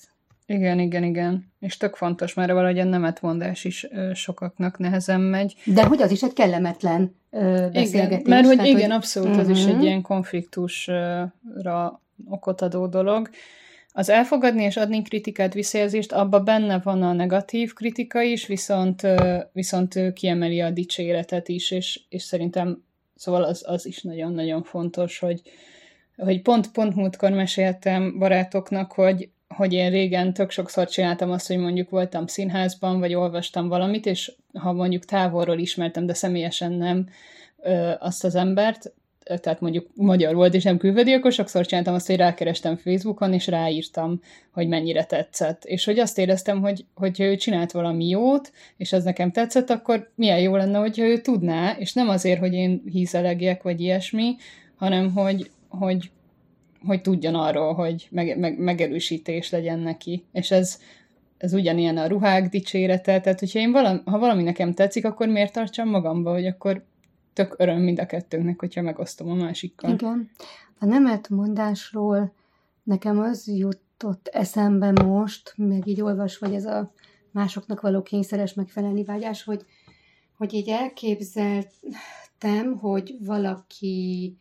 Igen, 0.50 0.78
igen, 0.78 1.04
igen. 1.04 1.52
És 1.60 1.76
tök 1.76 1.96
fontos, 1.96 2.34
mert 2.34 2.52
valahogy 2.52 2.78
a 2.78 2.84
nemetvondás 2.84 3.64
is 3.64 3.86
ö, 3.90 4.10
sokaknak 4.14 4.78
nehezen 4.78 5.20
megy. 5.20 5.54
De 5.64 5.84
hogy 5.84 6.02
az 6.02 6.10
is 6.10 6.22
egy 6.22 6.32
kellemetlen 6.32 7.14
ö, 7.30 7.68
beszélgetés. 7.72 8.18
Igen, 8.18 8.22
mert 8.24 8.46
hogy 8.46 8.56
tehát, 8.56 8.70
igen, 8.70 8.90
hogy... 8.90 8.96
abszolút, 8.96 9.28
uh-huh. 9.28 9.44
az 9.44 9.48
is 9.48 9.64
egy 9.64 9.74
mhm. 9.74 9.82
ilyen 9.82 10.02
konfliktusra 10.02 12.00
okot 12.28 12.60
adó 12.60 12.86
dolog. 12.86 13.30
Az 13.92 14.08
elfogadni 14.08 14.62
és 14.62 14.76
adni 14.76 15.02
kritikát, 15.02 15.54
visszajelzést, 15.54 16.12
abban 16.12 16.44
benne 16.44 16.78
van 16.78 17.02
a 17.02 17.12
negatív 17.12 17.72
kritika 17.72 18.22
is, 18.22 18.46
viszont, 18.46 19.06
viszont 19.52 20.12
kiemeli 20.12 20.60
a 20.60 20.70
dicséretet 20.70 21.48
is, 21.48 21.70
és, 21.70 22.00
és 22.08 22.22
szerintem 22.22 22.82
szóval 23.14 23.42
az, 23.42 23.62
az 23.66 23.86
is 23.86 24.02
nagyon-nagyon 24.02 24.62
fontos, 24.62 25.18
hogy, 25.18 25.42
hogy 26.16 26.42
pont, 26.42 26.70
pont 26.70 26.94
múltkor 26.94 27.30
meséltem 27.30 28.18
barátoknak, 28.18 28.92
hogy 28.92 29.28
hogy 29.54 29.72
én 29.72 29.90
régen 29.90 30.32
tök 30.32 30.50
sokszor 30.50 30.88
csináltam 30.88 31.30
azt, 31.30 31.46
hogy 31.46 31.58
mondjuk 31.58 31.90
voltam 31.90 32.26
színházban, 32.26 32.98
vagy 32.98 33.14
olvastam 33.14 33.68
valamit, 33.68 34.06
és 34.06 34.32
ha 34.58 34.72
mondjuk 34.72 35.04
távolról 35.04 35.58
ismertem, 35.58 36.06
de 36.06 36.14
személyesen 36.14 36.72
nem 36.72 37.08
ö, 37.62 37.92
azt 37.98 38.24
az 38.24 38.34
embert, 38.34 38.92
tehát 39.36 39.60
mondjuk 39.60 39.86
magyar 39.94 40.34
volt, 40.34 40.54
és 40.54 40.62
nem 40.62 40.76
külföldi, 40.76 41.20
sokszor 41.30 41.66
csináltam 41.66 41.94
azt, 41.94 42.06
hogy 42.06 42.16
rákerestem 42.16 42.76
Facebookon, 42.76 43.32
és 43.32 43.46
ráírtam, 43.46 44.20
hogy 44.52 44.68
mennyire 44.68 45.04
tetszett. 45.04 45.64
És 45.64 45.84
hogy 45.84 45.98
azt 45.98 46.18
éreztem, 46.18 46.60
hogy, 46.60 46.84
hogy 46.94 47.20
ő 47.20 47.36
csinált 47.36 47.72
valami 47.72 48.08
jót, 48.08 48.52
és 48.76 48.92
az 48.92 49.04
nekem 49.04 49.30
tetszett, 49.30 49.70
akkor 49.70 50.10
milyen 50.14 50.40
jó 50.40 50.56
lenne, 50.56 50.78
hogyha 50.78 51.04
ő 51.04 51.18
tudná, 51.18 51.76
és 51.78 51.92
nem 51.92 52.08
azért, 52.08 52.38
hogy 52.38 52.52
én 52.52 52.82
hízelegjek, 52.92 53.62
vagy 53.62 53.80
ilyesmi, 53.80 54.36
hanem 54.76 55.12
hogy, 55.12 55.50
hogy 55.68 56.10
hogy 56.88 57.00
tudjon 57.00 57.34
arról, 57.34 57.74
hogy 57.74 58.08
meg, 58.10 58.38
meg, 58.38 58.58
megerősítés 58.58 59.50
legyen 59.50 59.78
neki. 59.78 60.24
És 60.32 60.50
ez 60.50 60.78
ez 61.38 61.52
ugyanilyen 61.52 61.96
a 61.96 62.06
ruhák 62.06 62.48
dicsérete, 62.48 63.20
tehát 63.20 63.38
hogyha 63.38 63.58
én 63.58 63.72
valami, 63.72 64.00
ha 64.04 64.18
valami 64.18 64.42
nekem 64.42 64.74
tetszik, 64.74 65.04
akkor 65.04 65.28
miért 65.28 65.52
tartsam 65.52 65.88
magamba, 65.88 66.32
hogy 66.32 66.46
akkor 66.46 66.84
tök 67.32 67.54
öröm 67.58 67.80
mind 67.80 67.98
a 67.98 68.06
kettőnknek, 68.06 68.60
hogyha 68.60 68.82
megosztom 68.82 69.30
a 69.30 69.34
másikkal. 69.34 69.92
Igen. 69.92 70.30
A 70.78 70.84
nemet 70.84 71.28
mondásról 71.28 72.32
nekem 72.82 73.20
az 73.20 73.46
jutott 73.46 74.28
eszembe 74.32 74.92
most, 75.04 75.52
meg 75.56 75.86
így 75.86 76.00
olvas, 76.00 76.38
vagy 76.38 76.54
ez 76.54 76.64
a 76.64 76.92
másoknak 77.30 77.80
való 77.80 78.02
kényszeres 78.02 78.54
megfelelni 78.54 79.04
vágyás, 79.04 79.42
hogy, 79.42 79.64
hogy 80.36 80.54
így 80.54 80.68
elképzeltem, 80.68 82.76
hogy 82.80 83.16
valaki, 83.20 84.36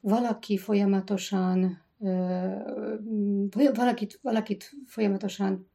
valaki 0.00 0.56
folyamatosan 0.58 1.82
valakit, 3.72 4.18
valakit 4.22 4.72
folyamatosan 4.86 5.70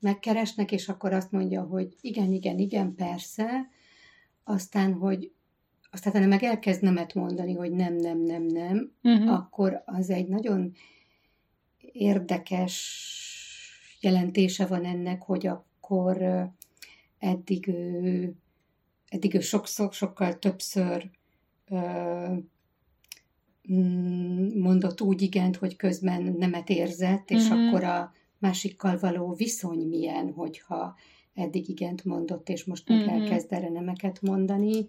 megkeresnek, 0.00 0.72
és 0.72 0.88
akkor 0.88 1.12
azt 1.12 1.30
mondja, 1.30 1.62
hogy 1.62 1.96
igen, 2.00 2.32
igen, 2.32 2.58
igen, 2.58 2.94
persze, 2.94 3.68
aztán, 4.44 4.92
hogy 4.92 5.32
aztán 5.90 6.28
meg 6.28 6.42
elkezd 6.42 6.82
nemet 6.82 7.14
mondani, 7.14 7.54
hogy 7.54 7.72
nem, 7.72 7.94
nem, 7.94 8.18
nem, 8.18 8.42
nem, 8.42 8.92
uh-huh. 9.02 9.32
akkor 9.32 9.82
az 9.84 10.10
egy 10.10 10.28
nagyon 10.28 10.72
érdekes 11.92 13.00
jelentése 14.00 14.66
van 14.66 14.84
ennek, 14.84 15.22
hogy 15.22 15.46
akkor 15.46 16.22
eddig 17.18 17.68
ő, 17.68 18.34
eddig 19.08 19.34
ő 19.34 19.40
sokszor, 19.40 19.92
sokkal 19.92 20.38
többször 20.38 21.10
mondott 24.54 25.00
úgy 25.00 25.22
igent, 25.22 25.56
hogy 25.56 25.76
közben 25.76 26.22
nemet 26.38 26.68
érzett, 26.68 27.30
és 27.30 27.48
uh-huh. 27.48 27.66
akkor 27.66 27.84
a 27.84 28.12
másikkal 28.38 28.98
való 28.98 29.32
viszony 29.34 29.88
milyen, 29.88 30.32
hogyha 30.32 30.96
eddig 31.34 31.68
igent 31.68 32.04
mondott, 32.04 32.48
és 32.48 32.64
most 32.64 32.88
meg 32.88 32.98
uh-huh. 32.98 33.22
elkezd 33.22 33.52
erre 33.52 33.68
nemeket 33.68 34.22
mondani. 34.22 34.88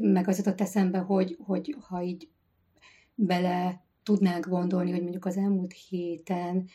Meg 0.00 0.28
az 0.28 0.36
jutott 0.36 0.60
eszembe, 0.60 0.98
hogy, 0.98 1.36
hogy 1.40 1.76
ha 1.80 2.02
így 2.02 2.28
bele 3.14 3.84
tudnánk 4.02 4.46
gondolni, 4.46 4.90
hogy 4.90 5.02
mondjuk 5.02 5.24
az 5.24 5.36
elmúlt 5.36 5.72
héten 5.72 6.68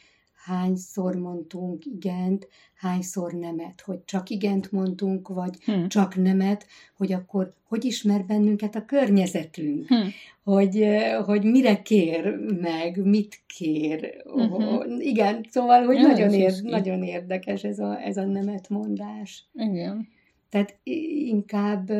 hányszor 0.45 1.15
mondtunk 1.15 1.85
igent, 1.85 2.47
hányszor 2.75 3.33
nemet, 3.33 3.81
hogy 3.81 3.99
csak 4.05 4.29
igent 4.29 4.71
mondtunk, 4.71 5.27
vagy 5.27 5.63
hmm. 5.63 5.87
csak 5.87 6.15
nemet, 6.15 6.65
hogy 6.97 7.11
akkor 7.13 7.53
hogy 7.63 7.85
ismer 7.85 8.25
bennünket 8.25 8.75
a 8.75 8.85
környezetünk, 8.85 9.87
hmm. 9.87 10.09
hogy, 10.43 10.85
hogy 11.25 11.43
mire 11.43 11.81
kér 11.81 12.35
meg, 12.61 13.05
mit 13.05 13.41
kér. 13.57 14.23
Uh-huh. 14.25 14.85
Igen, 14.99 15.45
szóval, 15.49 15.85
hogy 15.85 15.95
ja, 15.95 16.07
nagyon, 16.07 16.33
ér, 16.33 16.53
nagyon 16.61 17.03
érdekes 17.03 17.63
ez 17.63 17.79
a, 17.79 18.01
ez 18.01 18.17
a 18.17 18.25
nemet 18.25 18.69
mondás. 18.69 19.45
Igen. 19.53 20.07
Tehát 20.49 20.79
inkább 21.25 21.91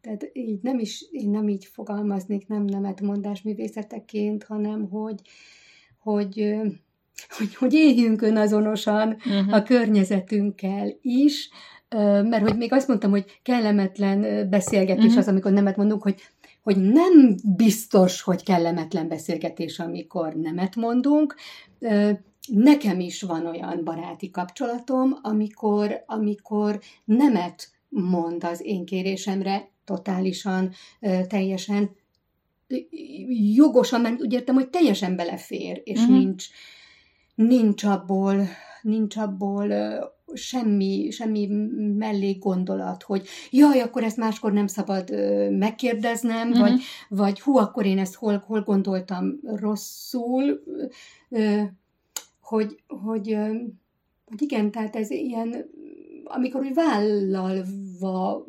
tehát 0.00 0.30
így 0.32 0.62
nem 0.62 0.78
is, 0.78 1.04
én 1.10 1.30
nem 1.30 1.48
így 1.48 1.64
fogalmaznék, 1.64 2.48
nem 2.48 2.64
nemet 2.64 3.00
mondás 3.00 3.42
művészeteként, 3.42 4.44
hanem 4.44 4.88
hogy, 4.88 5.20
hogy 5.98 6.56
hogy, 7.28 7.54
hogy 7.54 7.74
éljünk 7.74 8.22
önazonosan 8.22 9.08
uh-huh. 9.08 9.54
a 9.54 9.62
környezetünkkel 9.62 10.92
is, 11.00 11.50
mert 12.22 12.48
hogy 12.48 12.56
még 12.56 12.72
azt 12.72 12.88
mondtam, 12.88 13.10
hogy 13.10 13.38
kellemetlen 13.42 14.48
beszélgetés 14.50 15.04
uh-huh. 15.04 15.18
az, 15.18 15.28
amikor 15.28 15.52
nemet 15.52 15.76
mondunk, 15.76 16.02
hogy, 16.02 16.20
hogy 16.62 16.76
nem 16.76 17.36
biztos, 17.56 18.22
hogy 18.22 18.42
kellemetlen 18.42 19.08
beszélgetés, 19.08 19.78
amikor 19.78 20.34
nemet 20.34 20.76
mondunk. 20.76 21.34
Nekem 22.48 23.00
is 23.00 23.22
van 23.22 23.46
olyan 23.46 23.80
baráti 23.84 24.30
kapcsolatom, 24.30 25.18
amikor, 25.22 26.02
amikor 26.06 26.80
nemet 27.04 27.68
mond 27.88 28.44
az 28.44 28.60
én 28.64 28.84
kérésemre, 28.84 29.70
totálisan, 29.84 30.70
teljesen 31.28 31.90
jogosan, 33.54 34.00
mert 34.00 34.20
úgy 34.20 34.32
értem, 34.32 34.54
hogy 34.54 34.68
teljesen 34.68 35.16
belefér, 35.16 35.80
és 35.84 36.00
uh-huh. 36.00 36.16
nincs, 36.16 36.46
nincs 37.46 37.84
abból, 37.84 38.46
nincs 38.82 39.16
abból 39.16 39.68
semmi, 40.34 41.10
semmi 41.10 41.46
mellé 41.96 42.32
gondolat, 42.32 43.02
hogy 43.02 43.26
jaj, 43.50 43.80
akkor 43.80 44.04
ezt 44.04 44.16
máskor 44.16 44.52
nem 44.52 44.66
szabad 44.66 45.10
megkérdeznem, 45.50 46.48
uh-huh. 46.48 46.68
vagy, 46.68 46.80
vagy 47.08 47.40
hú, 47.40 47.56
akkor 47.56 47.86
én 47.86 47.98
ezt 47.98 48.14
hol, 48.14 48.44
hol 48.46 48.60
gondoltam 48.60 49.40
rosszul, 49.42 50.62
hogy, 52.40 52.76
hogy, 52.88 53.36
hogy 54.26 54.42
igen, 54.42 54.70
tehát 54.70 54.96
ez 54.96 55.10
ilyen, 55.10 55.70
amikor 56.24 56.60
úgy 56.60 56.74
vállalva 56.74 58.46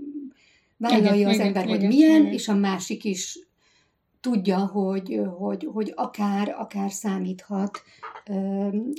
vállalja 0.78 1.14
igen, 1.14 1.28
az 1.28 1.36
igen, 1.36 1.48
ember, 1.48 1.66
igen, 1.66 1.78
hogy 1.78 1.88
milyen, 1.88 2.22
igen. 2.22 2.34
és 2.34 2.48
a 2.48 2.56
másik 2.56 3.04
is 3.04 3.40
tudja, 4.24 4.58
hogy, 4.58 5.22
hogy, 5.38 5.70
hogy 5.74 5.94
akár, 5.96 6.56
akár 6.58 6.92
számíthat 6.92 7.82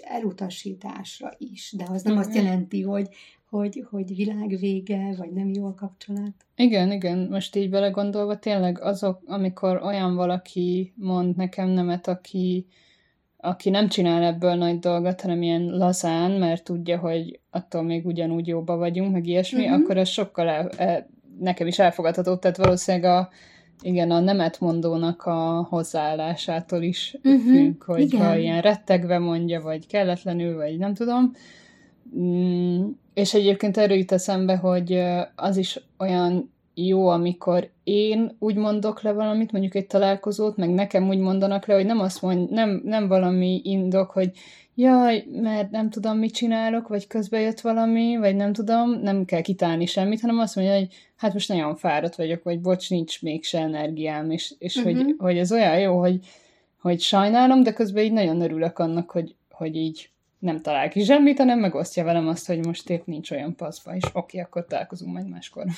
elutasításra 0.03 1.33
is, 1.39 1.75
de 1.77 1.85
az 1.89 2.03
nem 2.03 2.19
azt 2.19 2.35
jelenti, 2.35 2.83
hogy, 2.83 3.09
hogy, 3.51 3.87
hogy 3.91 4.17
világ 4.17 4.57
vége, 4.59 5.15
vagy 5.17 5.33
nem 5.33 5.51
jó 5.53 5.67
a 5.67 5.75
kapcsolat. 5.75 6.33
Igen, 6.57 6.93
igen, 6.93 7.27
most 7.31 7.57
így 7.57 7.71
belegondolva 7.71 8.39
tényleg 8.39 8.81
azok, 8.81 9.21
amikor 9.27 9.83
olyan 9.83 10.15
valaki 10.15 10.93
mond 10.97 11.37
nekem 11.37 11.69
nemet, 11.69 12.09
aki, 12.09 12.67
aki 13.37 13.71
nem 13.71 13.89
csinál 13.89 14.23
ebből 14.23 14.55
nagy 14.55 14.79
dolgot, 14.79 15.21
hanem 15.21 15.43
ilyen 15.43 15.63
lazán, 15.63 16.31
mert 16.31 16.65
tudja, 16.65 16.99
hogy 16.99 17.41
attól 17.51 17.83
még 17.83 18.07
ugyanúgy 18.07 18.47
jóba 18.47 18.77
vagyunk, 18.77 19.13
meg 19.13 19.27
ilyesmi, 19.27 19.65
uh-huh. 19.65 19.81
akkor 19.81 19.97
ez 19.97 20.09
sokkal 20.09 20.49
el, 20.49 20.69
el, 20.69 21.09
nekem 21.39 21.67
is 21.67 21.79
elfogadható, 21.79 22.37
tehát 22.37 22.57
valószínűleg 22.57 23.11
a, 23.11 23.29
igen, 23.83 24.11
a 24.11 24.21
nemet 24.21 24.61
mondónak 24.61 25.23
a 25.23 25.67
hozzáállásától 25.69 26.83
is 26.83 27.17
uh-huh, 27.23 27.43
függ, 27.43 27.85
hogy 27.85 28.01
igen. 28.01 28.27
ha 28.27 28.37
ilyen 28.37 28.61
rettegve 28.61 29.19
mondja, 29.19 29.61
vagy 29.61 29.87
kelletlenül, 29.87 30.57
vagy 30.57 30.79
nem 30.79 30.95
tudom. 30.95 31.33
Mm, 32.19 32.85
és 33.15 33.35
egyébként 33.35 33.77
erről 33.77 33.97
jut 33.97 34.13
eszembe, 34.13 34.57
hogy 34.57 35.03
az 35.35 35.57
is 35.57 35.81
olyan 35.99 36.54
jó, 36.75 37.09
amikor 37.09 37.71
én 37.85 38.37
úgy 38.39 38.55
mondok 38.55 39.03
le 39.03 39.13
valamit, 39.13 39.53
mondjuk 39.53 39.75
egy 39.75 39.87
találkozót, 39.87 40.57
meg 40.57 40.71
nekem 40.71 41.09
úgy 41.09 41.19
mondanak 41.19 41.67
le, 41.67 41.75
hogy 41.75 41.87
nem 41.87 42.01
azt 42.01 42.23
mond, 42.23 42.51
nem, 42.51 42.83
nem 42.85 43.09
valami 43.09 43.61
indok, 43.65 44.11
hogy 44.11 44.31
jaj, 44.75 45.27
mert 45.33 45.71
nem 45.71 45.91
tudom, 45.91 46.19
mit 46.19 46.35
csinálok, 46.35 46.89
vagy 46.89 47.07
közben 47.07 47.41
jött 47.41 47.61
valami, 47.61 48.17
vagy 48.17 48.37
nem 48.37 48.53
tudom, 48.53 48.91
nem 48.91 49.25
kell 49.25 49.41
kitálni 49.41 49.87
semmit, 49.87 50.21
hanem 50.21 50.39
azt 50.39 50.57
mondja, 50.57 50.75
hogy 50.75 50.89
hát 51.17 51.33
most 51.33 51.49
nagyon 51.49 51.77
fáradt 51.77 52.17
vagyok, 52.17 52.43
vagy 52.43 52.61
bocs, 52.61 52.91
nincs 52.91 53.23
mégse 53.23 53.59
energiám, 53.59 54.31
és, 54.31 54.55
és 54.59 54.77
uh-huh. 54.77 54.93
hogy, 54.93 55.05
mhm. 55.05 55.25
hogy 55.25 55.39
ez 55.39 55.53
olyan 55.53 55.79
jó, 55.79 55.99
hogy, 55.99 56.21
hogy 56.81 57.01
sajnálom, 57.01 57.63
de 57.63 57.73
közben 57.73 58.05
így 58.05 58.13
nagyon 58.13 58.41
örülök 58.41 58.79
annak, 58.79 59.11
hogy, 59.11 59.35
hogy 59.51 59.77
így 59.77 60.09
nem 60.39 60.61
talál 60.61 60.89
ki 60.89 61.05
semmit, 61.05 61.39
hanem 61.39 61.59
megosztja 61.59 62.05
velem 62.05 62.29
azt, 62.29 62.47
hogy 62.47 62.67
most 62.67 62.91
épp 62.91 63.07
nincs 63.07 63.31
olyan 63.31 63.55
paszba, 63.55 63.97
és 63.97 64.05
oké, 64.05 64.19
okay, 64.19 64.41
akkor 64.41 64.67
találkozunk 64.67 65.13
majd 65.13 65.29
máskor. 65.29 65.65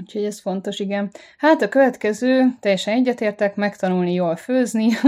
Úgyhogy 0.00 0.24
ez 0.24 0.40
fontos, 0.40 0.78
igen. 0.78 1.10
Hát 1.38 1.62
a 1.62 1.68
következő, 1.68 2.44
teljesen 2.60 2.94
egyetértek, 2.94 3.56
megtanulni 3.56 4.12
jól 4.12 4.36
főzni. 4.36 4.88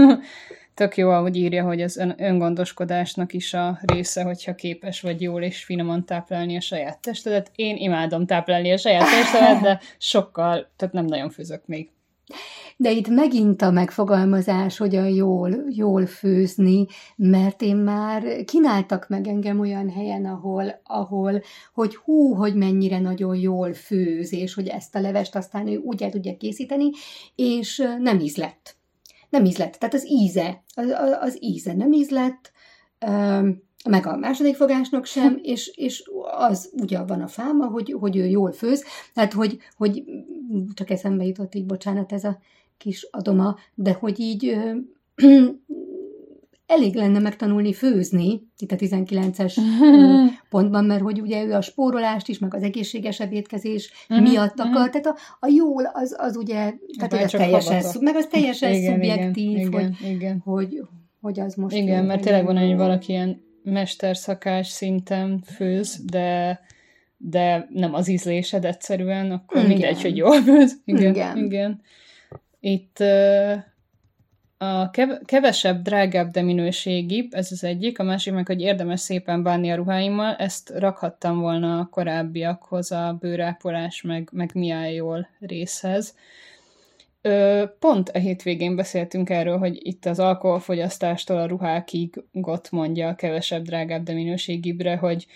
Tök 0.73 0.97
jó, 0.97 1.09
ahogy 1.09 1.35
írja, 1.35 1.63
hogy 1.63 1.81
az 1.81 1.97
ön, 1.97 2.13
öngondoskodásnak 2.17 3.33
is 3.33 3.53
a 3.53 3.79
része, 3.81 4.23
hogyha 4.23 4.55
képes 4.55 5.01
vagy 5.01 5.21
jól 5.21 5.41
és 5.41 5.63
finoman 5.63 6.05
táplálni 6.05 6.57
a 6.57 6.61
saját 6.61 6.99
testedet. 6.99 7.51
Én 7.55 7.75
imádom 7.75 8.25
táplálni 8.25 8.71
a 8.71 8.77
saját 8.77 9.09
testedet, 9.09 9.61
de 9.61 9.79
sokkal, 9.97 10.69
tehát 10.75 10.93
nem 10.93 11.05
nagyon 11.05 11.29
főzök 11.29 11.65
még. 11.65 11.89
De 12.77 12.91
itt 12.91 13.07
megint 13.07 13.61
a 13.61 13.71
megfogalmazás, 13.71 14.77
hogy 14.77 14.95
a 14.95 15.05
jól, 15.05 15.63
jól 15.69 16.05
főzni, 16.05 16.85
mert 17.15 17.61
én 17.61 17.75
már 17.75 18.43
kínáltak 18.45 19.09
meg 19.09 19.27
engem 19.27 19.59
olyan 19.59 19.89
helyen, 19.89 20.25
ahol, 20.25 20.81
ahol 20.83 21.41
hogy 21.73 21.95
hú, 21.95 22.33
hogy 22.33 22.55
mennyire 22.55 22.99
nagyon 22.99 23.35
jól 23.35 23.73
főz, 23.73 24.33
és 24.33 24.53
hogy 24.53 24.67
ezt 24.67 24.95
a 24.95 24.99
levest 24.99 25.35
aztán 25.35 25.67
ő 25.67 25.77
úgy 25.77 26.03
el 26.03 26.09
tudja 26.09 26.37
készíteni, 26.37 26.89
és 27.35 27.83
nem 27.99 28.19
ízlett. 28.19 28.75
Nem 29.29 29.45
ízlett. 29.45 29.73
Tehát 29.73 29.93
az 29.93 30.07
íze, 30.09 30.63
az, 30.75 30.87
az 31.19 31.37
íze 31.39 31.73
nem 31.73 31.91
ízlett, 31.91 32.51
meg 33.89 34.05
a 34.05 34.17
második 34.17 34.55
fogásnak 34.55 35.05
sem, 35.05 35.39
és, 35.41 35.71
és 35.75 36.03
az 36.37 36.69
ugye 36.73 37.03
van 37.03 37.21
a 37.21 37.27
fáma, 37.27 37.65
hogy, 37.65 37.95
hogy 37.99 38.17
ő 38.17 38.25
jól 38.25 38.51
főz, 38.51 38.85
tehát 39.13 39.33
hogy, 39.33 39.57
hogy 39.77 40.03
csak 40.73 40.89
eszembe 40.89 41.23
jutott 41.23 41.55
így, 41.55 41.65
bocsánat, 41.65 42.11
ez 42.11 42.23
a 42.23 42.37
kis 42.77 43.07
adoma, 43.11 43.55
de 43.73 43.91
hogy 43.91 44.19
így 44.19 44.57
elég 46.67 46.95
lenne 46.95 47.19
megtanulni 47.19 47.73
főzni, 47.73 48.47
itt 48.57 48.71
a 48.71 48.75
19-es 48.75 49.59
pontban, 50.49 50.85
mert 50.85 51.01
hogy 51.01 51.21
ugye 51.21 51.43
ő 51.43 51.53
a 51.53 51.61
spórolást 51.61 52.27
is, 52.27 52.39
meg 52.39 52.53
az 52.53 52.63
egészségesebb 52.63 53.33
étkezés 53.33 53.91
uh-huh, 54.09 54.27
miatt 54.27 54.59
akar, 54.59 54.71
uh-huh. 54.71 54.89
tehát 54.89 55.05
a, 55.05 55.15
a 55.39 55.47
jól 55.47 55.91
az, 55.93 56.15
az 56.17 56.35
ugye, 56.35 56.73
tehát 56.97 57.13
az 57.13 57.31
teljesen, 57.31 57.83
meg 57.99 58.15
az 58.15 58.27
teljesen 58.27 58.73
igen, 58.73 58.93
szubjektív, 58.93 59.57
igen, 59.57 59.71
hogy, 59.71 59.95
igen, 60.01 60.15
igen. 60.15 60.41
hogy 60.45 60.81
hogy 61.25 61.39
az 61.39 61.55
most... 61.55 61.75
Igen, 61.75 62.05
mert 62.05 62.21
tényleg 62.21 62.45
van, 62.45 62.57
hogy 62.57 62.75
valaki 62.75 63.11
ilyen 63.11 63.41
mesterszakás 63.65 64.67
szinten 64.67 65.41
főz, 65.41 66.05
de 66.05 66.59
de 67.17 67.67
nem 67.69 67.93
az 67.93 68.07
ízlésed 68.07 68.65
egyszerűen, 68.65 69.31
akkor 69.31 69.57
igen. 69.57 69.69
mindegy, 69.69 70.01
hogy 70.01 70.17
jól 70.17 70.41
főz. 70.41 70.81
Igen, 70.85 71.13
igen. 71.13 71.37
igen. 71.37 71.81
Itt 72.59 72.99
a 74.57 74.89
kevesebb, 75.25 75.81
drágább, 75.81 76.31
de 76.31 76.41
minőségibb, 76.41 77.33
ez 77.33 77.51
az 77.51 77.63
egyik, 77.63 77.99
a 77.99 78.03
másik 78.03 78.33
meg, 78.33 78.47
hogy 78.47 78.61
érdemes 78.61 78.99
szépen 78.99 79.43
bánni 79.43 79.71
a 79.71 79.75
ruháimmal, 79.75 80.35
ezt 80.35 80.69
rakhattam 80.69 81.39
volna 81.39 81.79
a 81.79 81.87
korábbiakhoz 81.91 82.91
a 82.91 83.17
bőrápolás, 83.19 84.01
meg, 84.01 84.29
meg 84.31 84.51
milyen 84.53 84.89
jól 84.89 85.27
Pont 87.79 88.09
a 88.09 88.17
hétvégén 88.17 88.75
beszéltünk 88.75 89.29
erről, 89.29 89.57
hogy 89.57 89.77
itt 89.81 90.05
az 90.05 90.19
alkoholfogyasztástól 90.19 91.37
a 91.37 91.45
ruhákig 91.45 92.23
gott 92.31 92.71
mondja 92.71 93.07
a 93.07 93.15
kevesebb, 93.15 93.63
drágább, 93.63 94.03
de 94.03 94.13
minőségibbre, 94.13 94.95
hogy, 94.95 95.27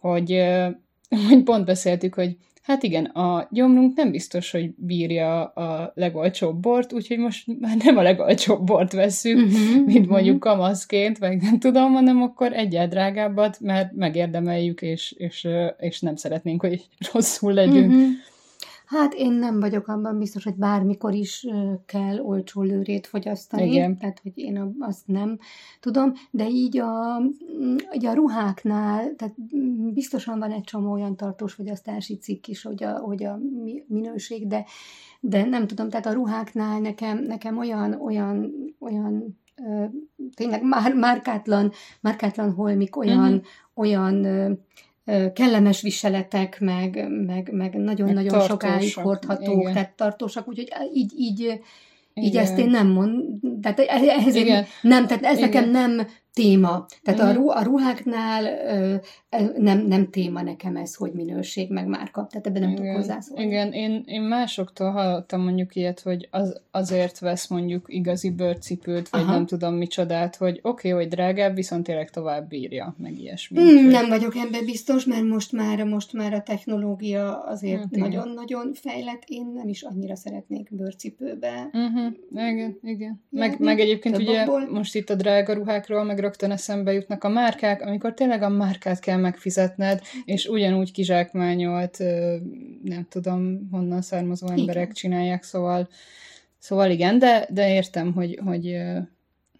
hogy, 0.00 0.44
hogy 1.28 1.42
pont 1.42 1.64
beszéltük, 1.64 2.14
hogy 2.14 2.36
Hát 2.68 2.82
igen, 2.82 3.04
a 3.04 3.48
gyomrunk 3.50 3.96
nem 3.96 4.10
biztos, 4.10 4.50
hogy 4.50 4.70
bírja 4.76 5.44
a 5.44 5.92
legolcsóbb 5.94 6.60
bort, 6.60 6.92
úgyhogy 6.92 7.18
most 7.18 7.46
már 7.60 7.76
nem 7.84 7.96
a 7.96 8.02
legolcsóbb 8.02 8.64
bort 8.64 8.92
veszünk, 8.92 9.46
uh-huh, 9.46 9.74
mint 9.86 9.98
uh-huh. 9.98 10.06
mondjuk 10.06 10.40
kamaszként, 10.40 11.18
vagy 11.18 11.36
nem 11.36 11.58
tudom, 11.58 11.92
hanem 11.92 12.22
akkor 12.22 12.52
egyel 12.52 12.88
drágábbat, 12.88 13.60
mert 13.60 13.92
megérdemeljük, 13.92 14.82
és, 14.82 15.14
és, 15.16 15.48
és 15.78 16.00
nem 16.00 16.16
szeretnénk, 16.16 16.60
hogy 16.60 16.84
rosszul 17.12 17.52
legyünk. 17.52 17.92
Uh-huh. 17.92 18.08
Hát 18.88 19.14
én 19.14 19.32
nem 19.32 19.60
vagyok 19.60 19.88
abban 19.88 20.18
biztos, 20.18 20.44
hogy 20.44 20.54
bármikor 20.54 21.14
is 21.14 21.46
kell 21.86 22.18
olcsó 22.18 22.62
lőrét 22.62 23.06
fogyasztani, 23.06 23.70
Igen. 23.70 23.96
tehát 23.96 24.20
hogy 24.22 24.32
én 24.34 24.76
azt 24.78 25.06
nem 25.06 25.38
tudom, 25.80 26.12
de 26.30 26.48
így 26.48 26.78
a, 26.78 27.22
így 27.94 28.06
a 28.06 28.12
ruháknál, 28.12 29.14
tehát 29.16 29.34
biztosan 29.92 30.38
van 30.38 30.50
egy 30.50 30.62
csomó 30.62 30.92
olyan 30.92 31.16
tartós 31.16 31.52
fogyasztási 31.52 32.16
cikk 32.18 32.46
is, 32.46 32.62
hogy 32.62 32.84
a, 32.84 32.98
hogy 32.98 33.24
a 33.24 33.38
minőség, 33.86 34.46
de, 34.46 34.64
de 35.20 35.44
nem 35.44 35.66
tudom, 35.66 35.88
tehát 35.88 36.06
a 36.06 36.12
ruháknál 36.12 36.80
nekem, 36.80 37.18
nekem 37.18 37.58
olyan, 37.58 37.92
olyan, 38.00 38.52
olyan 38.78 39.38
tényleg 40.34 40.62
már, 40.62 40.94
márkátlan, 40.94 41.72
márkátlan 42.00 42.52
holmik, 42.52 42.96
olyan, 42.96 43.32
uh-huh. 43.32 43.44
olyan 43.74 44.26
kellemes 45.34 45.80
viseletek, 45.80 46.60
meg, 46.60 47.06
meg, 47.26 47.52
meg 47.52 47.74
nagyon-nagyon 47.74 48.40
sokáig 48.40 48.94
hordhatók, 48.94 49.60
igen. 49.60 49.72
tehát 49.72 49.90
tartósak, 49.96 50.48
úgyhogy 50.48 50.68
így, 50.94 51.12
így, 51.18 51.60
így 52.14 52.36
ezt 52.36 52.58
én 52.58 52.70
nem 52.70 52.86
mond, 52.86 53.24
tehát 53.62 53.78
ehhez 53.78 54.34
én 54.34 54.66
nem, 54.82 55.06
tehát 55.06 55.24
ez 55.24 55.38
Igen. 55.38 55.50
nekem 55.50 55.70
nem 55.70 56.06
téma. 56.32 56.86
Tehát 57.02 57.20
a, 57.20 57.38
mhm. 57.38 57.48
a 57.48 57.62
ruháknál 57.62 58.44
nem, 59.56 59.86
nem 59.86 60.10
téma 60.10 60.42
nekem 60.42 60.76
ez, 60.76 60.94
hogy 60.94 61.12
minőség, 61.12 61.70
meg 61.70 61.86
márka. 61.86 62.26
Tehát 62.30 62.46
ebben 62.46 62.60
nem 62.60 62.70
Igen. 62.70 62.82
tudok 62.82 62.96
hozzászólni. 62.96 63.44
Igen, 63.44 63.72
én, 63.72 64.02
én 64.06 64.22
másoktól 64.22 64.90
hallottam 64.90 65.42
mondjuk 65.42 65.74
ilyet, 65.74 66.00
hogy 66.00 66.28
az, 66.30 66.60
azért 66.70 67.18
vesz 67.18 67.46
mondjuk 67.46 67.84
igazi 67.88 68.30
bőrcipőt, 68.30 69.08
vagy 69.08 69.20
Aha. 69.20 69.32
nem 69.32 69.46
tudom 69.46 69.74
micsodát, 69.74 70.36
hogy 70.36 70.58
oké, 70.62 70.92
okay, 70.92 71.02
hogy 71.02 71.12
drágább, 71.12 71.54
viszont 71.54 71.84
tényleg 71.84 72.10
tovább 72.10 72.48
bírja, 72.48 72.94
meg 72.98 73.18
ilyesmi. 73.18 73.58
Hmm, 73.58 73.88
nem 73.88 74.08
vagyok 74.08 74.36
ebben 74.36 74.64
biztos, 74.64 75.04
mert 75.04 75.24
most 75.24 75.52
már, 75.52 75.84
most 75.84 76.12
már 76.12 76.32
a 76.32 76.42
technológia 76.42 77.42
azért 77.42 77.80
hát, 77.80 77.90
nagyon-nagyon 77.90 78.72
fejlett. 78.74 79.22
Én 79.26 79.52
nem 79.54 79.68
is 79.68 79.82
annyira 79.82 80.16
szeretnék 80.16 80.68
bőrcipőbe. 80.70 81.70
Uh-huh. 81.72 82.12
Igen, 82.50 82.78
igen. 82.82 83.22
Meg, 83.30 83.58
meg 83.58 83.80
egyébként 83.80 84.16
ugye 84.16 84.46
most 84.70 84.94
itt 84.94 85.10
a 85.10 85.14
drága 85.14 85.52
ruhákról, 85.52 86.04
meg 86.04 86.18
rögtön 86.18 86.50
eszembe 86.50 86.92
jutnak 86.92 87.24
a 87.24 87.28
márkák, 87.28 87.82
amikor 87.82 88.14
tényleg 88.14 88.42
a 88.42 88.48
márkát 88.48 89.00
kell 89.00 89.16
megfizetned, 89.18 90.00
és 90.24 90.46
ugyanúgy 90.46 90.92
kizsákmányolt, 90.92 91.98
nem 92.82 93.06
tudom, 93.08 93.68
honnan 93.70 94.02
származó 94.02 94.46
emberek 94.46 94.82
igen. 94.82 94.94
csinálják, 94.94 95.42
szóval, 95.42 95.88
szóval 96.58 96.90
igen, 96.90 97.18
de, 97.18 97.48
de 97.50 97.74
értem, 97.74 98.12
hogy, 98.12 98.40
hogy, 98.44 98.76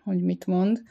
hogy 0.05 0.23
mit 0.23 0.47
mond. 0.47 0.83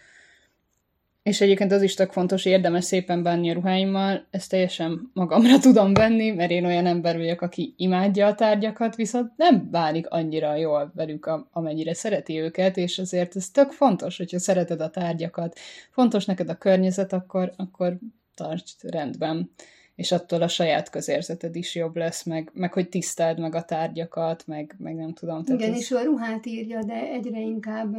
És 1.28 1.42
egyébként 1.42 1.72
az 1.72 1.82
is 1.82 1.94
tök 1.94 2.12
fontos, 2.12 2.44
hogy 2.44 2.52
érdemes 2.52 2.84
szépen 2.84 3.24
bánni 3.24 3.50
a 3.50 3.54
ruháimmal, 3.54 4.28
ezt 4.30 4.50
teljesen 4.50 5.12
magamra 5.14 5.60
tudom 5.68 5.94
venni, 5.94 6.32
mert 6.32 6.52
én 6.52 6.66
olyan 6.66 6.86
ember 6.86 7.18
vagyok, 7.18 7.42
aki 7.42 7.74
imádja 7.78 8.28
a 8.28 8.36
tárgyakat, 8.36 8.96
viszont 8.96 9.32
nem 9.36 9.68
bánik 9.72 10.10
annyira 10.10 10.56
jól 10.56 10.92
velük, 10.96 11.30
amennyire 11.52 11.94
szereti 11.94 12.40
őket, 12.40 12.78
és 12.78 13.00
azért 13.00 13.36
ez 13.36 13.50
tök 13.50 13.72
fontos, 13.72 14.18
hogyha 14.18 14.40
szereted 14.40 14.82
a 14.82 14.90
tárgyakat, 14.90 15.60
fontos 15.92 16.26
neked 16.26 16.50
a 16.50 16.58
környezet, 16.58 17.14
akkor, 17.14 17.52
akkor 17.56 17.98
tartsd 18.38 18.90
rendben 18.90 19.52
és 19.98 20.12
attól 20.12 20.42
a 20.42 20.48
saját 20.48 20.90
közérzeted 20.90 21.56
is 21.56 21.76
jobb 21.76 21.96
lesz, 21.96 22.24
meg, 22.24 22.52
meg 22.54 22.74
hogy 22.74 22.90
tiszteld 22.90 23.40
meg 23.40 23.56
a 23.56 23.64
tárgyakat, 23.64 24.48
meg, 24.48 24.76
meg 24.78 24.96
nem 24.96 25.14
tudom. 25.14 25.44
Tehát 25.44 25.62
Igen, 25.62 25.74
ez... 25.74 25.80
és 25.80 25.92
ő 25.92 25.96
a 25.96 26.04
ruhát 26.04 26.46
írja, 26.46 26.84
de 26.84 26.94
egyre 26.94 27.40
inkább 27.40 27.96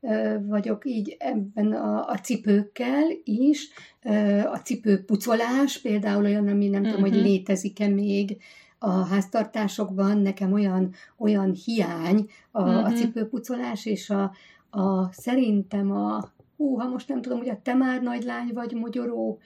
ö, 0.00 0.36
vagyok 0.46 0.82
így 0.86 1.16
ebben 1.18 1.72
a, 1.72 2.08
a 2.08 2.18
cipőkkel 2.18 3.04
is. 3.24 3.68
Ö, 4.02 4.38
a 4.38 4.60
cipőpucolás 4.60 5.80
például 5.80 6.24
olyan, 6.24 6.48
ami 6.48 6.68
nem 6.68 6.80
uh-huh. 6.80 6.94
tudom, 6.94 7.10
hogy 7.10 7.18
mhm. 7.18 7.28
létezik-e 7.28 7.88
még, 7.88 8.36
a 8.78 8.90
háztartásokban 8.90 10.18
nekem 10.18 10.52
olyan, 10.52 10.94
olyan 11.18 11.52
hiány 11.64 12.28
a, 12.50 12.62
uh-huh. 12.62 12.84
a 12.84 12.88
mhm. 12.88 12.96
cipőpucolás, 12.96 13.86
és 13.86 14.10
a, 14.10 14.32
a 14.70 15.12
szerintem 15.12 15.90
a, 15.90 16.32
hú, 16.56 16.78
ha 16.78 16.88
most 16.88 17.08
nem 17.08 17.22
tudom, 17.22 17.38
hogy 17.38 17.48
a 17.48 17.60
te 17.62 17.74
már 17.74 18.02
nagy 18.02 18.22
lány 18.22 18.50
vagy 18.54 18.72
mogyoró, 18.72 19.40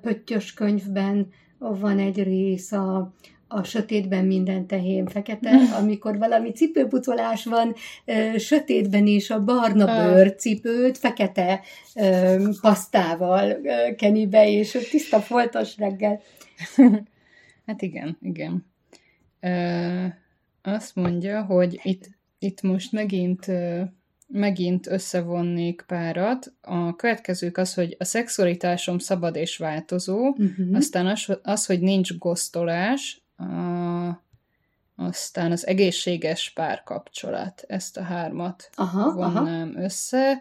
pöttyös 0.00 0.54
könyvben 0.54 1.28
van 1.58 1.98
egy 1.98 2.22
rész 2.22 2.72
a, 2.72 3.14
a 3.48 3.62
sötétben 3.62 4.24
minden 4.24 4.66
tehén 4.66 5.06
fekete, 5.06 5.50
amikor 5.80 6.18
valami 6.18 6.52
cipőpucolás 6.52 7.44
van, 7.44 7.74
ö, 8.04 8.38
sötétben 8.38 9.06
is 9.06 9.30
a 9.30 9.44
barna 9.44 9.86
bőr 9.86 10.34
cipőt 10.34 10.98
fekete 10.98 11.60
ö, 11.94 12.48
pasztával 12.60 13.50
ö, 13.50 13.94
keni 13.94 14.26
be, 14.26 14.48
és 14.48 14.88
tiszta 14.90 15.20
foltos 15.20 15.76
reggel. 15.76 16.20
Hát 17.66 17.82
igen, 17.82 18.18
igen. 18.22 18.66
Ö, 19.40 20.06
azt 20.62 20.94
mondja, 20.94 21.42
hogy 21.42 21.80
itt, 21.82 22.10
itt 22.38 22.62
most 22.62 22.92
megint 22.92 23.46
megint 24.26 24.86
összevonnék 24.86 25.84
párat. 25.86 26.52
A 26.60 26.96
következők 26.96 27.56
az, 27.56 27.74
hogy 27.74 27.96
a 27.98 28.04
szexualitásom 28.04 28.98
szabad 28.98 29.36
és 29.36 29.56
változó, 29.56 30.28
uh-huh. 30.28 30.76
aztán 30.76 31.06
az, 31.06 31.38
az, 31.42 31.66
hogy 31.66 31.80
nincs 31.80 32.18
gosztolás, 32.18 33.22
a, 33.36 33.44
aztán 34.96 35.52
az 35.52 35.66
egészséges 35.66 36.50
párkapcsolat. 36.50 37.64
Ezt 37.66 37.96
a 37.96 38.02
hármat 38.02 38.70
aha, 38.74 39.12
vonnám 39.12 39.70
aha. 39.74 39.82
össze. 39.84 40.40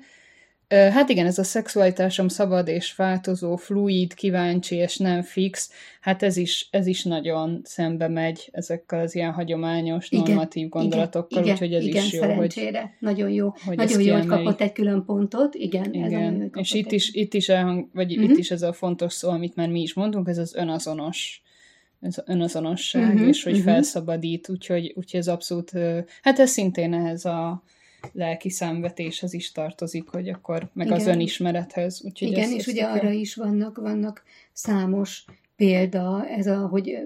Hát 0.70 1.09
igen, 1.09 1.26
ez 1.26 1.38
a 1.38 1.43
szexualitásom 1.43 2.28
szabad 2.28 2.68
és 2.68 2.95
változó, 2.95 3.55
fluid, 3.55 4.14
kíváncsi 4.14 4.76
és 4.76 4.97
nem 4.97 5.22
fix, 5.22 5.72
hát 6.01 6.24
ez 6.24 6.38
is, 6.38 6.68
ez 6.72 6.88
is 6.88 7.03
nagyon 7.03 7.61
szembe 7.64 8.07
megy 8.07 8.49
ezekkel 8.51 8.99
az 8.99 9.16
ilyen 9.16 9.32
hagyományos, 9.32 10.11
igen, 10.11 10.26
normatív 10.26 10.70
gondolatokkal, 10.70 11.41
igen, 11.41 11.53
úgyhogy 11.53 11.74
ez 11.74 11.84
igen, 11.84 12.03
is 12.03 12.14
jó. 12.14 12.20
szerencsére. 12.20 12.82
Hogy, 12.82 12.89
nagyon 12.99 13.30
jó. 13.30 13.53
Hogy 13.66 13.78
nagyon 13.78 14.01
jó, 14.01 14.14
hogy 14.14 14.26
kapott 14.26 14.61
egy 14.61 14.72
külön 14.72 15.05
pontot, 15.05 15.55
igen. 15.55 15.93
igen. 15.93 16.41
Ez 16.41 16.49
a 16.53 16.59
és 16.59 16.74
itt 16.74 16.91
is, 16.91 17.14
itt, 17.14 17.34
is 17.34 17.49
elhang, 17.49 17.89
vagy 17.93 18.11
uh-huh. 18.11 18.24
itt 18.24 18.30
mhm. 18.30 18.39
is 18.39 18.51
ez 18.51 18.61
a 18.61 18.74
fontos 18.74 19.14
szó, 19.14 19.30
amit 19.30 19.55
már 19.55 19.70
mi 19.70 19.82
is 19.82 19.93
mondunk, 19.93 20.28
ez 20.28 20.38
az 20.38 20.55
önazonos 20.55 21.41
ez 21.99 22.18
az 22.18 22.24
önazonosság, 22.28 23.14
uh-huh, 23.14 23.28
és 23.28 23.43
hogy 23.43 23.53
uh-huh. 23.53 23.68
felszabadít, 23.68 24.49
úgyhogy, 24.49 24.93
úgyhogy 24.95 25.20
ez 25.20 25.28
abszolút, 25.28 25.72
hát 26.22 26.39
ez 26.39 26.49
szintén 26.49 26.93
ehhez 26.93 27.26
a 27.26 27.64
lelki 28.12 28.49
számvetéshez 28.49 29.34
is 29.34 29.51
tartozik, 29.51 30.10
hogy 30.10 30.30
akkor 30.30 30.70
meg 30.74 30.86
Igen. 30.86 30.99
az 30.99 31.08
önismerethez. 31.08 32.01
Úgyhogy 32.04 32.28
Igen, 32.28 32.51
és 32.51 32.68
ugye 32.68 32.86
arra 32.86 33.10
is 33.10 33.36
vannak, 33.36 33.78
vannak 33.78 34.24
számos 34.51 35.26
példa, 35.56 36.28
ez 36.28 36.47
a, 36.47 36.68
hogy, 36.68 36.97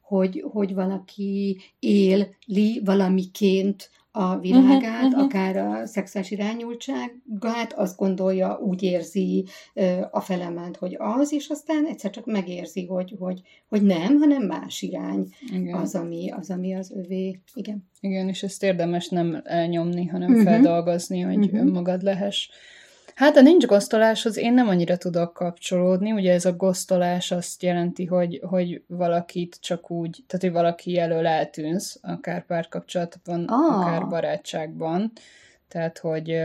hogy, 0.00 0.44
hogy 0.50 0.74
valaki 0.74 1.58
éli 1.78 2.80
valamiként 2.84 3.90
a 4.10 4.38
világát, 4.38 5.04
uh-huh, 5.04 5.04
uh-huh. 5.04 5.22
akár 5.22 5.56
a 5.56 5.86
szexuális 5.86 6.30
irányultságát, 6.30 7.72
azt 7.74 7.96
gondolja, 7.96 8.58
úgy 8.58 8.82
érzi 8.82 9.44
a 10.10 10.20
felement, 10.20 10.76
hogy 10.76 10.96
az, 10.98 11.32
és 11.32 11.48
aztán 11.48 11.86
egyszer 11.86 12.10
csak 12.10 12.26
megérzi, 12.26 12.86
hogy, 12.86 13.14
hogy, 13.18 13.40
hogy 13.68 13.82
nem, 13.82 14.16
hanem 14.18 14.42
más 14.42 14.82
irány 14.82 15.26
Igen. 15.52 15.74
az, 15.74 15.94
ami, 15.94 16.30
az, 16.30 16.50
ami 16.50 16.74
az 16.74 16.92
övé. 16.96 17.40
Igen. 17.54 17.88
Igen, 18.00 18.28
és 18.28 18.42
ezt 18.42 18.62
érdemes 18.62 19.08
nem 19.08 19.40
elnyomni, 19.44 20.06
hanem 20.06 20.30
uh-huh. 20.30 20.44
feldolgozni, 20.44 21.20
hogy 21.20 21.36
uh-huh. 21.36 21.60
önmagad 21.60 22.02
lehess. 22.02 22.48
Hát 23.18 23.36
a 23.36 23.40
nincs 23.40 23.66
gosztoláshoz 23.66 24.36
én 24.36 24.54
nem 24.54 24.68
annyira 24.68 24.96
tudok 24.96 25.32
kapcsolódni, 25.32 26.12
ugye 26.12 26.32
ez 26.32 26.44
a 26.44 26.56
gosztolás 26.56 27.30
azt 27.30 27.62
jelenti, 27.62 28.04
hogy, 28.04 28.40
hogy 28.48 28.82
valakit 28.86 29.58
csak 29.60 29.90
úgy, 29.90 30.24
tehát 30.26 30.44
hogy 30.44 30.52
valaki 30.52 30.98
elől 30.98 31.26
eltűnsz, 31.26 31.98
akár 32.02 32.46
párkapcsolatban, 32.46 33.44
ah. 33.44 33.78
akár 33.78 34.08
barátságban, 34.08 35.12
tehát 35.68 35.98
hogy 35.98 36.40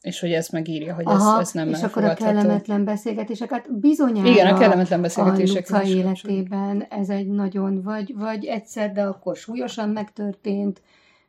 és 0.00 0.20
hogy 0.20 0.32
ez 0.32 0.48
megírja, 0.48 0.94
hogy 0.94 1.04
Aha, 1.06 1.40
ez, 1.40 1.46
ez 1.46 1.52
nem 1.52 1.68
és 1.68 1.82
akkor 1.82 2.04
a 2.04 2.14
kellemetlen 2.14 2.84
beszélgetéseket 2.84 3.78
bizonyára 3.78 4.28
Igen, 4.28 4.54
a 4.54 4.58
kellemetlen 4.58 5.00
beszélgetések 5.00 5.70
a 5.70 5.78
Luca 5.78 5.88
életében. 5.88 6.86
Ez 6.90 7.08
egy 7.08 7.28
nagyon, 7.28 7.82
vagy, 7.82 8.14
vagy 8.16 8.44
egyszer, 8.44 8.92
de 8.92 9.02
akkor 9.02 9.36
súlyosan 9.36 9.88
megtörtént, 9.88 10.82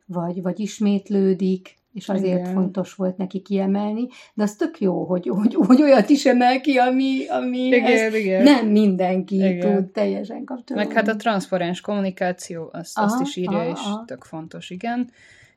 vagy, 0.06 0.42
vagy 0.42 0.60
ismétlődik, 0.60 1.74
és 1.94 2.08
azért 2.08 2.38
Igen. 2.40 2.52
fontos 2.52 2.94
volt 2.94 3.16
neki 3.16 3.40
kiemelni, 3.40 4.08
de 4.34 4.42
az 4.42 4.56
tök 4.56 4.80
jó, 4.80 5.04
hogy, 5.04 5.28
hogy, 5.28 5.54
hogy 5.54 5.82
olyat 5.82 6.08
is 6.08 6.26
emel 6.26 6.60
ki, 6.60 6.76
ami, 6.76 7.26
ami 7.28 7.58
igen, 7.58 8.14
igen. 8.14 8.42
nem 8.42 8.66
mindenki 8.66 9.36
igen. 9.36 9.74
tud 9.74 9.90
teljesen 9.90 10.44
kapcsolódni. 10.44 10.86
Meg 10.86 10.96
hát 10.96 11.08
a 11.08 11.16
transzparens 11.16 11.80
kommunikáció, 11.80 12.68
azt, 12.72 12.98
aha, 12.98 13.06
azt 13.06 13.20
is 13.20 13.36
írja, 13.36 13.58
aha, 13.58 13.70
és 13.70 13.80
aha. 13.84 14.04
tök 14.06 14.24
fontos, 14.24 14.70
igen. 14.70 15.10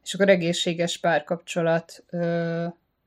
És 0.03 0.13
akkor 0.13 0.29
egészséges 0.29 0.97
párkapcsolat, 0.97 2.03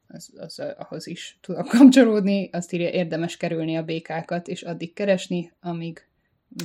az, 0.08 0.32
az, 0.36 0.62
ahhoz 0.78 1.06
is 1.06 1.38
tudok 1.40 1.68
kapcsolódni, 1.68 2.50
azt 2.52 2.72
írja, 2.72 2.88
érdemes 2.88 3.36
kerülni 3.36 3.76
a 3.76 3.82
békákat, 3.82 4.48
és 4.48 4.62
addig 4.62 4.92
keresni, 4.92 5.52
amíg 5.60 6.09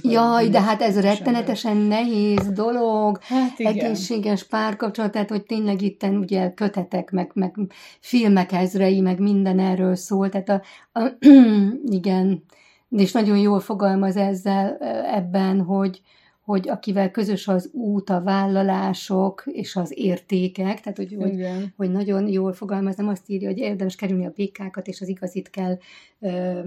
Jaj, 0.02 0.50
de 0.50 0.62
hát 0.62 0.82
ez 0.82 1.00
rettenetesen 1.00 1.78
nehéz 1.78 2.48
dolog, 2.54 3.20
hát 3.22 3.60
igen. 3.60 3.74
egészséges 3.74 4.44
párkapcsolat, 4.44 5.12
tehát 5.12 5.30
hogy 5.30 5.44
tényleg 5.44 5.82
itt 5.82 6.04
ugye 6.04 6.54
kötetek, 6.54 7.12
meg, 7.12 7.32
meg 7.34 7.56
filmek 8.00 8.52
ezrei, 8.52 9.02
meg 9.02 9.20
minden 9.20 9.60
erről 9.60 9.96
szól, 9.96 10.30
tehát 10.30 10.50
a, 10.50 10.62
a, 11.00 11.18
igen, 12.00 12.44
és 12.90 13.12
nagyon 13.12 13.38
jól 13.38 13.60
fogalmaz 13.60 14.16
ezzel 14.16 14.78
ebben, 15.14 15.62
hogy, 15.62 16.02
hogy 16.46 16.70
akivel 16.70 17.12
közös 17.12 17.48
az 17.48 17.70
út, 17.74 18.10
a 18.10 18.22
vállalások 18.22 19.44
és 19.46 19.76
az 19.76 19.92
értékek, 19.96 20.82
tehát 20.82 20.98
hogy, 20.98 21.16
hogy, 21.20 21.48
hogy 21.76 21.92
nagyon 21.92 22.28
jól 22.28 22.54
fogalmaz, 22.54 22.96
nem 22.96 23.08
azt 23.08 23.30
írja, 23.30 23.48
hogy 23.48 23.58
érdemes 23.58 23.96
kerülni 23.96 24.26
a 24.26 24.34
békákat, 24.36 24.88
és 24.88 25.02
az 25.02 25.08
igazit 25.08 25.50
kell 25.50 25.78
ö, 26.20 26.60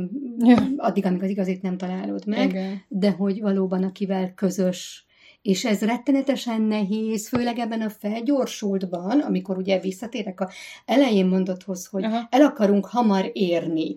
addig, 0.77 1.07
amíg 1.07 1.23
az 1.23 1.29
igazit 1.29 1.63
nem 1.63 1.77
találod 1.77 2.27
meg, 2.27 2.49
Igen. 2.49 2.83
de 2.89 3.11
hogy 3.11 3.41
valóban 3.41 3.83
akivel 3.83 4.35
közös 4.35 5.07
és 5.43 5.65
ez 5.65 5.81
rettenetesen 5.81 6.63
nehéz, 6.63 7.29
főleg 7.29 7.59
ebben 7.59 7.81
a 7.81 7.91
felgyorsultban, 7.91 9.21
amikor 9.21 9.57
ugye 9.57 9.81
visszatérek 9.81 10.41
a 10.41 10.51
elején 10.85 11.27
mondotthoz, 11.27 11.87
hogy 11.87 12.05
Aha. 12.05 12.27
el 12.31 12.43
akarunk 12.43 12.87
hamar 12.87 13.31
érni 13.33 13.97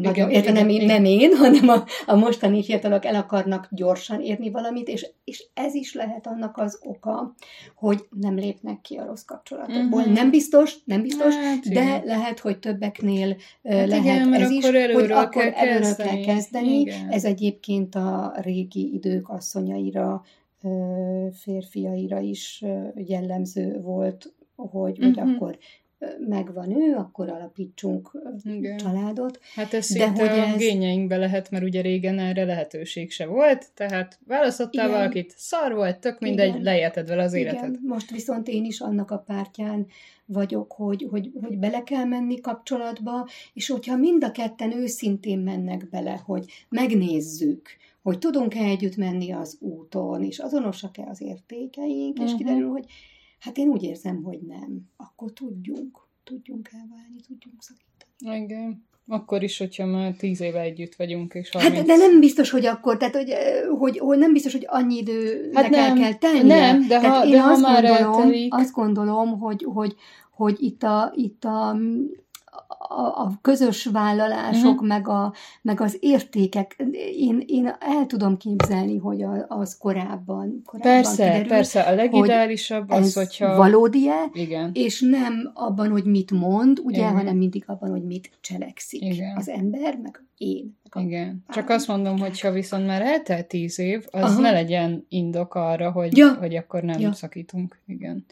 nagyon, 0.00 0.30
érte 0.30 0.52
nem, 0.52 0.68
én, 0.68 0.84
nem 0.84 1.04
én, 1.20 1.36
hanem 1.36 1.68
a, 1.68 1.84
a 2.06 2.16
mostani 2.16 2.64
fiatalok 2.64 3.04
el 3.04 3.14
akarnak 3.14 3.68
gyorsan 3.70 4.20
érni 4.20 4.50
valamit, 4.50 4.88
és, 4.88 5.06
és 5.24 5.44
ez 5.54 5.74
is 5.74 5.94
lehet 5.94 6.26
annak 6.26 6.58
az 6.58 6.78
oka, 6.82 7.34
hogy 7.74 8.04
nem 8.10 8.36
lépnek 8.36 8.80
ki 8.80 8.96
a 8.96 9.04
rossz 9.04 9.24
kapcsolatokból. 9.24 10.00
Uh-huh. 10.00 10.14
Nem 10.14 10.30
biztos, 10.30 10.76
nem 10.84 11.02
biztos, 11.02 11.34
hát, 11.34 11.60
de 11.60 11.70
igen. 11.70 12.04
lehet, 12.04 12.38
hogy 12.38 12.58
többeknél 12.58 13.28
hát 13.28 13.88
lehet 13.88 14.04
igen, 14.04 14.34
ez 14.34 14.50
is, 14.50 14.64
hogy 14.64 15.10
akkor 15.10 15.42
kell 15.42 15.52
előről 15.52 15.96
kell 15.96 16.20
kezdeni. 16.20 16.80
Igen. 16.80 17.08
Ez 17.10 17.24
egyébként 17.24 17.94
a 17.94 18.34
régi 18.36 18.94
idők 18.94 19.28
asszonyaira, 19.28 20.24
férfiaira 21.32 22.20
is 22.20 22.64
jellemző 22.94 23.80
volt, 23.80 24.32
hogy, 24.56 24.98
uh-huh. 24.98 25.14
hogy 25.14 25.34
akkor 25.34 25.58
megvan 26.28 26.80
ő, 26.80 26.94
akkor 26.94 27.28
alapítsunk 27.28 28.10
Igen. 28.44 28.76
családot. 28.76 29.40
Hát 29.54 29.74
ez 29.74 29.92
de 29.92 30.08
hogy 30.08 30.28
a 30.28 30.46
ez... 30.46 30.56
gényeinkbe 30.56 31.16
lehet, 31.16 31.50
mert 31.50 31.64
ugye 31.64 31.80
régen 31.80 32.18
erre 32.18 32.44
lehetőség 32.44 33.10
se 33.10 33.26
volt, 33.26 33.66
tehát 33.74 34.18
választottál 34.26 34.86
Igen. 34.86 34.98
valakit, 34.98 35.34
szar 35.36 35.74
volt, 35.74 35.98
tök 35.98 36.18
mindegy, 36.18 36.48
Igen. 36.48 36.62
lejeted 36.62 37.08
vele 37.08 37.22
az 37.22 37.34
Igen. 37.34 37.54
életed. 37.54 37.78
Most 37.82 38.10
viszont 38.10 38.48
én 38.48 38.64
is 38.64 38.80
annak 38.80 39.10
a 39.10 39.18
pártján 39.18 39.86
vagyok, 40.26 40.72
hogy, 40.72 41.06
hogy, 41.10 41.30
hogy 41.42 41.58
bele 41.58 41.82
kell 41.82 42.04
menni 42.04 42.40
kapcsolatba, 42.40 43.28
és 43.52 43.68
hogyha 43.68 43.96
mind 43.96 44.24
a 44.24 44.30
ketten 44.30 44.72
őszintén 44.72 45.38
mennek 45.38 45.88
bele, 45.88 46.22
hogy 46.24 46.44
megnézzük, 46.68 47.68
hogy 48.02 48.18
tudunk-e 48.18 48.62
együtt 48.62 48.96
menni 48.96 49.32
az 49.32 49.56
úton, 49.60 50.22
és 50.22 50.38
azonosak-e 50.38 51.04
az 51.10 51.22
értékeink, 51.22 52.12
uh-huh. 52.12 52.26
és 52.26 52.30
mhm. 52.30 52.38
kiderül, 52.38 52.70
hogy 52.70 52.84
Hát 53.46 53.56
én 53.56 53.68
úgy 53.68 53.82
érzem, 53.82 54.22
hogy 54.22 54.38
nem. 54.40 54.88
Akkor 54.96 55.32
tudjunk, 55.32 55.98
tudjunk 56.24 56.68
elválni, 56.72 57.20
tudjunk 57.26 57.62
szakítani. 57.62 58.44
Igen. 58.44 58.84
Akkor 59.08 59.42
is, 59.42 59.58
hogyha 59.58 59.86
már 59.86 60.14
tíz 60.14 60.40
éve 60.40 60.60
együtt 60.60 60.94
vagyunk, 60.94 61.34
és 61.34 61.50
30... 61.50 61.74
Hát, 61.74 61.86
de 61.86 61.96
nem 61.96 62.20
biztos, 62.20 62.50
hogy 62.50 62.66
akkor, 62.66 62.96
tehát 62.96 63.14
hogy, 63.14 63.32
hogy, 63.78 63.98
hogy 63.98 64.18
nem 64.18 64.32
biztos, 64.32 64.52
hogy 64.52 64.64
annyi 64.68 64.96
idő 64.96 65.50
hát 65.54 65.70
nem, 65.70 65.90
el 65.90 66.02
kell 66.02 66.14
tennie. 66.14 66.42
Nem, 66.42 66.86
de 66.86 67.08
ha, 67.08 67.24
én 67.24 67.30
de 67.30 67.42
azt 67.42 67.64
ha 67.64 67.72
már 67.72 67.82
gondolom, 67.82 68.12
eltelik... 68.12 68.54
azt 68.54 68.72
gondolom, 68.72 69.38
hogy, 69.38 69.66
hogy, 69.72 69.94
hogy 70.30 70.56
itt 70.62 70.82
a, 70.82 71.12
itt 71.14 71.44
a 71.44 71.76
a, 72.78 73.22
a 73.22 73.38
közös 73.42 73.84
vállalások, 73.84 74.72
uh-huh. 74.72 74.86
meg, 74.86 75.08
a, 75.08 75.32
meg 75.62 75.80
az 75.80 75.96
értékek, 76.00 76.84
én, 77.16 77.42
én 77.46 77.76
el 77.80 78.06
tudom 78.06 78.36
képzelni, 78.36 78.98
hogy 78.98 79.24
az 79.48 79.76
korábban, 79.78 80.62
korábban 80.64 80.92
Persze, 80.92 81.24
kiderült, 81.24 81.48
persze, 81.48 81.80
a 81.80 81.94
legideálisabb 81.94 82.90
az, 82.90 83.14
hogyha... 83.14 83.56
valódi-e, 83.56 84.30
Igen. 84.32 84.70
és 84.74 85.00
nem 85.00 85.50
abban, 85.54 85.90
hogy 85.90 86.04
mit 86.04 86.30
mond, 86.30 86.78
ugye, 86.84 86.98
Igen. 86.98 87.12
hanem 87.12 87.36
mindig 87.36 87.64
abban, 87.66 87.90
hogy 87.90 88.04
mit 88.04 88.30
cselekszik 88.40 89.02
Igen. 89.02 89.36
az 89.36 89.48
ember, 89.48 89.98
meg 90.02 90.24
én. 90.36 90.76
Meg 90.94 91.04
Igen. 91.04 91.44
Csak 91.48 91.68
azt 91.68 91.88
mondom, 91.88 92.18
hogy 92.18 92.40
ha 92.40 92.50
viszont 92.50 92.86
már 92.86 93.02
eltelt 93.02 93.46
tíz 93.46 93.78
év, 93.78 94.06
az 94.10 94.22
Aha. 94.22 94.40
ne 94.40 94.50
legyen 94.50 95.06
indok 95.08 95.54
arra, 95.54 95.90
hogy, 95.90 96.16
ja. 96.16 96.34
hogy 96.34 96.56
akkor 96.56 96.82
nem 96.82 97.00
ja. 97.00 97.12
szakítunk. 97.12 97.80
Igen. 97.86 98.24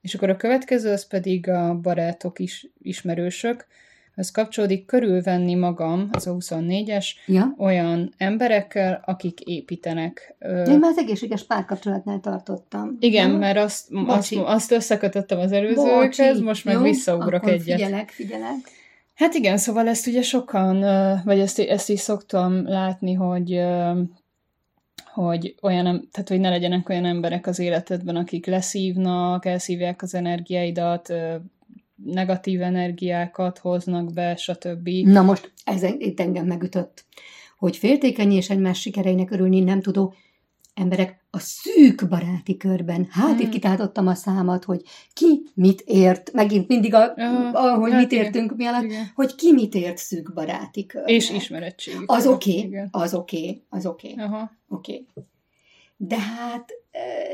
És 0.00 0.14
akkor 0.14 0.30
a 0.30 0.36
következő 0.36 0.92
az 0.92 1.06
pedig 1.06 1.48
a 1.48 1.74
barátok 1.74 2.38
is, 2.38 2.66
ismerősök. 2.82 3.66
Ez 4.14 4.30
kapcsolódik 4.30 4.86
körülvenni 4.86 5.54
magam, 5.54 6.08
az 6.12 6.26
a 6.26 6.34
24-es, 6.34 7.06
ja. 7.26 7.54
olyan 7.58 8.14
emberekkel, 8.16 9.02
akik 9.04 9.40
építenek. 9.40 10.36
Én 10.40 10.78
már 10.78 10.90
az 10.90 10.98
egészséges 10.98 11.44
párkapcsolatnál 11.44 12.20
tartottam. 12.20 12.96
Igen, 13.00 13.30
nem? 13.30 13.38
mert 13.38 13.58
azt, 13.58 13.88
azt, 14.06 14.34
azt 14.34 14.72
összekötöttem 14.72 15.38
az 15.38 15.52
előzőkhez, 15.52 16.40
most 16.40 16.64
meg 16.64 16.74
Jó, 16.74 16.82
visszaugrok 16.82 17.42
akkor 17.42 17.52
egyet. 17.52 17.80
figyelek, 17.80 18.08
figyelek. 18.08 18.56
Hát 19.14 19.34
igen, 19.34 19.56
szóval 19.56 19.88
ezt 19.88 20.06
ugye 20.06 20.22
sokan, 20.22 20.80
vagy 21.24 21.38
ezt, 21.38 21.58
ezt 21.58 21.90
is 21.90 22.00
szoktam 22.00 22.68
látni, 22.68 23.12
hogy 23.12 23.60
hogy 25.12 25.54
olyan, 25.62 26.08
tehát 26.10 26.28
hogy 26.28 26.40
ne 26.40 26.48
legyenek 26.48 26.88
olyan 26.88 27.04
emberek 27.04 27.46
az 27.46 27.58
életedben, 27.58 28.16
akik 28.16 28.46
leszívnak, 28.46 29.46
elszívják 29.46 30.02
az 30.02 30.14
energiáidat, 30.14 31.12
negatív 32.04 32.62
energiákat 32.62 33.58
hoznak 33.58 34.12
be, 34.12 34.36
stb. 34.36 34.88
Na 34.88 35.22
most 35.22 35.52
ez 35.64 35.82
itt 35.82 36.20
engem 36.20 36.46
megütött, 36.46 37.04
hogy 37.58 37.76
féltékeny 37.76 38.32
és 38.32 38.50
egymás 38.50 38.80
sikereinek 38.80 39.30
örülni 39.30 39.60
nem 39.60 39.80
tudó 39.80 40.14
emberek 40.74 41.19
a 41.30 41.38
szűk 41.38 42.08
baráti 42.08 42.56
körben. 42.56 43.06
Hát 43.10 43.30
hmm. 43.30 43.40
itt 43.40 43.48
kitáltottam 43.48 44.06
a 44.06 44.14
számat, 44.14 44.64
hogy 44.64 44.82
ki 45.12 45.42
mit 45.54 45.82
ért, 45.86 46.32
megint 46.32 46.68
mindig, 46.68 46.94
a, 46.94 47.14
uh, 47.16 47.54
a, 47.54 47.74
hogy 47.74 47.90
hát 47.90 48.00
mit 48.00 48.12
igen, 48.12 48.24
értünk 48.24 48.56
mi 48.56 48.66
alatt, 48.66 48.82
igen. 48.82 49.10
hogy 49.14 49.34
ki 49.34 49.52
mit 49.52 49.74
ért 49.74 49.96
szűk 49.96 50.32
baráti 50.32 50.86
körben. 50.86 51.14
És 51.14 51.30
ismerettség. 51.30 51.94
Az 52.06 52.26
oké, 52.26 52.66
okay, 52.66 52.80
az 52.90 53.14
oké, 53.14 53.38
okay, 53.38 53.62
az 53.68 53.86
oké. 53.86 54.12
Okay. 54.12 54.26
Oké. 54.68 54.92
Okay. 54.92 55.24
De 55.96 56.18
hát 56.18 56.72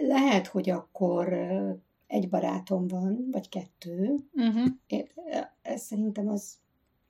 lehet, 0.09 0.47
hogy 0.47 0.71
akkor 0.71 1.33
egy 2.07 2.29
barátom 2.29 2.89
van, 2.89 3.29
vagy 3.33 3.49
kettő. 3.49 4.15
Uh-huh. 4.33 4.67
Ez 5.63 5.83
szerintem 5.83 6.29
az 6.29 6.55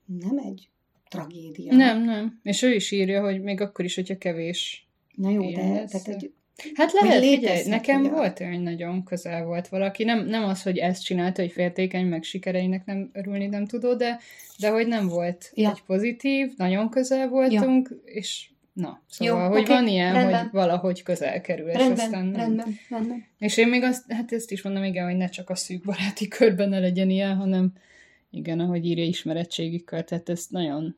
nem 0.05 0.37
egy 0.37 0.69
tragédia. 1.09 1.75
Nem, 1.75 2.03
nem. 2.03 2.39
És 2.43 2.61
ő 2.61 2.73
is 2.73 2.91
írja, 2.91 3.23
hogy 3.23 3.41
még 3.41 3.61
akkor 3.61 3.85
is, 3.85 3.95
hogyha 3.95 4.17
kevés. 4.17 4.87
Na 5.15 5.29
jó, 5.29 5.51
de 5.51 5.61
tehát 5.61 6.07
egy, 6.07 6.31
Hát 6.73 6.91
lehet, 6.91 7.23
figyelj, 7.23 7.67
nekem 7.67 7.99
ugye? 7.99 8.09
volt 8.09 8.39
olyan, 8.39 8.61
nagyon 8.61 9.03
közel 9.03 9.45
volt 9.45 9.67
valaki, 9.67 10.03
nem, 10.03 10.25
nem 10.25 10.43
az, 10.43 10.63
hogy 10.63 10.77
ezt 10.77 11.03
csinálta, 11.03 11.41
hogy 11.41 11.51
féltékeny, 11.51 12.05
meg 12.05 12.23
sikereinek 12.23 12.85
nem 12.85 13.09
örülni 13.13 13.45
nem 13.45 13.65
tudó, 13.65 13.93
de, 13.93 14.19
de 14.57 14.69
hogy 14.69 14.87
nem 14.87 15.07
volt 15.07 15.51
ja. 15.53 15.69
egy 15.69 15.81
pozitív, 15.85 16.51
nagyon 16.57 16.89
közel 16.89 17.27
voltunk, 17.27 17.89
ja. 17.89 18.11
és 18.13 18.49
Na, 18.73 19.01
szóval, 19.09 19.43
Jó, 19.43 19.49
hogy 19.49 19.61
okay, 19.61 19.75
van 19.75 19.87
ilyen, 19.87 20.13
rendben. 20.13 20.41
hogy 20.41 20.51
valahogy 20.51 21.03
közel 21.03 21.41
kerül, 21.41 21.67
és 21.67 21.75
rendben, 21.75 22.05
aztán 22.05 22.25
nem. 22.25 22.39
Rendben, 22.39 22.79
rendben. 22.89 23.25
És 23.39 23.57
én 23.57 23.67
még 23.67 23.83
azt, 23.83 24.11
hát 24.11 24.31
ezt 24.31 24.51
is 24.51 24.61
mondom, 24.61 24.83
igen, 24.83 25.05
hogy 25.05 25.15
ne 25.15 25.27
csak 25.27 25.49
a 25.49 25.55
szűk 25.55 25.83
baráti 25.83 26.27
körben 26.27 26.69
ne 26.69 26.79
legyen 26.79 27.09
ilyen, 27.09 27.35
hanem 27.35 27.73
igen, 28.29 28.59
ahogy 28.59 28.85
írja 28.85 29.03
ismerettségi 29.03 29.83
kör, 29.83 30.03
tehát 30.03 30.29
ezt 30.29 30.51
nagyon 30.51 30.95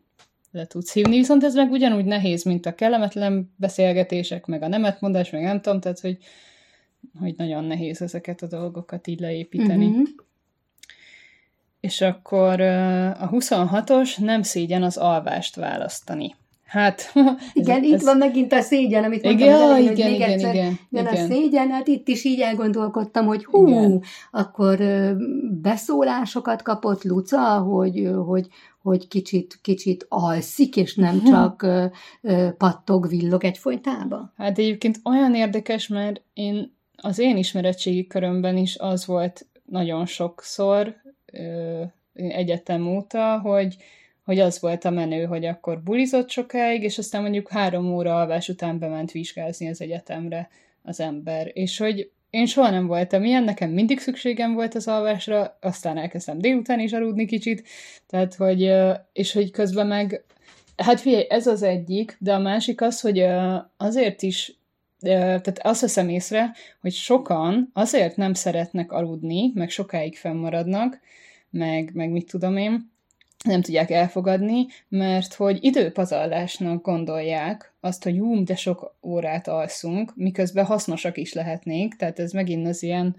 le 0.52 0.66
tudsz 0.66 0.94
hívni, 0.94 1.18
viszont 1.18 1.44
ez 1.44 1.56
meg 1.56 1.72
ugyanúgy 1.72 2.06
nehéz, 2.06 2.44
mint 2.44 2.66
a 2.66 2.76
kellemetlen 2.76 3.54
beszélgetések, 3.56 4.46
meg 4.46 4.62
a 4.62 4.68
nemetmondás, 4.68 5.30
meg 5.30 5.42
nem 5.42 5.62
tudom, 5.62 5.80
tehát 5.80 6.00
hogy, 6.00 6.18
hogy 7.20 7.34
nagyon 7.38 7.64
nehéz 7.64 8.02
ezeket 8.02 8.42
a 8.42 8.48
dolgokat 8.48 9.08
így 9.08 9.20
leépíteni. 9.20 9.86
Uh-huh. 9.86 10.08
És 11.80 12.02
akkor 12.02 12.62
a 13.20 13.30
26-os 13.30 14.18
nem 14.18 14.42
szégyen 14.42 14.84
az 14.84 14.98
alvást 14.98 15.56
választani. 15.56 16.36
Hát... 16.70 17.12
Igen, 17.54 17.78
ez, 17.78 17.84
itt 17.84 17.94
ez... 17.94 18.04
van 18.04 18.18
megint 18.18 18.54
a 18.54 18.62
szégyen, 18.62 19.04
amit 19.04 19.24
mondtam, 19.24 19.48
igen, 19.48 19.62
elején, 19.62 19.92
igen, 19.92 19.96
hogy 19.96 20.06
még 20.06 20.16
igen, 20.16 20.30
egyszer 20.30 20.54
igen, 20.54 20.80
jön 20.90 21.08
igen. 21.08 21.24
a 21.24 21.28
szégyen, 21.28 21.70
hát 21.70 21.88
itt 21.88 22.08
is 22.08 22.24
így 22.24 22.40
elgondolkodtam, 22.40 23.26
hogy 23.26 23.46
hú, 23.46 23.68
igen. 23.68 24.04
akkor 24.32 24.80
beszólásokat 25.62 26.62
kapott 26.62 27.04
Luca, 27.04 27.58
hogy, 27.58 28.10
hogy, 28.26 28.48
hogy 28.82 29.08
kicsit, 29.08 29.60
kicsit 29.62 30.06
alszik, 30.10 30.76
és 30.76 30.96
nem 30.96 31.24
csak 31.24 31.66
pattog, 32.58 33.08
villog 33.08 33.44
egyfolytában? 33.44 34.34
Hát 34.38 34.58
egyébként 34.58 35.00
olyan 35.04 35.36
érdekes, 35.36 35.88
mert 35.88 36.22
én 36.34 36.78
az 36.96 37.20
én 37.20 37.38
ismeretségi 37.38 38.08
körömben 38.08 38.58
is 38.58 38.78
az 38.78 39.06
volt 39.06 39.48
nagyon 39.66 40.06
sokszor 40.06 40.96
egyetem 42.14 42.88
óta, 42.88 43.40
hogy 43.40 43.76
hogy 44.24 44.40
az 44.40 44.60
volt 44.60 44.86
a 44.86 44.90
menő, 44.90 45.26
hogy 45.26 45.46
akkor 45.46 45.82
bulizott 45.84 46.30
sokáig, 46.30 46.84
és 46.84 46.98
aztán 46.98 47.22
mondjuk 47.22 47.50
három 47.50 47.94
óra 47.94 48.20
alvás 48.20 48.50
után 48.50 48.80
bement 48.80 49.12
vizsgázni 49.12 49.70
az 49.70 49.82
egyetemre 49.82 50.50
az 50.84 51.00
ember. 51.00 51.52
És 51.54 51.78
hogy 51.78 52.12
én 52.30 52.46
soha 52.46 52.70
nem 52.70 52.88
voltam 52.88 53.24
ilyen, 53.24 53.44
nekem 53.44 53.70
mindig 53.70 54.00
szükségem 54.00 54.54
volt 54.54 54.76
az 54.76 54.88
alvásra, 54.88 55.58
aztán 55.62 55.98
elkezdtem 55.98 56.40
délután 56.40 56.80
is 56.80 56.92
aludni 56.92 57.26
kicsit, 57.26 57.68
tehát 58.08 58.36
hogy, 58.36 58.74
és 59.14 59.34
hogy 59.34 59.52
közben 59.52 59.88
meg, 59.88 60.24
hát 60.78 61.00
figyelj, 61.00 61.26
ez 61.30 61.48
az 61.48 61.64
egyik, 61.64 62.18
de 62.20 62.34
a 62.34 62.40
másik 62.40 62.82
az, 62.82 63.02
hogy 63.02 63.26
azért 63.78 64.22
is 64.22 64.54
tehát 65.00 65.60
azt 65.62 65.82
veszem 65.82 66.10
észre, 66.10 66.52
hogy 66.82 66.94
sokan 66.94 67.70
azért 67.74 68.16
nem 68.16 68.34
szeretnek 68.34 68.92
aludni, 68.92 69.52
meg 69.54 69.70
sokáig 69.70 70.18
fennmaradnak, 70.18 71.00
meg, 71.50 71.92
meg 71.94 72.10
mit 72.10 72.30
tudom 72.30 72.58
én, 72.58 72.92
nem 73.46 73.62
tudják 73.62 73.92
elfogadni, 73.92 74.66
mert 74.90 75.34
hogy 75.34 75.58
időpazarlásnak 75.62 76.86
gondolják 76.86 77.74
azt, 77.80 78.04
hogy 78.04 78.18
hú, 78.18 78.44
de 78.44 78.56
sok 78.56 78.96
órát 79.04 79.48
alszunk, 79.48 80.16
miközben 80.16 80.66
hasznosak 80.66 81.18
is 81.18 81.34
lehetnénk, 81.34 81.96
tehát 81.96 82.20
ez 82.20 82.32
megint 82.32 82.68
az 82.68 82.84
ilyen 82.84 83.16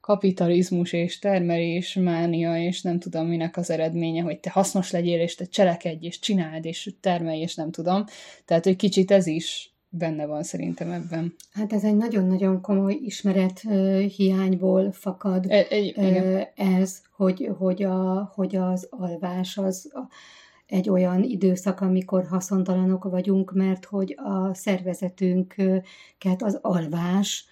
kapitalizmus 0.00 0.92
és 0.92 1.18
termelés 1.18 1.94
mánia, 1.94 2.56
és 2.56 2.82
nem 2.82 2.98
tudom 2.98 3.26
minek 3.26 3.56
az 3.56 3.70
eredménye, 3.70 4.22
hogy 4.22 4.40
te 4.40 4.50
hasznos 4.50 4.90
legyél, 4.90 5.20
és 5.20 5.34
te 5.34 5.44
cselekedj, 5.44 6.06
és 6.06 6.18
csináld, 6.18 6.64
és 6.64 6.90
termelj, 7.00 7.40
és 7.40 7.54
nem 7.54 7.70
tudom. 7.70 8.04
Tehát, 8.44 8.64
hogy 8.64 8.76
kicsit 8.76 9.10
ez 9.10 9.26
is 9.26 9.71
benne 9.94 10.26
van 10.26 10.42
szerintem 10.42 10.90
ebben. 10.90 11.34
Hát 11.52 11.72
ez 11.72 11.84
egy 11.84 11.96
nagyon-nagyon 11.96 12.60
komoly 12.60 12.98
ismeret 13.02 13.60
hiányból 14.16 14.92
fakad 14.92 15.46
e, 15.48 15.66
egy, 15.68 15.94
ez, 16.54 17.02
hogy, 17.16 17.50
hogy, 17.58 17.82
a, 17.82 18.30
hogy 18.34 18.56
az 18.56 18.86
alvás 18.90 19.58
az 19.58 19.92
egy 20.66 20.90
olyan 20.90 21.22
időszak, 21.22 21.80
amikor 21.80 22.26
haszontalanok 22.26 23.04
vagyunk, 23.04 23.52
mert 23.52 23.84
hogy 23.84 24.16
a 24.16 24.54
szervezetünket 24.54 26.42
az 26.42 26.58
alvás 26.62 27.46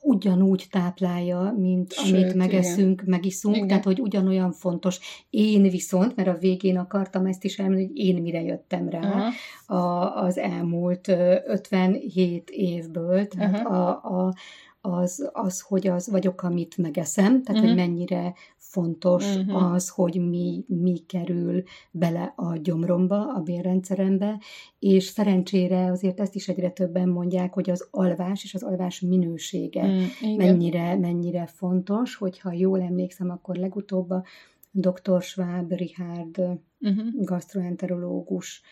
ugyanúgy 0.00 0.66
táplálja, 0.70 1.54
mint 1.58 1.92
Sőt, 1.92 2.14
amit 2.14 2.34
megeszünk, 2.34 3.00
igen. 3.00 3.04
megiszunk, 3.06 3.56
igen. 3.56 3.68
tehát 3.68 3.84
hogy 3.84 4.00
ugyanolyan 4.00 4.52
fontos. 4.52 4.98
Én 5.30 5.62
viszont, 5.62 6.16
mert 6.16 6.28
a 6.28 6.38
végén 6.40 6.76
akartam 6.76 7.26
ezt 7.26 7.44
is 7.44 7.58
elmondani, 7.58 7.86
hogy 7.86 7.98
én 7.98 8.22
mire 8.22 8.42
jöttem 8.42 8.88
rá 8.88 9.30
a, 9.66 10.14
az 10.24 10.38
elmúlt 10.38 11.08
57 11.46 12.50
évből, 12.50 13.26
tehát 13.26 13.66
a, 13.66 13.88
a, 13.88 14.34
az, 14.80 15.30
az, 15.32 15.60
hogy 15.60 15.86
az 15.86 16.10
vagyok, 16.10 16.42
amit 16.42 16.76
megeszem, 16.76 17.42
tehát 17.42 17.48
uh-huh. 17.48 17.60
hogy 17.60 17.76
mhm. 17.76 17.78
mennyire 17.78 18.34
fontos 18.68 19.36
uh-huh. 19.36 19.72
az, 19.72 19.88
hogy 19.88 20.28
mi, 20.28 20.64
mi 20.66 20.98
kerül 21.06 21.62
bele 21.90 22.32
a 22.36 22.56
gyomromba, 22.56 23.34
a 23.34 23.40
bérrendszerembe, 23.40 24.40
és 24.78 25.04
szerencsére 25.04 25.90
azért 25.90 26.20
ezt 26.20 26.34
is 26.34 26.48
egyre 26.48 26.70
többen 26.70 27.08
mondják, 27.08 27.52
hogy 27.52 27.70
az 27.70 27.88
alvás 27.90 28.44
és 28.44 28.54
az 28.54 28.62
alvás 28.62 29.00
minősége 29.00 29.82
uh-huh. 29.82 30.36
mennyire, 30.36 30.96
mennyire 30.96 31.46
fontos, 31.46 32.16
hogyha 32.16 32.52
jól 32.52 32.82
emlékszem, 32.82 33.30
akkor 33.30 33.56
legutóbb 33.56 34.10
a 34.10 34.24
dr. 34.70 35.22
Schwab 35.22 35.72
Richard 35.72 36.38
uh-huh. 36.80 37.24
gastroenterológus 37.24 38.62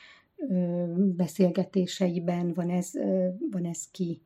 beszélgetéseiben 1.16 2.52
van 2.54 2.70
ez, 2.70 2.90
van 3.50 3.64
ez 3.64 3.90
ki 3.90 4.20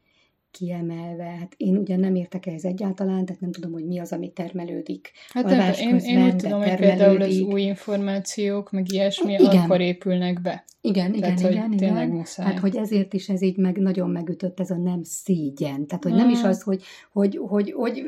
kiemelve. 0.51 1.25
Hát 1.25 1.55
én 1.57 1.77
ugyan 1.77 2.01
nem 2.01 2.15
értek 2.15 2.47
ehhez 2.47 2.65
egyáltalán, 2.65 3.25
tehát 3.25 3.41
nem 3.41 3.53
tudom, 3.53 3.73
hogy 3.73 3.87
mi 3.87 3.99
az, 3.99 4.13
ami 4.13 4.33
termelődik. 4.33 5.11
Hát 5.29 5.45
nem, 5.45 5.73
én, 5.81 5.97
én 5.97 6.25
úgy 6.25 6.37
tudom, 6.37 6.63
hogy 6.63 6.75
például 6.75 7.23
az 7.23 7.41
új 7.41 7.63
információk, 7.63 8.71
meg 8.71 8.93
ilyesmi, 8.93 9.33
igen. 9.33 9.47
akkor 9.47 9.81
épülnek 9.81 10.41
be. 10.41 10.65
Igen, 10.83 11.15
igen, 11.15 11.35
tehát, 11.35 11.53
igen, 11.53 11.73
igen. 11.73 11.97
igen. 11.97 12.09
Muszáj. 12.09 12.47
Hát, 12.47 12.59
hogy 12.59 12.77
ezért 12.77 13.13
is 13.13 13.29
ez 13.29 13.43
így 13.43 13.57
meg 13.57 13.77
nagyon 13.77 14.11
megütött 14.11 14.61
ez 14.61 14.71
a 14.71 14.77
nem 14.77 15.03
szégyen. 15.03 15.87
Tehát, 15.87 16.03
hogy 16.03 16.13
mm. 16.13 16.17
nem 16.17 16.29
is 16.29 16.43
az, 16.43 16.63
hogy, 16.63 16.83
hogy, 17.13 17.39
hogy, 17.43 17.73
hogy 17.73 18.03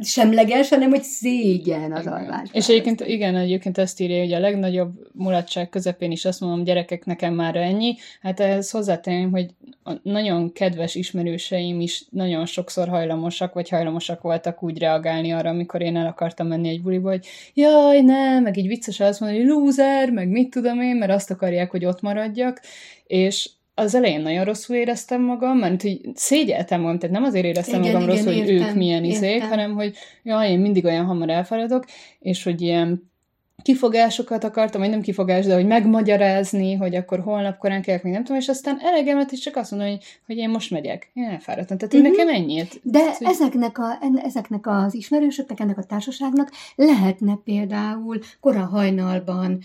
semleges, 0.00 0.68
hanem 0.68 0.90
hogy 0.90 1.02
szégyen 1.02 1.92
az 1.92 2.06
alvás. 2.06 2.48
És 2.52 2.68
egyébként, 2.68 3.00
igen, 3.00 3.36
egyébként 3.36 3.78
ezt 3.78 4.00
írja, 4.00 4.18
hogy 4.18 4.32
a 4.32 4.38
legnagyobb 4.38 4.92
mulatság 5.12 5.68
közepén 5.68 6.10
is 6.10 6.24
azt 6.24 6.40
mondom, 6.40 6.64
gyerekek, 6.64 7.04
nekem 7.04 7.34
már 7.34 7.56
ennyi. 7.56 7.96
Hát 8.20 8.40
ehhez 8.40 8.70
hozzátenném, 8.70 9.30
hogy 9.30 9.54
nagyon 10.02 10.52
kedves 10.52 10.94
ismerőseim 10.94 11.80
is 11.80 12.04
nagyon 12.10 12.46
sokszor 12.46 12.88
hajlamosak, 12.88 13.54
vagy 13.54 13.68
hajlamosak 13.68 14.22
voltak 14.22 14.62
úgy 14.62 14.78
reagálni 14.78 15.32
arra, 15.32 15.48
amikor 15.48 15.80
én 15.80 15.96
el 15.96 16.06
akartam 16.06 16.46
menni 16.46 16.68
egy 16.68 16.82
buliba, 16.82 17.08
hogy 17.08 17.26
jaj, 17.54 18.00
nem, 18.00 18.42
meg 18.42 18.56
így 18.56 18.66
vicces 18.66 19.00
azt 19.00 19.20
mondani, 19.20 19.42
hogy 19.42 19.50
lúzer, 19.50 20.10
meg 20.10 20.28
mit 20.28 20.50
tudom 20.50 20.80
én, 20.80 20.96
mert 20.96 21.12
azt 21.12 21.30
akarják, 21.50 21.70
hogy 21.70 21.84
ott 21.84 22.00
maradjak, 22.00 22.60
és 23.06 23.50
az 23.74 23.94
elején 23.94 24.20
nagyon 24.20 24.44
rosszul 24.44 24.76
éreztem 24.76 25.22
magam, 25.22 25.58
mert 25.58 25.82
hogy 25.82 26.00
szégyeltem 26.14 26.80
magam, 26.80 26.98
tehát 26.98 27.14
nem 27.14 27.24
azért 27.24 27.44
éreztem 27.44 27.82
igen, 27.82 27.92
magam 27.92 28.08
igen, 28.08 28.24
rosszul, 28.24 28.40
hogy 28.40 28.50
ők 28.50 28.74
milyen 28.74 29.04
izék, 29.04 29.42
hanem 29.42 29.74
hogy 29.74 29.96
jaj, 30.22 30.50
én 30.50 30.58
mindig 30.58 30.84
olyan 30.84 31.04
hamar 31.04 31.28
elfáradok, 31.28 31.84
és 32.18 32.42
hogy 32.42 32.60
ilyen 32.60 33.09
kifogásokat 33.62 34.44
akartam, 34.44 34.80
vagy 34.80 34.90
nem 34.90 35.00
kifogás, 35.00 35.46
de 35.46 35.54
hogy 35.54 35.66
megmagyarázni, 35.66 36.74
hogy 36.74 36.94
akkor 36.94 37.20
holnap 37.20 37.58
korán 37.58 37.82
kellek, 37.82 38.02
még 38.02 38.12
nem 38.12 38.24
tudom, 38.24 38.40
és 38.40 38.48
aztán 38.48 38.78
elegemet 38.82 39.32
is 39.32 39.38
csak 39.38 39.56
azt 39.56 39.70
mondom, 39.70 39.88
hogy, 39.88 40.04
hogy 40.26 40.36
én 40.36 40.48
most 40.48 40.70
megyek. 40.70 41.10
Én 41.14 41.24
elfáradtam. 41.24 41.78
Tehát 41.78 41.94
uh-huh. 41.94 42.10
nekem 42.10 42.28
ennyit. 42.34 42.80
De 42.82 42.98
Tehát, 42.98 43.16
hogy... 43.16 43.26
ezeknek, 43.26 43.78
a, 43.78 43.98
ezeknek 44.24 44.66
az 44.66 44.94
ismerősöknek, 44.94 45.60
ennek 45.60 45.78
a 45.78 45.82
társaságnak 45.82 46.50
lehetne 46.74 47.38
például 47.44 48.18
kora 48.40 48.64
hajnalban 48.64 49.58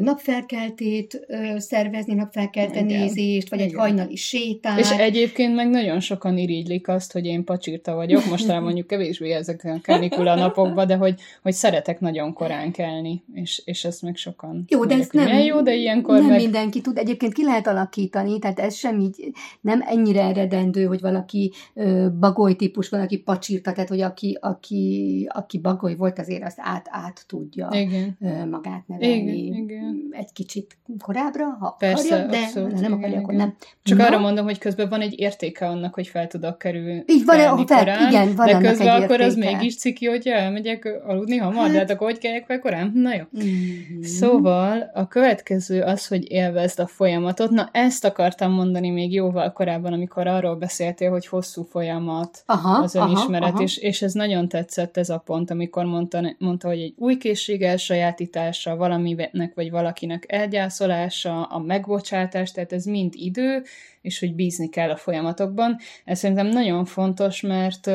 napfelkeltét 0.00 1.26
szervezni, 1.56 2.14
napfelkelte 2.14 2.80
nézést, 2.80 3.48
vagy 3.48 3.58
Igen. 3.58 3.70
egy 3.70 3.78
hajnali 3.78 4.16
sétát. 4.16 4.78
És 4.78 4.90
egyébként 4.90 5.54
meg 5.54 5.68
nagyon 5.68 6.00
sokan 6.00 6.38
irigylik 6.38 6.88
azt, 6.88 7.12
hogy 7.12 7.26
én 7.26 7.44
pacsírta 7.44 7.94
vagyok, 7.94 8.26
most 8.26 8.46
rá 8.46 8.58
mondjuk 8.58 8.86
kevésbé 8.86 9.30
ezek 9.30 9.64
a 9.64 9.78
kanikula 9.82 10.34
napokban, 10.34 10.86
de 10.86 10.96
hogy, 10.96 11.20
hogy 11.42 11.52
szeretek 11.52 12.00
nagyon 12.00 12.32
korán 12.32 12.72
kelni 12.72 13.22
és, 13.36 13.62
és 13.64 13.84
ezt 13.84 14.02
meg 14.02 14.16
sokan 14.16 14.64
Jó, 14.68 14.84
de 14.84 14.94
ez 14.94 15.08
nem, 15.12 15.38
jó, 15.38 15.62
de 15.62 15.74
ilyenkor 15.74 16.18
nem 16.18 16.26
meg... 16.26 16.40
mindenki 16.40 16.80
tud. 16.80 16.98
Egyébként 16.98 17.32
ki 17.32 17.44
lehet 17.44 17.66
alakítani, 17.66 18.38
tehát 18.38 18.58
ez 18.58 18.74
sem 18.74 19.00
így, 19.00 19.30
nem 19.60 19.82
ennyire 19.86 20.22
eredendő, 20.22 20.84
hogy 20.84 21.00
valaki 21.00 21.52
ö, 21.74 22.06
bagoly 22.20 22.54
típus, 22.54 22.88
valaki 22.88 23.18
pacsírta, 23.18 23.72
tehát 23.72 23.88
hogy 23.88 24.00
aki, 24.00 24.38
aki, 24.40 25.28
aki 25.32 25.58
bagoly 25.58 25.96
volt, 25.96 26.18
azért 26.18 26.44
azt 26.44 26.58
át, 26.60 26.86
át 26.90 27.24
tudja 27.26 27.68
igen. 27.72 28.16
Ö, 28.20 28.46
magát 28.46 28.86
nevelni. 28.86 29.14
Igen, 29.14 29.62
igen. 29.62 30.08
Egy 30.10 30.32
kicsit 30.32 30.76
korábbra, 30.98 31.44
ha 31.60 31.76
Persze, 31.78 32.14
akarja, 32.14 32.30
de 32.30 32.38
abszolút, 32.38 32.72
nem 32.72 32.80
igen, 32.80 32.92
akarja, 32.92 33.08
igen. 33.08 33.22
akkor 33.22 33.34
nem. 33.34 33.54
Csak 33.82 33.98
Na? 33.98 34.06
arra 34.06 34.18
mondom, 34.18 34.44
hogy 34.44 34.58
közben 34.58 34.88
van 34.88 35.00
egy 35.00 35.20
értéke 35.20 35.66
annak, 35.66 35.94
hogy 35.94 36.06
fel 36.06 36.26
tudok 36.26 36.58
kerülni. 36.58 37.04
Így 37.06 37.24
van, 37.24 37.36
fel, 37.36 37.78
korán, 37.78 38.08
igen, 38.08 38.34
van 38.34 38.46
de 38.46 38.58
közben 38.58 38.88
egy 38.88 39.02
akkor 39.02 39.20
értéke. 39.20 39.24
az 39.24 39.36
mégis 39.36 39.76
ciki, 39.76 40.06
hogy 40.06 40.26
elmegyek 40.26 41.02
aludni 41.06 41.36
hamar, 41.36 41.62
hát, 41.62 41.72
de 41.72 41.78
hát 41.78 41.90
akkor 41.90 42.10
hogy 42.10 42.18
kelljek 42.18 42.46
fel 42.46 42.58
korán? 42.58 42.90
Na 42.94 43.14
jó. 43.14 43.22
Mm-hmm. 43.36 44.00
Szóval 44.02 44.90
a 44.94 45.08
következő 45.08 45.82
az, 45.82 46.06
hogy 46.06 46.30
élvezd 46.30 46.80
a 46.80 46.86
folyamatot. 46.86 47.50
Na 47.50 47.68
ezt 47.72 48.04
akartam 48.04 48.52
mondani 48.52 48.90
még 48.90 49.12
jóval 49.12 49.52
korábban, 49.52 49.92
amikor 49.92 50.26
arról 50.26 50.56
beszéltél, 50.56 51.10
hogy 51.10 51.26
hosszú 51.26 51.62
folyamat 51.62 52.42
aha, 52.46 52.82
az 52.82 52.94
önismeret, 52.94 53.52
aha, 53.52 53.62
és, 53.62 53.76
és 53.76 54.02
ez 54.02 54.12
nagyon 54.12 54.48
tetszett 54.48 54.96
ez 54.96 55.08
a 55.08 55.18
pont, 55.18 55.50
amikor 55.50 55.84
mondta, 55.84 56.34
mondta, 56.38 56.68
hogy 56.68 56.80
egy 56.80 56.94
új 56.96 57.16
készség 57.16 57.62
elsajátítása, 57.62 58.76
valaminek 58.76 59.52
vagy 59.54 59.70
valakinek 59.70 60.24
elgyászolása, 60.28 61.42
a 61.42 61.58
megbocsátás, 61.58 62.52
tehát 62.52 62.72
ez 62.72 62.84
mind 62.84 63.12
idő, 63.16 63.62
és 64.00 64.18
hogy 64.18 64.34
bízni 64.34 64.68
kell 64.68 64.90
a 64.90 64.96
folyamatokban. 64.96 65.76
Ez 66.04 66.18
szerintem 66.18 66.46
nagyon 66.46 66.84
fontos, 66.84 67.40
mert 67.40 67.90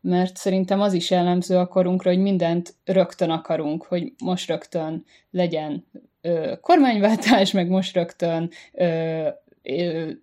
mert 0.00 0.36
szerintem 0.36 0.80
az 0.80 0.92
is 0.92 1.10
jellemző 1.10 1.56
a 1.56 1.66
korunkra, 1.66 2.10
hogy 2.10 2.20
mindent 2.20 2.74
rögtön 2.84 3.30
akarunk, 3.30 3.84
hogy 3.84 4.12
most 4.24 4.48
rögtön 4.48 5.04
legyen 5.30 5.84
ö, 6.20 6.52
kormányváltás, 6.60 7.52
meg 7.52 7.68
most 7.68 7.94
rögtön 7.94 8.50
ö, 8.72 9.28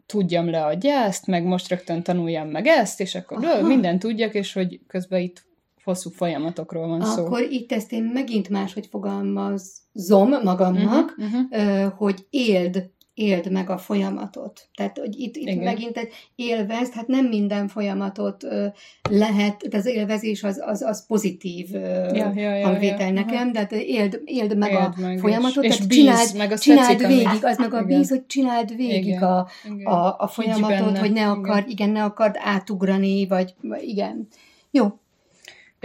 tudjam 0.06 0.50
le 0.50 0.66
a 0.66 0.74
gyászt, 0.74 1.28
meg 1.28 1.44
most 1.44 1.70
rögtön 1.70 2.04
tanuljam 2.04 2.48
meg 2.48 2.68
ezt, 2.68 3.00
és 3.02 3.16
akkor 3.16 3.46
Aha. 3.46 3.68
mindent 3.68 4.00
tudjak, 4.00 4.34
és 4.34 4.54
hogy 4.54 4.80
közben 4.88 5.22
itt 5.22 5.46
hosszú 5.84 6.10
folyamatokról 6.10 6.88
van 6.88 7.02
akkor 7.02 7.14
szó. 7.14 7.26
Akkor 7.26 7.42
itt 7.42 7.72
ezt 7.72 7.92
én 7.92 8.04
megint 8.04 8.50
máshogy 8.50 8.86
fogalmaz, 8.86 9.82
zom 9.94 10.30
magamnak, 10.44 11.16
Uh-huh, 11.18 11.42
uh-huh. 11.50 11.94
hogy 11.98 12.26
éld 12.30 12.90
éld 13.16 13.52
meg 13.52 13.70
a 13.70 13.78
folyamatot. 13.78 14.70
Tehát, 14.76 14.98
hogy 14.98 15.20
itt, 15.20 15.36
itt 15.36 15.48
Igen. 15.48 15.64
megint 15.64 15.98
egy 15.98 16.14
élvezd, 16.36 16.94
hát 16.94 17.08
nem 17.08 17.26
minden 17.26 17.68
folyamatot 17.68 18.44
ö, 18.44 18.68
lehet, 19.10 19.68
de 19.70 19.78
az 19.78 19.86
élvezés 19.86 20.44
az, 20.44 20.62
az, 20.66 20.82
az 20.82 21.06
pozitív 21.06 21.74
ö, 21.74 22.14
Ja, 22.14 22.32
ja, 22.36 22.56
ja, 22.56 22.68
hangvétel 22.68 23.08
ja. 23.08 23.14
nekem, 23.14 23.52
de 23.52 23.60
hát 23.60 23.72
éld, 23.72 24.22
éld 24.26 24.58
meg 24.58 24.72
Éld 24.72 24.80
a 24.82 24.94
meg, 24.98 25.20
folyamatot, 25.20 25.64
és, 25.64 25.70
és 25.70 25.76
tehát 25.76 25.90
bíz, 25.90 25.98
csináld, 25.98 26.36
meg 26.38 26.52
azt 26.52 26.62
csináld 26.62 27.08
végig, 27.08 27.46
az 27.46 27.58
meg 27.58 27.74
a 27.74 27.82
Igen. 27.82 27.98
bíz, 27.98 28.10
hogy 28.10 28.26
csináld 28.26 28.76
végig 28.76 29.06
Igen. 29.06 29.24
a, 29.24 29.48
Igen. 29.66 29.86
a, 29.86 30.20
a 30.20 30.28
folyamatot, 30.28 30.98
hogy 30.98 31.12
ne 31.12 31.20
igen. 31.20 31.30
akard, 31.30 31.70
igen, 31.70 31.90
ne 31.90 32.04
akard 32.04 32.36
átugrani, 32.40 33.28
vagy 33.28 33.54
igen. 33.82 34.28
Jó, 34.72 35.00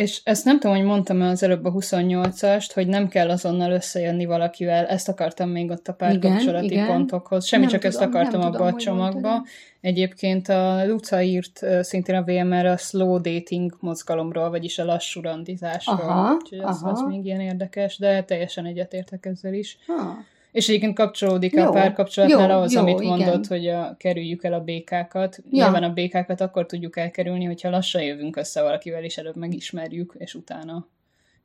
És 0.01 0.20
ezt 0.24 0.44
nem 0.44 0.59
tudom, 0.60 0.77
hogy 0.77 0.85
mondtam-e 0.85 1.28
az 1.28 1.43
előbb 1.43 1.64
a 1.64 1.72
28-ast, 1.72 2.70
hogy 2.74 2.86
nem 2.86 3.09
kell 3.09 3.31
azonnal 3.31 3.70
összejönni 3.72 4.24
valakivel, 4.24 4.86
ezt 4.86 5.09
akartam 5.09 5.48
még 5.48 5.70
ott 5.70 5.89
a 5.89 5.93
párkapcsolati 5.93 6.64
Igen, 6.64 6.77
igen. 6.85 6.86
pontokhoz. 6.86 7.44
Semmi, 7.47 7.62
Nem 7.62 7.72
csak 7.72 7.85
ezt 7.85 7.97
tudom, 7.98 8.10
nem 8.12 8.20
akartam 8.20 8.40
tudom, 8.40 8.55
abba 8.55 8.64
a 8.66 8.70
hogy 8.70 8.81
csomagba. 8.82 9.28
mondtad. 9.28 9.47
Egyébként 9.81 10.48
a 10.48 10.86
Luca 10.86 11.22
írt 11.22 11.60
szintén 11.81 12.14
a 12.14 12.22
VMR 12.22 12.66
a 12.66 12.77
slow 12.77 13.20
dating 13.20 13.77
mozgalomról, 13.81 14.51
vagyis 14.51 14.78
a 14.78 14.85
lassú 14.85 15.20
randizásról. 15.20 15.97
Aha, 15.97 16.35
Úgyhogy 16.35 16.59
az, 16.59 16.82
aha. 16.82 16.90
az 16.90 17.01
még 17.09 17.24
ilyen 17.24 17.40
érdekes, 17.40 17.98
de 17.98 18.22
teljesen 18.24 18.64
egyetértek 18.66 19.27
ezzel 19.27 19.55
is. 19.55 19.78
ha. 19.86 20.16
És 20.52 20.68
egyébként 20.68 20.94
kapcsolódik 20.94 21.52
Jó, 21.52 21.62
a 21.62 21.70
párkapcsolatnál 21.70 22.48
jó, 22.48 22.55
ahhoz, 22.55 22.72
jó, 22.72 22.81
amit 22.81 23.01
igen. 23.01 23.18
mondott, 23.18 23.47
hogy 23.47 23.68
a, 23.68 23.94
kerüljük 23.98 24.44
el 24.44 24.52
a 24.52 24.60
békákat. 24.60 25.36
Ja. 25.51 25.64
Nyilván 25.64 25.82
a 25.82 25.93
békákat 25.93 26.40
akkor 26.40 26.66
tudjuk 26.66 26.97
elkerülni, 26.97 27.44
hogyha 27.44 27.70
lassan 27.70 28.02
jövünk 28.02 28.36
össze 28.36 28.62
valakivel, 28.62 29.05
és 29.05 29.18
előbb 29.18 29.36
megismerjük, 29.36 30.14
és 30.18 30.35
utána 30.35 30.89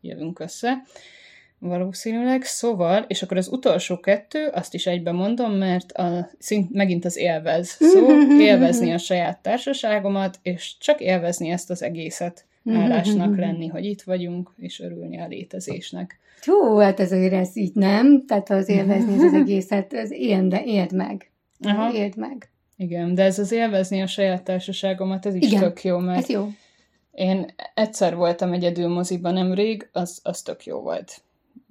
jövünk 0.01 0.39
össze. 0.39 0.83
Valószínűleg. 1.59 2.43
Szóval, 2.43 3.05
és 3.07 3.21
akkor 3.21 3.37
az 3.37 3.47
utolsó 3.47 3.99
kettő, 3.99 4.47
azt 4.47 4.73
is 4.73 4.85
egyben 4.85 5.15
mondom, 5.15 5.51
mert 5.51 5.91
a, 5.91 6.29
szint, 6.39 6.73
megint 6.73 7.05
az 7.05 7.17
élvez 7.17 7.67
szó, 7.79 8.07
élvezni 8.39 8.93
a 8.93 8.97
saját 8.97 9.39
társaságomat, 9.41 10.39
és 10.41 10.77
csak 10.79 11.01
élvezni 11.01 11.49
ezt 11.49 11.69
az 11.69 11.83
egészet, 11.83 12.45
állásnak 12.65 13.37
lenni, 13.37 13.67
hogy 13.67 13.85
itt 13.85 14.01
vagyunk, 14.01 14.51
és 14.57 14.79
örülni 14.79 15.19
a 15.19 15.27
létezésnek. 15.27 16.19
Hú, 16.41 16.77
hát 16.77 16.99
ez 16.99 17.11
azért 17.11 17.33
ez 17.33 17.57
így 17.57 17.73
nem, 17.73 18.25
tehát 18.25 18.49
az 18.49 18.69
élvezni 18.69 19.13
ez 19.13 19.21
az 19.21 19.33
egészet, 19.33 19.93
ez 19.93 20.11
éld, 20.11 20.61
éld 20.65 20.93
meg. 20.93 21.31
Aha. 21.59 21.93
Éld 21.93 22.17
meg. 22.17 22.49
Igen, 22.77 23.13
de 23.13 23.23
ez 23.23 23.39
az 23.39 23.51
élvezni 23.51 24.01
a 24.01 24.07
saját 24.07 24.43
társaságomat, 24.43 25.25
ez 25.25 25.35
is 25.35 25.45
Igen. 25.47 25.59
tök 25.61 25.83
jó, 25.83 25.97
mert 25.97 26.19
Ez 26.19 26.29
jó. 26.29 26.47
én 27.11 27.45
egyszer 27.73 28.15
voltam 28.15 28.53
egyedül 28.53 28.87
moziban 28.87 29.33
nemrég, 29.33 29.89
az, 29.91 30.19
az 30.23 30.41
tök 30.41 30.65
jó 30.65 30.79
volt. 30.79 31.21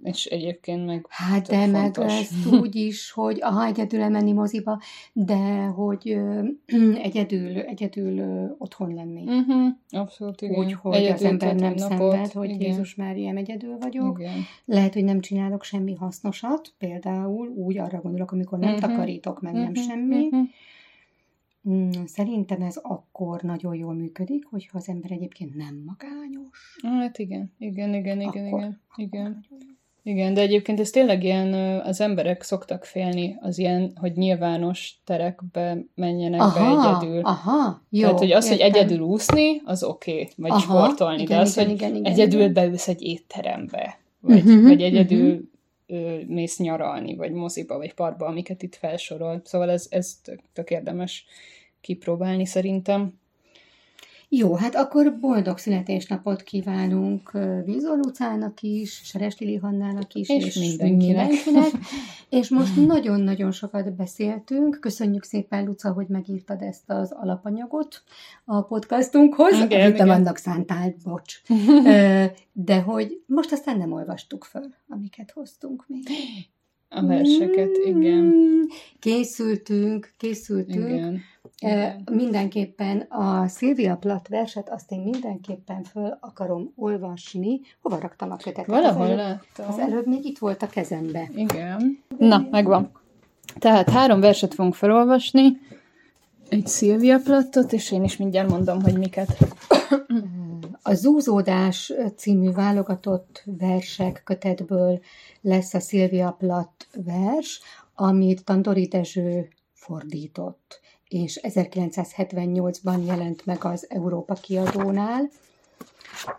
És 0.05 0.24
egyébként 0.24 0.86
meg 0.86 1.06
Hát 1.09 1.47
de 1.48 1.66
meg 1.66 1.82
fontos. 1.94 2.20
ezt 2.20 2.47
úgy 2.60 2.74
is, 2.76 3.10
hogy 3.10 3.39
aha, 3.43 3.64
egyedül 3.64 4.01
elmenni 4.02 4.32
moziba, 4.32 4.81
de 5.12 5.64
hogy 5.64 6.09
ö, 6.10 6.48
egyedül, 7.02 7.59
egyedül 7.59 8.18
ö, 8.18 8.44
otthon 8.59 8.94
lenni. 8.94 9.22
Uh-huh, 9.26 9.72
abszolút, 9.90 10.40
igen. 10.43 10.59
Úgy, 10.59 10.72
hogy 10.72 10.94
az 10.94 11.01
Egyedül 11.02 11.26
ember 11.26 11.55
nem 11.55 11.74
napot, 11.74 12.10
szenved, 12.10 12.32
hogy 12.32 12.51
igen. 12.51 12.60
Jézus 12.70 12.94
Mária, 12.94 13.35
egyedül 13.35 13.78
vagyok. 13.78 14.18
Igen. 14.18 14.32
Lehet, 14.64 14.93
hogy 14.94 15.05
nem 15.05 15.20
csinálok 15.20 15.62
semmi 15.64 15.94
hasznosat, 15.94 16.74
például 16.78 17.48
úgy 17.48 17.78
arra 17.78 18.01
gondolok, 18.01 18.32
amikor 18.32 18.59
nem 18.59 18.72
Mhm. 18.72 18.81
takarítok, 18.81 19.40
meg 19.40 19.52
nem 19.52 19.62
Mhm, 19.70 19.74
semmi. 19.81 20.28
Mm, 21.68 21.89
Szerintem 22.06 22.62
ez 22.62 22.76
akkor 22.82 23.43
nagyon 23.43 23.74
jól 23.74 23.94
működik, 23.94 24.44
hogyha 24.47 24.78
az 24.78 24.89
ember 24.89 25.10
egyébként 25.10 25.55
nem 25.55 25.82
magányos. 25.86 26.76
Hát 26.82 27.18
igen, 27.18 27.52
igen, 27.59 27.94
igen, 27.94 28.20
igen, 28.20 28.47
Akkor- 28.47 28.60
igen. 28.60 28.81
igen. 28.97 29.44
Igen, 30.06 30.35
de 30.35 30.40
egyébként 30.40 30.81
ez 30.81 30.90
tényleg 30.90 31.24
ilyen, 31.24 31.52
az 31.81 32.01
emberek 32.01 32.43
szoktak 32.43 32.85
félni 32.85 33.36
az 33.40 33.59
ilyen, 33.59 33.93
hogy 34.01 34.12
nyilvános 34.16 35.01
terekbe 35.05 35.78
menjenek 35.94 36.40
be 36.40 36.60
egyedül. 36.60 37.20
aha, 37.22 37.82
jó. 37.90 38.01
Tehát, 38.01 38.18
hogy 38.18 38.32
az, 38.32 38.48
hogy 38.48 38.59
értem. 38.59 38.74
egyedül 38.74 39.01
úszni, 39.01 39.60
az 39.64 39.82
oké, 39.82 40.12
okay, 40.12 40.28
vagy 40.36 40.51
Aha, 40.51 40.60
sportolni, 40.60 41.22
igen, 41.22 41.36
de 41.36 41.43
az, 41.43 41.56
igen, 41.56 41.66
hogy 41.66 41.74
igen, 41.74 41.94
igen, 41.94 42.12
egyedül 42.12 42.40
igen. 42.40 42.52
beülsz 42.52 42.89
egy 42.89 43.02
étterembe, 43.02 43.98
vagy, 44.20 44.44
Mhm, 44.44 44.62
vagy 44.62 44.82
egyedül 44.82 45.51
ö, 45.86 46.16
mész 46.26 46.59
nyaralni, 46.59 47.14
vagy 47.14 47.32
moziba, 47.32 47.76
vagy 47.76 47.94
parkba, 47.94 48.26
amiket 48.26 48.62
itt 48.62 48.74
felsorol. 48.74 49.40
Szóval 49.44 49.70
ez, 49.70 49.86
ez 49.90 50.18
tök, 50.22 50.40
tök 50.52 50.70
érdemes 50.70 51.24
kipróbálni 51.81 52.47
szerintem. 52.47 53.18
Jó, 54.36 54.55
hát 54.55 54.74
akkor 54.74 55.19
boldog 55.20 55.59
születésnapot 55.59 56.43
kívánunk 56.43 57.31
ö, 57.35 57.61
Vízol 57.65 57.97
Lucának 57.97 58.61
is, 58.61 59.01
Seres 59.05 59.39
Lili 59.39 59.56
Hannának 59.56 60.15
is, 60.15 60.28
És 60.28 60.55
mindenkinek. 60.55 61.28
mindenkinek. 61.28 61.70
És 62.40 62.48
most 62.48 62.86
nagyon-nagyon 62.86 63.52
sokat 63.52 63.94
beszéltünk. 63.94 64.81
Köszönjük 64.81 65.23
szépen, 65.24 65.65
Luca, 65.65 65.93
hogy 65.93 66.06
megírtad 66.09 66.62
ezt 66.62 66.90
az 66.90 67.12
alapanyagot 67.12 68.02
a 68.44 68.62
podcastunkhoz, 68.62 69.52
Igen, 69.52 69.81
amit 69.81 69.94
igen. 69.94 70.11
annak 70.11 70.36
szántál, 70.36 70.94
bocs. 71.05 71.43
De 72.52 72.81
hogy 72.81 73.23
most 73.27 73.52
aztán 73.52 73.78
nem 73.78 73.93
olvastuk 73.93 74.44
föl, 74.44 74.74
amiket 74.89 75.31
hoztunk 75.31 75.85
még. 75.89 76.02
A 76.94 77.06
verseket, 77.06 77.70
igen. 77.84 78.22
Mm, 78.24 78.62
Készültünk, 78.98 80.12
készültünk. 80.16 80.88
Igen. 80.88 81.20
Igen. 81.58 82.02
Mindenképpen 82.12 82.98
a 83.00 83.48
Szilvia 83.48 83.96
Plath 83.96 84.30
verset 84.30 84.70
azt 84.70 84.92
én 84.92 85.00
mindenképpen 85.00 85.82
föl 85.82 86.18
akarom 86.20 86.72
olvasni. 86.76 87.60
Hova 87.82 87.98
raktam 87.98 88.30
a 88.30 88.36
kötetet? 88.36 88.66
Valahol 88.66 89.02
az 89.02 89.08
előbb, 89.10 89.18
láttam. 89.18 89.72
az 89.72 89.78
előbb 89.78 90.06
még 90.06 90.24
itt 90.24 90.38
volt 90.38 90.62
a 90.62 90.66
kezembe. 90.66 91.30
Igen. 91.34 92.02
Na, 92.18 92.48
megvan. 92.50 92.90
Tehát 93.58 93.90
három 93.90 94.20
verset 94.20 94.54
fogunk 94.54 94.74
felolvasni, 94.74 95.60
egy 96.55 96.66
Szilvia 96.66 97.18
Plattot, 97.18 97.72
és 97.72 97.93
én 97.93 98.05
is 98.05 98.16
mindjárt 98.16 98.48
mondom, 98.48 98.82
hogy 98.82 98.98
miket. 98.98 99.39
A 100.82 100.94
Zúzódás 100.94 101.93
című 102.16 102.51
válogatott 102.51 103.43
versek 103.44 104.22
kötetből 104.24 105.01
lesz 105.40 105.74
a 105.74 105.81
Szilvia 105.81 106.36
Plath 106.39 106.86
vers, 107.05 107.60
amit 107.94 108.44
Tandori 108.44 108.86
Dezső 108.86 109.48
fordított, 109.72 110.81
és 111.09 111.40
1978-ban 111.43 113.06
jelent 113.06 113.47
meg 113.47 113.64
az 113.64 113.86
Európa 113.89 114.35
kiadónál, 114.35 115.31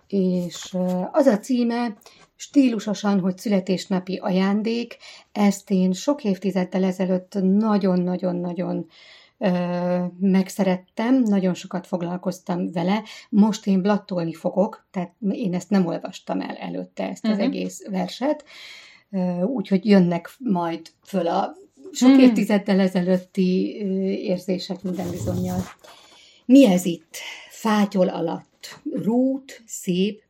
és 0.08 0.78
az 1.12 1.26
a 1.26 1.40
címe, 1.40 1.98
stílusosan, 2.36 3.20
hogy 3.20 3.38
születésnapi 3.38 4.18
ajándék, 4.18 4.98
ezt 5.32 5.72
én 5.72 5.92
sok 5.92 6.24
évtizeddel 6.24 6.84
ezelőtt 6.84 7.34
nagyon-nagyon-nagyon 7.42 8.88
megszerettem, 10.20 11.22
nagyon 11.24 11.54
sokat 11.54 11.88
foglalkoztam 11.88 12.72
vele, 12.72 13.04
most 13.30 13.68
én 13.68 13.82
blattolni 13.82 14.34
fogok, 14.34 14.88
tehát 14.92 15.14
én 15.32 15.54
ezt 15.54 15.70
nem 15.70 15.86
olvastam 15.86 16.42
el 16.42 16.56
előtte, 16.56 17.10
ezt 17.10 17.26
az 17.26 17.32
Mhm. 17.38 17.42
egész 17.42 17.86
verset, 17.88 18.44
úgyhogy 19.46 19.86
jönnek 19.86 20.36
majd 20.40 20.92
föl 21.04 21.28
a 21.28 21.56
sok 21.92 22.10
Mhm. 22.10 22.20
évtizeddel 22.20 22.80
ezelőtti 22.80 23.76
érzések 24.26 24.82
minden 24.82 25.10
bizonyal. 25.10 25.60
Mi 26.46 26.66
ez 26.66 26.86
itt? 26.86 27.16
Fátyol 27.50 28.08
alatt. 28.10 28.80
Rút, 28.92 29.64
szép, 29.66 30.24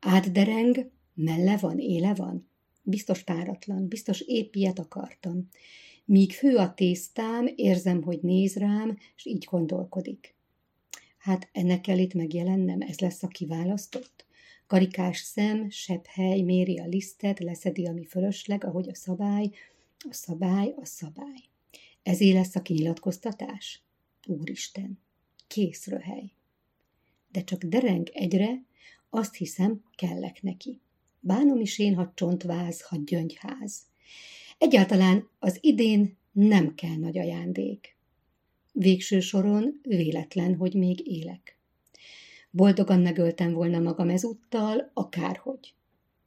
átdereng, 0.00 0.90
melle 1.14 1.56
van, 1.56 1.78
éle 1.78 2.14
van. 2.14 2.50
Biztos 2.82 3.22
páratlan, 3.22 3.88
biztos 3.88 4.20
épp 4.20 4.54
ilyet 4.54 4.78
akartam. 4.78 5.48
Míg 6.08 6.32
fő 6.32 6.56
a 6.56 6.74
tésztám, 6.74 7.52
érzem, 7.54 8.02
hogy 8.02 8.18
néz 8.22 8.56
rám, 8.56 8.98
és 9.16 9.26
így 9.26 9.44
gondolkodik. 9.50 10.34
Hát 11.18 11.48
ennek 11.52 11.80
kell 11.80 11.98
itt 11.98 12.14
megjelennem, 12.14 12.80
ez 12.80 12.98
lesz 12.98 13.22
a 13.22 13.28
kiválasztott. 13.28 14.26
Karikás 14.66 15.18
szem, 15.18 15.70
sebb 15.70 16.04
hely, 16.06 16.40
méri 16.40 16.78
a 16.78 16.86
lisztet, 16.86 17.38
leszedi, 17.38 17.86
ami 17.86 18.04
fölösleg, 18.04 18.64
ahogy 18.64 18.88
a 18.88 18.94
szabály, 18.94 19.50
a 20.08 20.12
szabály, 20.12 20.74
a 20.76 20.84
szabály. 20.84 21.42
Ezé 22.02 22.32
lesz 22.32 22.56
a 22.56 22.62
kinyilatkoztatás? 22.62 23.82
Úristen, 24.26 24.98
kész 25.46 25.86
röhely. 25.86 26.30
De 27.32 27.44
csak 27.44 27.64
dereng 27.64 28.10
egyre, 28.12 28.64
azt 29.10 29.34
hiszem, 29.34 29.82
kellek 29.96 30.42
neki. 30.42 30.80
Bánom 31.20 31.60
is 31.60 31.78
én, 31.78 31.94
ha 31.94 32.12
csontváz, 32.14 32.82
ha 32.82 32.96
gyöngyház. 33.04 33.86
Egyáltalán 34.58 35.28
az 35.38 35.58
idén 35.60 36.16
nem 36.32 36.74
kell 36.74 36.96
nagy 36.96 37.18
ajándék. 37.18 37.96
Végső 38.72 39.20
soron 39.20 39.80
véletlen, 39.82 40.54
hogy 40.54 40.74
még 40.74 41.06
élek. 41.08 41.58
Boldogan 42.50 43.00
megöltem 43.00 43.52
volna 43.52 43.78
magam 43.78 44.08
ezúttal, 44.08 44.90
akárhogy. 44.94 45.74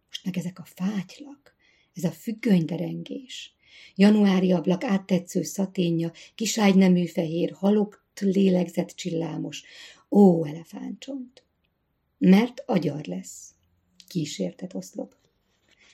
Most 0.08 0.26
meg 0.26 0.38
ezek 0.38 0.60
a 0.60 0.64
fátylak, 0.66 1.56
ez 1.94 2.04
a 2.04 2.12
függönyderengés. 2.12 3.56
Januári 3.96 4.52
ablak 4.52 4.84
áttetsző 4.84 5.44
szaténja, 5.44 6.12
kiságy 6.36 6.76
nemű 6.76 7.06
fehér, 7.06 7.52
halott 7.52 8.20
lélegzett 8.20 8.90
csillámos. 8.90 9.64
Ó, 10.10 10.46
elefántcsont! 10.46 11.44
Mert 12.18 12.64
agyar 12.66 13.06
lesz. 13.06 13.54
Kísértet 14.08 14.74
oszlop. 14.74 15.16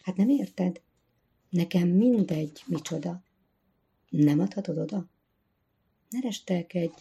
Hát 0.01 0.15
nem 0.15 0.29
érted? 0.29 0.81
Nekem 1.49 1.87
mindegy, 1.87 2.63
micsoda. 2.65 3.23
Nem 4.09 4.39
adhatod 4.39 4.77
oda? 4.77 5.09
Ne 6.09 6.19
restelkedj. 6.19 6.93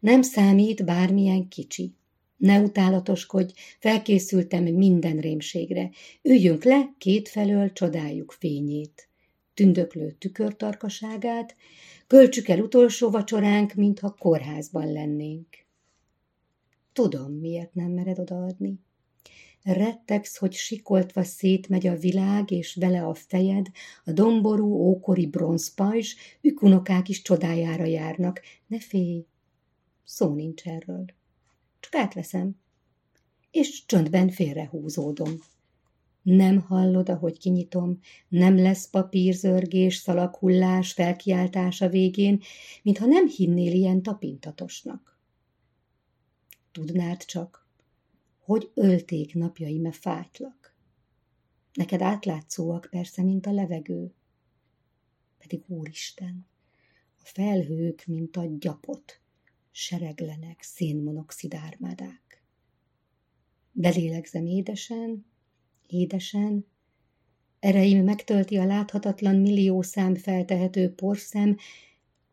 Nem 0.00 0.22
számít 0.22 0.84
bármilyen 0.84 1.48
kicsi. 1.48 1.94
Ne 2.36 2.60
utálatoskodj, 2.60 3.52
felkészültem 3.78 4.64
minden 4.64 5.18
rémségre. 5.18 5.90
Üljünk 6.22 6.64
le, 6.64 6.94
kétfelől 6.98 7.72
csodáljuk 7.72 8.32
fényét. 8.32 9.08
Tündöklő 9.54 10.10
tükörtarkaságát, 10.10 11.56
költsük 12.06 12.48
el 12.48 12.60
utolsó 12.60 13.10
vacsoránk, 13.10 13.74
mintha 13.74 14.14
kórházban 14.18 14.92
lennénk. 14.92 15.48
Tudom, 16.92 17.32
miért 17.32 17.74
nem 17.74 17.90
mered 17.90 18.18
odaadni. 18.18 18.83
Rettegsz, 19.64 20.36
hogy 20.36 20.52
sikoltva 20.52 21.22
szétmegy 21.22 21.86
a 21.86 21.96
világ, 21.96 22.50
és 22.50 22.74
vele 22.74 23.06
a 23.06 23.14
fejed, 23.14 23.66
a 24.04 24.12
domború, 24.12 24.72
ókori 24.72 25.26
bronzpajzs, 25.26 26.14
ükunokák 26.40 27.08
is 27.08 27.22
csodájára 27.22 27.84
járnak. 27.84 28.40
Ne 28.66 28.80
félj, 28.80 29.26
szó 30.04 30.34
nincs 30.34 30.62
erről. 30.66 31.04
Csak 31.80 31.94
átveszem, 31.94 32.56
és 33.50 33.86
csöndben 33.86 34.30
félrehúzódom. 34.30 35.38
Nem 36.22 36.60
hallod, 36.60 37.08
ahogy 37.08 37.38
kinyitom, 37.38 37.98
nem 38.28 38.56
lesz 38.56 38.90
papírzörgés, 38.90 39.96
szalaghullás, 39.96 40.92
felkiáltása 40.92 41.88
végén, 41.88 42.42
mintha 42.82 43.06
nem 43.06 43.28
hinnél 43.28 43.72
ilyen 43.72 44.02
tapintatosnak. 44.02 45.18
Tudnád 46.72 47.24
csak, 47.24 47.63
hogy 48.44 48.70
ölték 48.74 49.34
napjaim-e 49.34 49.92
fájtlak. 49.92 50.76
Neked 51.72 52.02
átlátszóak 52.02 52.88
persze, 52.90 53.22
mint 53.22 53.46
a 53.46 53.52
levegő. 53.52 54.14
Pedig 55.38 55.64
Úristen, 55.66 56.46
a 57.16 57.22
felhők, 57.24 58.04
mint 58.06 58.36
a 58.36 58.44
gyapot, 58.58 59.20
sereglenek 59.70 60.62
szénmonoxid 60.62 61.54
ármádák. 61.54 62.42
Belélegzem 63.72 64.46
édesen, 64.46 65.26
édesen, 65.86 66.66
ereim 67.58 68.04
megtölti 68.04 68.56
a 68.56 68.64
láthatatlan 68.64 69.36
millió 69.36 69.82
szám 69.82 70.14
feltehető 70.14 70.94
porszem, 70.94 71.56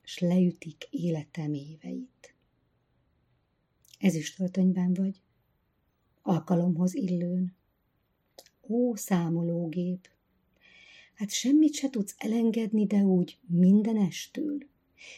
s 0.04 0.20
leütik 0.20 0.88
életem 0.90 1.54
éveit. 1.54 2.36
Ezüstöltönyben 4.00 4.94
vagy, 4.94 5.22
alkalomhoz 6.22 6.96
illőn. 6.96 7.56
Ó, 8.68 8.96
számológép! 8.96 10.10
Hát 11.14 11.30
semmit 11.30 11.74
se 11.74 11.90
tudsz 11.90 12.16
elengedni, 12.18 12.86
de 12.86 12.98
úgy 12.98 13.40
mindenestül. 13.48 14.58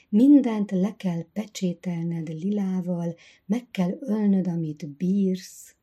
Mindent 0.09 0.71
le 0.71 0.95
kell 0.95 1.25
pecsételned 1.33 2.27
lilával, 2.27 3.15
meg 3.45 3.67
kell 3.71 3.97
ölnöd, 3.99 4.47
amit 4.47 4.87
bírsz. 4.89 5.75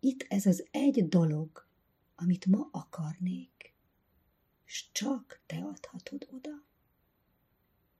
Itt 0.00 0.26
ez 0.28 0.46
az 0.46 0.66
egy 0.70 1.08
dolog, 1.08 1.66
amit 2.14 2.46
ma 2.46 2.68
akarnék, 2.72 3.74
és 4.66 4.84
csak 4.92 5.42
te 5.46 5.56
adhatod 5.56 6.28
oda. 6.30 6.64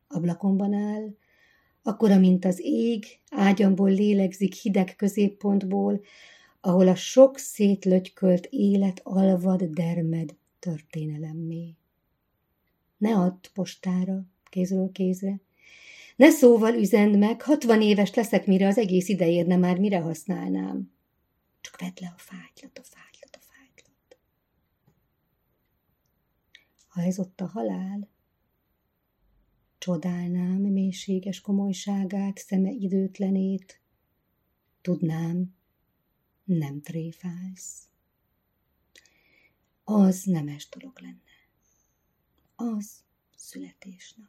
Ablakomban 0.08 0.72
áll, 0.72 1.14
akkora, 1.82 2.18
mint 2.18 2.44
az 2.44 2.60
ég, 2.62 3.04
ágyamból 3.30 3.90
lélegzik 3.90 4.54
hideg 4.54 4.96
középpontból, 4.96 6.00
ahol 6.66 6.88
a 6.88 6.94
sok 6.94 7.38
szétlögykölt 7.38 8.46
élet 8.50 9.00
alvad 9.04 9.62
dermed 9.62 10.36
történelemmé. 10.58 11.74
Ne 12.96 13.14
add 13.14 13.46
postára, 13.54 14.24
kézről 14.44 14.92
kézre. 14.92 15.40
Ne 16.16 16.30
szóval 16.30 16.74
üzend 16.74 17.18
meg, 17.18 17.42
hatvan 17.42 17.82
éves 17.82 18.14
leszek, 18.14 18.46
mire 18.46 18.66
az 18.66 18.78
egész 18.78 19.08
ide 19.08 19.28
érne 19.28 19.56
már, 19.56 19.78
mire 19.78 20.00
használnám. 20.00 20.92
Csak 21.60 21.80
vedd 21.80 21.98
le 22.00 22.14
a 22.16 22.18
fájtlat, 22.18 22.78
a 22.78 22.82
fájtlat, 22.82 23.36
a 23.36 23.40
fájtlat. 23.40 24.18
Ha 26.86 27.02
ez 27.02 27.18
ott 27.18 27.40
a 27.40 27.46
halál, 27.46 28.08
csodálnám 29.78 30.60
mélységes 30.60 31.40
komolyságát, 31.40 32.38
szeme 32.38 32.70
időtlenét, 32.70 33.80
tudnám, 34.80 35.55
nem 36.46 36.80
tréfálsz. 36.80 37.88
Az 39.84 40.22
nemes 40.22 40.68
dolog 40.68 40.98
lenne. 41.00 41.20
Az 42.54 43.04
születésnap. 43.36 44.28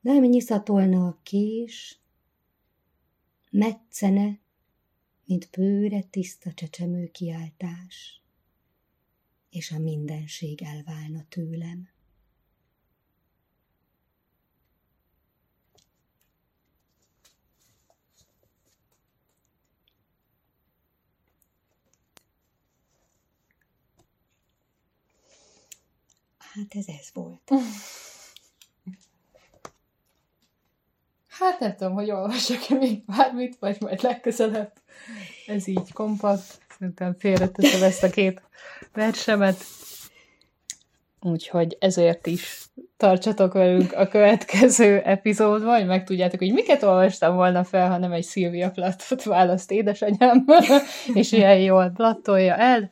Nem 0.00 0.24
nyiszatolna 0.24 1.06
a 1.06 1.20
kés, 1.22 1.98
metszene, 3.50 4.40
mint 5.24 5.48
bőre 5.50 6.02
tiszta 6.02 6.52
csecsemő 6.52 7.10
kiáltás, 7.10 8.22
és 9.50 9.70
a 9.70 9.78
mindenség 9.78 10.62
elválna 10.62 11.24
tőlem. 11.28 11.88
Hát 26.56 26.74
ez 26.74 26.84
ez 27.00 27.08
volt. 27.12 27.50
Hát 31.28 31.60
nem 31.60 31.76
tudom, 31.76 31.92
hogy 31.92 32.10
olvasok-e 32.10 32.74
még 32.74 33.04
bármit, 33.04 33.56
vagy 33.60 33.76
majd 33.80 34.02
legközelebb. 34.02 34.72
Ez 35.46 35.66
így 35.66 35.92
kompakt. 35.92 36.58
Szerintem 36.78 37.14
félreteszem 37.18 37.82
ezt 37.82 38.02
a 38.02 38.10
két 38.10 38.42
versemet. 38.92 39.64
Úgyhogy 41.20 41.76
ezért 41.80 42.26
is 42.26 42.68
tartsatok 42.96 43.52
velünk 43.52 43.92
a 43.92 44.08
következő 44.08 45.00
epizódban, 45.00 45.76
hogy 45.78 45.86
megtudjátok, 45.86 46.38
hogy 46.38 46.52
miket 46.52 46.82
olvastam 46.82 47.34
volna 47.34 47.64
fel, 47.64 47.88
ha 47.88 47.98
nem 47.98 48.12
egy 48.12 48.24
Szilvia 48.24 48.70
Plattot 48.70 49.22
választ 49.22 49.70
édesanyám, 49.70 50.44
és 51.14 51.32
ilyen 51.32 51.58
jól 51.58 51.90
plattolja 51.94 52.54
el. 52.54 52.90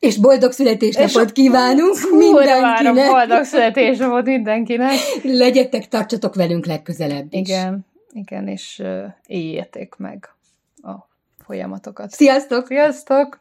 És 0.00 0.16
boldog 0.16 0.52
születésnapot 0.52 1.26
és 1.26 1.32
kívánunk 1.32 1.96
mindenkinek. 2.10 3.10
boldog 3.10 3.44
születésnapot 3.44 4.24
mindenkinek. 4.24 4.94
Legyetek, 5.22 5.88
tartsatok 5.88 6.34
velünk 6.34 6.66
legközelebb 6.66 7.26
is. 7.30 7.48
Igen, 7.48 7.86
igen, 8.12 8.48
és 8.48 8.82
éljetek 9.26 9.96
meg 9.96 10.28
a 10.82 10.94
folyamatokat. 11.44 12.10
Sziasztok! 12.10 12.66
Sziasztok! 12.66 13.40